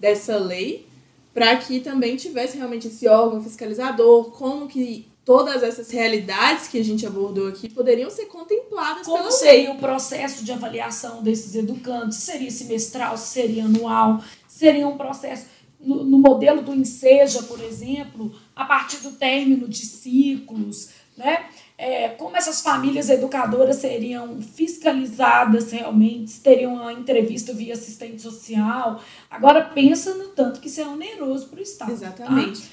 dessa 0.00 0.36
lei, 0.36 0.84
para 1.32 1.56
que 1.56 1.78
também 1.78 2.16
tivesse 2.16 2.56
realmente 2.56 2.88
esse 2.88 3.06
órgão 3.06 3.40
fiscalizador, 3.40 4.32
como 4.32 4.66
que 4.66 5.11
todas 5.24 5.62
essas 5.62 5.90
realidades 5.90 6.68
que 6.68 6.78
a 6.78 6.84
gente 6.84 7.06
abordou 7.06 7.48
aqui 7.48 7.68
poderiam 7.68 8.10
ser 8.10 8.26
contempladas 8.26 9.06
Como 9.06 9.30
seria 9.30 9.70
o 9.70 9.78
processo 9.78 10.44
de 10.44 10.52
avaliação 10.52 11.22
desses 11.22 11.54
educantes? 11.54 12.18
Seria 12.18 12.50
semestral, 12.50 13.16
seria 13.16 13.64
anual? 13.64 14.22
Seria 14.48 14.86
um 14.86 14.96
processo 14.96 15.46
no, 15.80 16.04
no 16.04 16.18
modelo 16.18 16.62
do 16.62 16.74
Enseja, 16.74 17.42
por 17.42 17.60
exemplo, 17.60 18.32
a 18.54 18.64
partir 18.64 18.98
do 18.98 19.12
término 19.12 19.68
de 19.68 19.84
ciclos, 19.84 20.90
né? 21.16 21.46
É, 21.76 22.10
como 22.10 22.36
essas 22.36 22.60
famílias 22.60 23.10
educadoras 23.10 23.76
seriam 23.76 24.40
fiscalizadas 24.40 25.72
realmente, 25.72 26.38
teriam 26.38 26.74
uma 26.74 26.92
entrevista 26.92 27.52
via 27.52 27.74
assistente 27.74 28.22
social. 28.22 29.02
Agora 29.28 29.64
pensa 29.64 30.14
no 30.14 30.28
tanto 30.28 30.60
que 30.60 30.68
isso 30.68 30.80
é 30.80 30.86
oneroso 30.86 31.48
para 31.48 31.58
o 31.58 31.62
Estado. 31.62 31.88
Tá? 31.88 31.94
Exatamente. 31.94 32.60
Tá? 32.60 32.68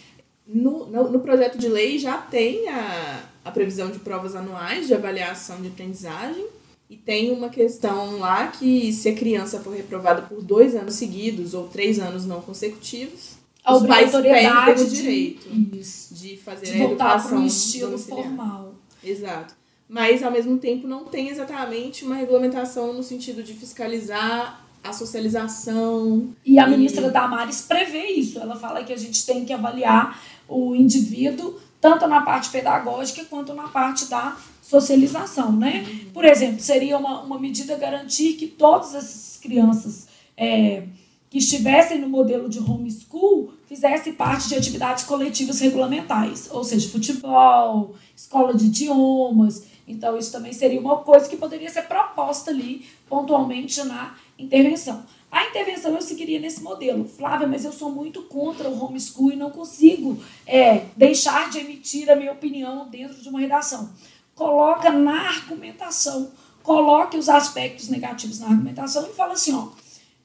No, 0.51 0.87
no, 0.87 1.11
no, 1.11 1.19
projeto 1.19 1.59
de 1.59 1.67
lei 1.67 1.99
já 1.99 2.17
tem 2.17 2.67
a, 2.67 3.23
a 3.45 3.51
previsão 3.51 3.91
de 3.91 3.99
provas 3.99 4.35
anuais 4.35 4.87
de 4.87 4.95
avaliação 4.95 5.61
de 5.61 5.67
aprendizagem 5.67 6.43
e 6.89 6.97
tem 6.97 7.31
uma 7.31 7.49
questão 7.49 8.17
lá 8.17 8.47
que 8.47 8.91
se 8.91 9.09
a 9.09 9.15
criança 9.15 9.59
for 9.59 9.75
reprovada 9.75 10.23
por 10.23 10.41
dois 10.41 10.75
anos 10.75 10.95
seguidos 10.95 11.53
ou 11.53 11.67
três 11.67 11.99
anos 11.99 12.25
não 12.25 12.41
consecutivos, 12.41 13.37
a 13.63 13.75
os 13.75 13.85
pais 13.85 14.11
perdem 14.11 14.83
o 14.83 14.89
direito 14.89 15.49
de, 15.49 15.81
de 16.15 16.37
fazer 16.37 16.65
de 16.65 16.81
a 16.81 16.85
educação 16.85 17.37
um 17.37 17.45
estilo 17.45 17.91
domiciliar. 17.91 18.23
formal. 18.23 18.73
Exato. 19.03 19.53
Mas, 19.87 20.23
ao 20.23 20.31
mesmo 20.31 20.57
tempo, 20.57 20.87
não 20.87 21.05
tem 21.05 21.29
exatamente 21.29 22.03
uma 22.03 22.15
regulamentação 22.15 22.93
no 22.93 23.03
sentido 23.03 23.43
de 23.43 23.53
fiscalizar 23.53 24.65
a 24.83 24.93
socialização. 24.93 26.29
E 26.45 26.57
a 26.59 26.67
ministra 26.67 27.09
Damares 27.09 27.61
prevê 27.61 28.07
isso. 28.07 28.39
Ela 28.39 28.55
fala 28.55 28.83
que 28.83 28.93
a 28.93 28.97
gente 28.97 29.25
tem 29.25 29.45
que 29.45 29.53
avaliar 29.53 30.19
o 30.47 30.75
indivíduo 30.75 31.59
tanto 31.81 32.07
na 32.07 32.21
parte 32.21 32.49
pedagógica 32.49 33.23
quanto 33.25 33.53
na 33.53 33.69
parte 33.69 34.09
da 34.09 34.35
socialização, 34.61 35.51
né? 35.53 35.85
Uhum. 35.87 36.11
Por 36.11 36.25
exemplo, 36.25 36.59
seria 36.59 36.97
uma, 36.97 37.21
uma 37.21 37.39
medida 37.39 37.75
garantir 37.75 38.33
que 38.33 38.47
todas 38.47 38.93
essas 38.93 39.39
crianças 39.41 40.07
é, 40.35 40.83
que 41.29 41.37
estivessem 41.37 41.99
no 41.99 42.09
modelo 42.09 42.49
de 42.49 42.59
homeschool 42.59 43.53
fizessem 43.67 44.13
parte 44.13 44.49
de 44.49 44.55
atividades 44.55 45.03
coletivas 45.05 45.59
regulamentais, 45.59 46.49
ou 46.51 46.63
seja, 46.63 46.89
futebol, 46.89 47.95
escola 48.15 48.53
de 48.53 48.65
idiomas. 48.65 49.63
Então, 49.87 50.17
isso 50.17 50.31
também 50.31 50.53
seria 50.53 50.79
uma 50.79 50.97
coisa 50.97 51.29
que 51.29 51.37
poderia 51.37 51.69
ser 51.69 51.83
proposta 51.83 52.51
ali 52.51 52.85
pontualmente 53.07 53.81
na 53.83 54.15
intervenção. 54.39 55.03
A 55.31 55.45
intervenção 55.45 55.93
eu 55.93 56.01
seguiria 56.01 56.39
nesse 56.39 56.63
modelo. 56.63 57.07
Flávia, 57.07 57.47
mas 57.47 57.63
eu 57.63 57.71
sou 57.71 57.91
muito 57.91 58.23
contra 58.23 58.67
o 58.67 58.83
homeschool 58.83 59.31
e 59.31 59.35
não 59.35 59.51
consigo 59.51 60.17
é, 60.47 60.85
deixar 60.95 61.49
de 61.49 61.59
emitir 61.59 62.09
a 62.09 62.15
minha 62.15 62.31
opinião 62.31 62.87
dentro 62.89 63.21
de 63.21 63.29
uma 63.29 63.39
redação. 63.39 63.89
Coloca 64.33 64.89
na 64.89 65.27
argumentação, 65.27 66.31
coloque 66.63 67.17
os 67.17 67.29
aspectos 67.29 67.89
negativos 67.89 68.39
na 68.39 68.47
argumentação 68.47 69.05
e 69.05 69.13
fala 69.13 69.33
assim, 69.33 69.53
ó, 69.53 69.67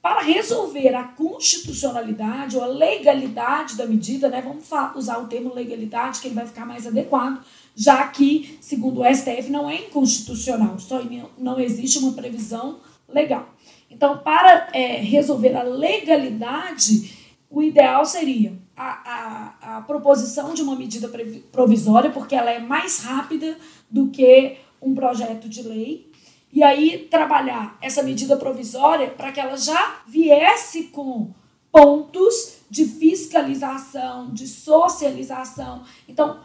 para 0.01 0.21
resolver 0.21 0.95
a 0.95 1.05
constitucionalidade 1.05 2.57
ou 2.57 2.63
a 2.63 2.67
legalidade 2.67 3.75
da 3.75 3.87
medida, 3.87 4.29
né, 4.29 4.43
vamos 4.43 4.65
usar 4.97 5.19
o 5.19 5.27
termo 5.27 5.55
legalidade, 5.55 6.21
que 6.21 6.29
ele 6.29 6.35
vai 6.35 6.47
ficar 6.47 6.67
mais 6.67 6.87
adequado, 6.87 7.43
já 7.75 8.07
que, 8.09 8.59
segundo 8.61 9.01
o 9.01 9.05
STF, 9.05 9.51
não 9.51 9.69
é 9.69 9.77
inconstitucional, 9.77 10.79
só 10.79 11.03
não 11.39 11.59
existe 11.59 11.99
uma 11.99 12.13
previsão 12.13 12.81
legal. 13.09 13.54
Então, 13.95 14.19
para 14.19 14.71
é, 14.73 14.97
resolver 14.97 15.55
a 15.55 15.63
legalidade, 15.63 17.15
o 17.49 17.63
ideal 17.63 18.05
seria 18.05 18.59
a, 18.77 19.55
a, 19.63 19.77
a 19.77 19.81
proposição 19.83 20.53
de 20.53 20.63
uma 20.63 20.75
medida 20.75 21.09
provisória, 21.53 22.11
porque 22.11 22.35
ela 22.35 22.51
é 22.51 22.59
mais 22.59 22.99
rápida 22.99 23.57
do 23.89 24.11
que 24.11 24.57
um 24.83 24.95
projeto 24.95 25.49
de 25.49 25.63
lei, 25.63 26.11
e 26.53 26.63
aí 26.63 27.07
trabalhar 27.09 27.79
essa 27.81 28.03
medida 28.03 28.37
provisória 28.37 29.09
para 29.11 29.31
que 29.31 29.39
ela 29.39 29.57
já 29.57 30.03
viesse 30.09 30.85
com 30.85 31.31
pontos 31.71 32.59
de 32.69 32.85
fiscalização, 32.85 34.33
de 34.33 34.49
socialização. 34.49 35.85
Então, 36.09 36.41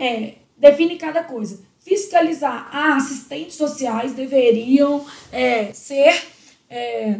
é, 0.00 0.34
define 0.56 0.96
cada 0.96 1.24
coisa. 1.24 1.62
Fiscalizar. 1.78 2.68
Ah, 2.70 2.96
assistentes 2.96 3.56
sociais 3.56 4.12
deveriam 4.12 5.04
é, 5.32 5.72
ser 5.72 6.39
é, 6.70 7.18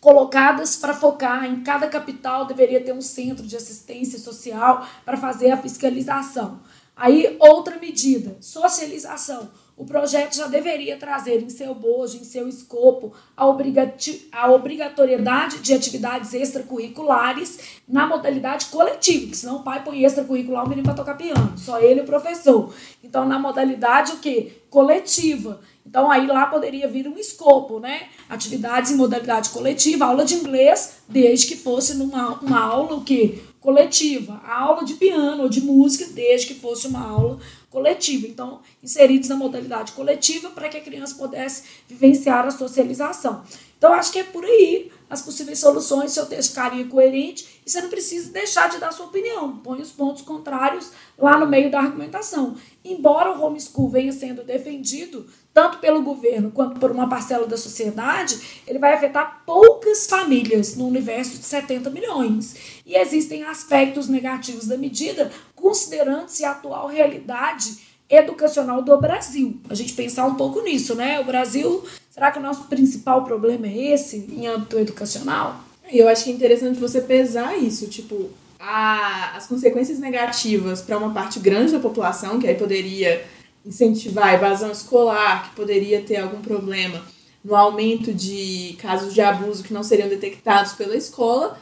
colocadas 0.00 0.76
para 0.76 0.94
focar 0.94 1.44
em 1.44 1.64
cada 1.64 1.88
capital, 1.88 2.46
deveria 2.46 2.80
ter 2.80 2.92
um 2.92 3.02
centro 3.02 3.44
de 3.44 3.56
assistência 3.56 4.18
social 4.20 4.86
para 5.04 5.16
fazer 5.16 5.50
a 5.50 5.56
fiscalização. 5.56 6.60
Aí, 6.94 7.36
outra 7.40 7.76
medida, 7.76 8.36
socialização 8.40 9.50
o 9.76 9.84
projeto 9.84 10.34
já 10.34 10.46
deveria 10.46 10.96
trazer 10.96 11.42
em 11.42 11.50
seu 11.50 11.74
bojo, 11.74 12.16
em 12.16 12.24
seu 12.24 12.48
escopo, 12.48 13.12
a, 13.36 13.46
obrigati 13.46 14.26
a 14.32 14.50
obrigatoriedade 14.50 15.58
de 15.58 15.74
atividades 15.74 16.32
extracurriculares 16.32 17.80
na 17.86 18.06
modalidade 18.06 18.66
coletiva, 18.66 19.24
porque 19.24 19.36
senão 19.36 19.56
o 19.56 19.62
pai 19.62 19.84
põe 19.84 20.02
extracurricular 20.02 20.64
o 20.64 20.68
menino 20.68 20.86
para 20.86 20.94
tocar 20.94 21.14
piano, 21.14 21.52
só 21.58 21.78
ele 21.78 22.00
o 22.00 22.06
professor. 22.06 22.72
Então, 23.04 23.28
na 23.28 23.38
modalidade 23.38 24.12
o 24.12 24.18
quê? 24.18 24.62
Coletiva. 24.70 25.60
Então, 25.84 26.10
aí 26.10 26.26
lá 26.26 26.46
poderia 26.46 26.88
vir 26.88 27.06
um 27.06 27.18
escopo, 27.18 27.78
né? 27.78 28.08
Atividades 28.30 28.90
em 28.90 28.96
modalidade 28.96 29.50
coletiva, 29.50 30.06
aula 30.06 30.24
de 30.24 30.34
inglês, 30.34 31.02
desde 31.06 31.46
que 31.46 31.56
fosse 31.56 31.94
numa 31.94 32.40
uma 32.40 32.60
aula 32.60 32.94
o 32.94 33.04
quê? 33.04 33.40
coletiva. 33.66 34.40
A 34.44 34.60
aula 34.60 34.84
de 34.84 34.94
piano 34.94 35.42
ou 35.42 35.48
de 35.48 35.60
música, 35.60 36.06
desde 36.12 36.46
que 36.46 36.54
fosse 36.54 36.86
uma 36.86 37.04
aula 37.04 37.38
coletiva. 37.76 38.26
Então, 38.26 38.60
inseridos 38.82 39.28
na 39.28 39.36
modalidade 39.36 39.92
coletiva 39.92 40.48
para 40.48 40.66
que 40.66 40.78
a 40.78 40.80
criança 40.80 41.14
pudesse 41.14 41.64
vivenciar 41.86 42.46
a 42.46 42.50
socialização. 42.50 43.44
Então, 43.76 43.92
acho 43.92 44.10
que 44.10 44.18
é 44.18 44.24
por 44.24 44.42
aí 44.46 44.90
as 45.10 45.20
possíveis 45.20 45.58
soluções, 45.58 46.12
seu 46.12 46.24
texto 46.24 46.48
ficaria 46.50 46.86
coerente 46.86 47.60
e 47.66 47.70
você 47.70 47.82
não 47.82 47.90
precisa 47.90 48.32
deixar 48.32 48.70
de 48.70 48.78
dar 48.78 48.92
sua 48.92 49.04
opinião. 49.04 49.58
Põe 49.58 49.82
os 49.82 49.92
pontos 49.92 50.22
contrários 50.22 50.90
lá 51.18 51.38
no 51.38 51.46
meio 51.46 51.70
da 51.70 51.78
argumentação. 51.78 52.56
Embora 52.82 53.32
o 53.32 53.42
homeschool 53.42 53.90
venha 53.90 54.10
sendo 54.10 54.42
defendido 54.42 55.26
tanto 55.56 55.78
pelo 55.78 56.02
governo 56.02 56.50
quanto 56.50 56.78
por 56.78 56.90
uma 56.90 57.08
parcela 57.08 57.46
da 57.46 57.56
sociedade, 57.56 58.60
ele 58.66 58.78
vai 58.78 58.92
afetar 58.92 59.42
poucas 59.46 60.06
famílias 60.06 60.76
no 60.76 60.86
universo 60.86 61.38
de 61.38 61.46
70 61.46 61.88
milhões. 61.88 62.82
E 62.84 62.94
existem 62.94 63.42
aspectos 63.42 64.06
negativos 64.06 64.66
da 64.66 64.76
medida, 64.76 65.32
considerando-se 65.54 66.44
a 66.44 66.50
atual 66.50 66.88
realidade 66.88 67.78
educacional 68.06 68.82
do 68.82 69.00
Brasil. 69.00 69.58
A 69.70 69.74
gente 69.74 69.94
pensar 69.94 70.26
um 70.26 70.34
pouco 70.34 70.60
nisso, 70.60 70.94
né? 70.94 71.18
O 71.20 71.24
Brasil, 71.24 71.82
será 72.10 72.30
que 72.30 72.38
o 72.38 72.42
nosso 72.42 72.64
principal 72.64 73.24
problema 73.24 73.66
é 73.66 73.94
esse 73.94 74.18
em 74.30 74.46
âmbito 74.46 74.78
educacional? 74.78 75.64
Eu 75.90 76.06
acho 76.06 76.24
que 76.24 76.30
é 76.30 76.34
interessante 76.34 76.78
você 76.78 77.00
pesar 77.00 77.56
isso, 77.56 77.86
tipo, 77.88 78.28
a, 78.60 79.34
as 79.34 79.46
consequências 79.46 79.98
negativas 79.98 80.82
para 80.82 80.98
uma 80.98 81.14
parte 81.14 81.40
grande 81.40 81.72
da 81.72 81.78
população, 81.78 82.38
que 82.38 82.46
aí 82.46 82.56
poderia 82.56 83.24
incentivar 83.66 84.28
a 84.28 84.34
evasão 84.34 84.70
escolar, 84.70 85.50
que 85.50 85.56
poderia 85.56 86.00
ter 86.00 86.16
algum 86.16 86.40
problema 86.40 87.02
no 87.44 87.54
aumento 87.54 88.12
de 88.12 88.76
casos 88.80 89.12
de 89.12 89.20
abuso 89.20 89.62
que 89.62 89.72
não 89.72 89.82
seriam 89.82 90.08
detectados 90.08 90.72
pela 90.72 90.96
escola, 90.96 91.58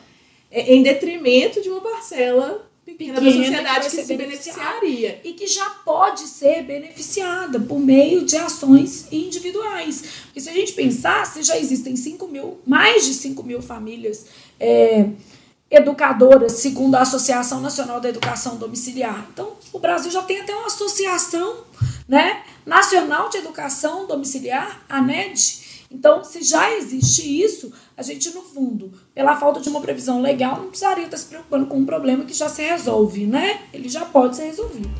é, 0.50 0.74
em 0.74 0.82
detrimento 0.82 1.61
de 1.62 1.68
uma 1.68 1.80
parcela 1.80 2.66
pequena, 2.84 3.20
da 3.20 3.30
sociedade 3.30 3.90
que, 3.90 3.96
que 3.96 4.05
se 4.05 4.16
beneficiaria. 4.16 5.20
E 5.24 5.32
que 5.32 5.46
já 5.46 5.68
pode 5.84 6.22
ser 6.22 6.62
beneficiada 6.62 7.59
por 7.59 7.78
meio 7.78 8.24
de 8.24 8.36
ações 8.36 9.09
individuais. 9.11 10.05
Porque 10.24 10.40
se 10.40 10.48
a 10.48 10.52
gente 10.52 10.72
pensar, 10.72 11.26
se 11.26 11.42
já 11.42 11.59
existem 11.59 11.96
5 11.96 12.28
mil, 12.28 12.59
mais 12.66 13.05
de 13.05 13.14
5 13.14 13.42
mil 13.42 13.61
famílias 13.61 14.26
é, 14.61 15.09
educadoras, 15.70 16.52
segundo 16.52 16.94
a 16.94 17.00
Associação 17.00 17.61
Nacional 17.61 18.00
da 18.00 18.09
Educação 18.09 18.57
Domiciliar. 18.57 19.26
Então, 19.32 19.52
o 19.72 19.78
Brasil 19.78 20.11
já 20.11 20.22
tem 20.22 20.40
até 20.40 20.55
uma 20.55 20.66
associação 20.66 21.64
né, 22.07 22.42
nacional 22.66 23.28
de 23.28 23.38
educação 23.38 24.07
domiciliar, 24.07 24.84
a 24.88 25.00
NED, 25.00 25.64
então, 25.94 26.24
se 26.24 26.42
já 26.42 26.72
existe 26.72 27.22
isso, 27.22 27.72
a 27.96 28.02
gente, 28.02 28.34
no 28.34 28.42
fundo, 28.42 28.92
pela 29.14 29.36
falta 29.36 29.61
de 29.61 29.68
uma 29.68 29.80
previsão 29.80 30.20
legal, 30.20 30.57
não 30.57 30.66
precisaria 30.66 31.05
estar 31.05 31.16
se 31.16 31.26
preocupando 31.26 31.66
com 31.66 31.78
um 31.78 31.86
problema 31.86 32.24
que 32.24 32.34
já 32.34 32.48
se 32.48 32.62
resolve, 32.62 33.26
né? 33.26 33.61
Ele 33.72 33.88
já 33.88 34.05
pode 34.05 34.34
ser 34.34 34.46
resolvido. 34.46 34.90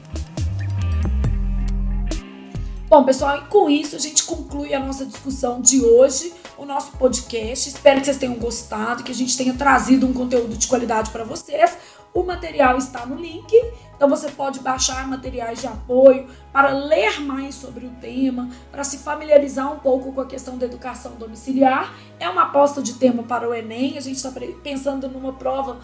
Bom, 2.89 3.03
pessoal, 3.03 3.39
e 3.39 3.41
com 3.49 3.69
isso 3.69 3.97
a 3.97 3.99
gente 3.99 4.23
conclui 4.23 4.73
a 4.73 4.79
nossa 4.79 5.05
discussão 5.05 5.61
de 5.61 5.85
hoje, 5.85 6.33
o 6.57 6.65
nosso 6.65 6.93
podcast. 6.93 7.69
Espero 7.69 7.99
que 7.99 8.07
vocês 8.07 8.19
tenham 8.19 8.37
gostado, 8.37 9.03
que 9.03 9.11
a 9.11 9.15
gente 9.15 9.37
tenha 9.37 9.53
trazido 9.53 10.07
um 10.07 10.13
conteúdo 10.13 10.57
de 10.57 10.69
qualidade 10.69 11.11
para 11.11 11.25
vocês. 11.25 11.77
O 12.15 12.23
material 12.23 12.79
está 12.79 13.05
no 13.05 13.17
link, 13.17 13.53
então 13.97 14.09
você 14.09 14.31
pode 14.31 14.61
baixar 14.61 15.05
materiais 15.09 15.61
de 15.61 15.67
apoio 15.67 16.29
para 16.53 16.69
ler 16.69 17.21
mais 17.21 17.57
sobre 17.57 17.87
o 17.87 17.91
tema, 18.01 18.49
para 18.71 18.85
se 18.85 18.99
familiarizar 18.99 19.73
um 19.73 19.81
pouco 19.81 20.13
com 20.13 20.21
a 20.21 20.27
questão 20.27 20.57
da 20.57 20.65
educação 20.65 21.17
domiciliar. 21.17 21.93
É 22.21 22.29
uma 22.29 22.45
aposta 22.45 22.81
de 22.81 22.95
tema 22.95 23.25
para 23.25 23.49
o 23.49 23.53
Enem, 23.53 23.99
a 23.99 24.01
gente 24.01 24.15
está 24.15 24.33
pensando 24.63 25.09
numa 25.09 25.33
prova 25.33 25.81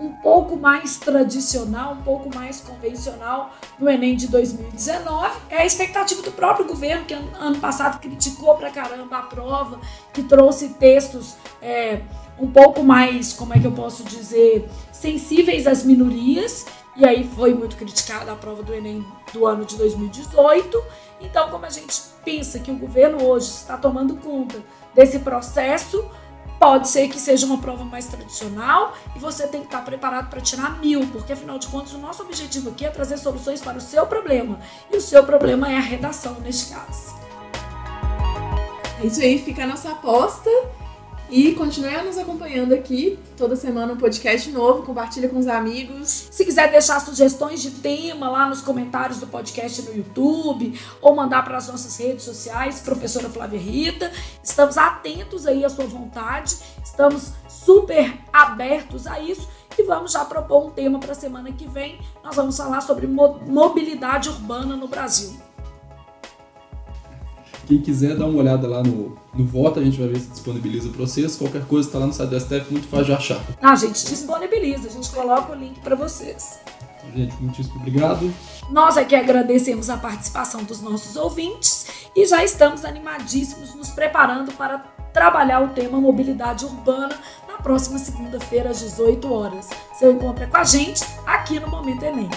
um 0.00 0.10
pouco 0.10 0.56
mais 0.56 0.96
tradicional, 0.96 1.92
um 1.92 2.02
pouco 2.02 2.34
mais 2.34 2.60
convencional 2.60 3.54
no 3.78 3.88
Enem 3.88 4.16
de 4.16 4.26
2019. 4.28 5.36
É 5.50 5.58
a 5.58 5.66
expectativa 5.66 6.22
do 6.22 6.32
próprio 6.32 6.66
governo, 6.66 7.04
que 7.04 7.14
ano 7.14 7.58
passado 7.60 8.00
criticou 8.00 8.56
pra 8.56 8.70
caramba 8.70 9.18
a 9.18 9.22
prova, 9.22 9.78
que 10.12 10.22
trouxe 10.22 10.70
textos. 10.70 11.36
É, 11.62 12.00
um 12.38 12.50
pouco 12.50 12.82
mais, 12.82 13.32
como 13.32 13.54
é 13.54 13.60
que 13.60 13.66
eu 13.66 13.72
posso 13.72 14.02
dizer, 14.02 14.68
sensíveis 15.04 15.66
às 15.66 15.84
minorias, 15.84 16.64
e 16.96 17.04
aí 17.04 17.28
foi 17.36 17.52
muito 17.52 17.76
criticada 17.76 18.32
a 18.32 18.34
prova 18.34 18.62
do 18.62 18.72
Enem 18.72 19.04
do 19.34 19.46
ano 19.46 19.66
de 19.66 19.76
2018. 19.76 20.82
Então, 21.20 21.50
como 21.50 21.66
a 21.66 21.68
gente 21.68 21.94
pensa 22.24 22.58
que 22.58 22.70
o 22.70 22.74
governo 22.74 23.22
hoje 23.22 23.48
está 23.48 23.76
tomando 23.76 24.16
conta 24.16 24.62
desse 24.94 25.18
processo, 25.18 26.08
pode 26.58 26.88
ser 26.88 27.08
que 27.08 27.20
seja 27.20 27.44
uma 27.44 27.58
prova 27.58 27.84
mais 27.84 28.06
tradicional 28.06 28.94
e 29.14 29.18
você 29.18 29.46
tem 29.46 29.60
que 29.60 29.66
estar 29.66 29.84
preparado 29.84 30.30
para 30.30 30.40
tirar 30.40 30.80
mil, 30.80 31.06
porque 31.08 31.34
afinal 31.34 31.58
de 31.58 31.66
contas 31.66 31.92
o 31.92 31.98
nosso 31.98 32.22
objetivo 32.22 32.70
aqui 32.70 32.86
é 32.86 32.88
trazer 32.88 33.18
soluções 33.18 33.60
para 33.60 33.76
o 33.76 33.82
seu 33.82 34.06
problema. 34.06 34.58
E 34.90 34.96
o 34.96 35.02
seu 35.02 35.22
problema 35.22 35.70
é 35.70 35.76
a 35.76 35.80
redação 35.80 36.40
neste 36.40 36.72
caso. 36.72 37.14
É 39.02 39.06
isso 39.06 39.20
aí, 39.20 39.38
fica 39.38 39.64
a 39.64 39.66
nossa 39.66 39.90
aposta. 39.90 40.48
E 41.30 41.52
continue 41.54 42.02
nos 42.02 42.18
acompanhando 42.18 42.74
aqui. 42.74 43.18
Toda 43.36 43.56
semana 43.56 43.92
um 43.92 43.96
podcast 43.96 44.50
novo. 44.50 44.82
Compartilha 44.82 45.28
com 45.28 45.38
os 45.38 45.46
amigos. 45.46 46.28
Se 46.30 46.44
quiser 46.44 46.70
deixar 46.70 47.00
sugestões 47.00 47.62
de 47.62 47.70
tema 47.70 48.28
lá 48.28 48.46
nos 48.46 48.60
comentários 48.60 49.18
do 49.18 49.26
podcast 49.26 49.82
no 49.82 49.96
YouTube 49.96 50.78
ou 51.00 51.16
mandar 51.16 51.42
para 51.42 51.56
as 51.56 51.68
nossas 51.68 51.96
redes 51.96 52.24
sociais, 52.24 52.80
professora 52.80 53.28
Flávia 53.28 53.58
Rita. 53.58 54.12
Estamos 54.42 54.76
atentos 54.76 55.46
aí 55.46 55.64
à 55.64 55.68
sua 55.68 55.86
vontade. 55.86 56.56
Estamos 56.84 57.32
super 57.48 58.18
abertos 58.32 59.06
a 59.06 59.18
isso. 59.18 59.48
E 59.76 59.82
vamos 59.82 60.12
já 60.12 60.24
propor 60.24 60.66
um 60.66 60.70
tema 60.70 61.00
para 61.00 61.12
a 61.12 61.16
semana 61.16 61.50
que 61.50 61.66
vem. 61.66 61.98
Nós 62.22 62.36
vamos 62.36 62.56
falar 62.56 62.80
sobre 62.80 63.06
mobilidade 63.06 64.28
urbana 64.28 64.76
no 64.76 64.86
Brasil. 64.86 65.34
Quem 67.66 67.78
quiser 67.80 68.16
dar 68.16 68.26
uma 68.26 68.38
olhada 68.38 68.68
lá 68.68 68.82
no, 68.82 69.16
no 69.34 69.44
voto, 69.44 69.80
a 69.80 69.84
gente 69.84 69.98
vai 69.98 70.08
ver 70.08 70.20
se 70.20 70.28
disponibiliza 70.28 70.88
para 70.90 70.98
vocês. 70.98 71.36
Qualquer 71.36 71.64
coisa 71.64 71.88
está 71.88 71.98
lá 71.98 72.06
no 72.06 72.12
site 72.12 72.30
do 72.30 72.40
STF, 72.40 72.70
muito 72.70 72.88
fácil 72.88 73.06
de 73.06 73.12
achar. 73.12 73.40
Ah, 73.62 73.72
a 73.72 73.76
gente 73.76 74.04
disponibiliza, 74.06 74.88
a 74.88 74.90
gente 74.90 75.10
coloca 75.10 75.52
o 75.52 75.54
link 75.54 75.80
para 75.80 75.96
vocês. 75.96 76.58
Então, 76.98 77.16
gente, 77.16 77.42
muitíssimo 77.42 77.76
obrigado. 77.76 78.32
Nós 78.70 78.96
aqui 78.96 79.14
agradecemos 79.14 79.88
a 79.90 79.96
participação 79.96 80.62
dos 80.64 80.80
nossos 80.80 81.16
ouvintes 81.16 81.86
e 82.14 82.26
já 82.26 82.44
estamos 82.44 82.84
animadíssimos, 82.84 83.74
nos 83.74 83.90
preparando 83.90 84.52
para 84.52 84.78
trabalhar 85.12 85.62
o 85.62 85.68
tema 85.68 86.00
mobilidade 86.00 86.64
urbana 86.64 87.16
na 87.48 87.56
próxima 87.58 87.98
segunda-feira 87.98 88.70
às 88.70 88.80
18 88.80 89.32
horas. 89.32 89.68
Você 89.92 90.10
encontra 90.10 90.46
com 90.46 90.56
a 90.56 90.64
gente 90.64 91.04
aqui 91.24 91.60
no 91.60 91.68
Momento 91.68 92.04
Enem. 92.04 92.28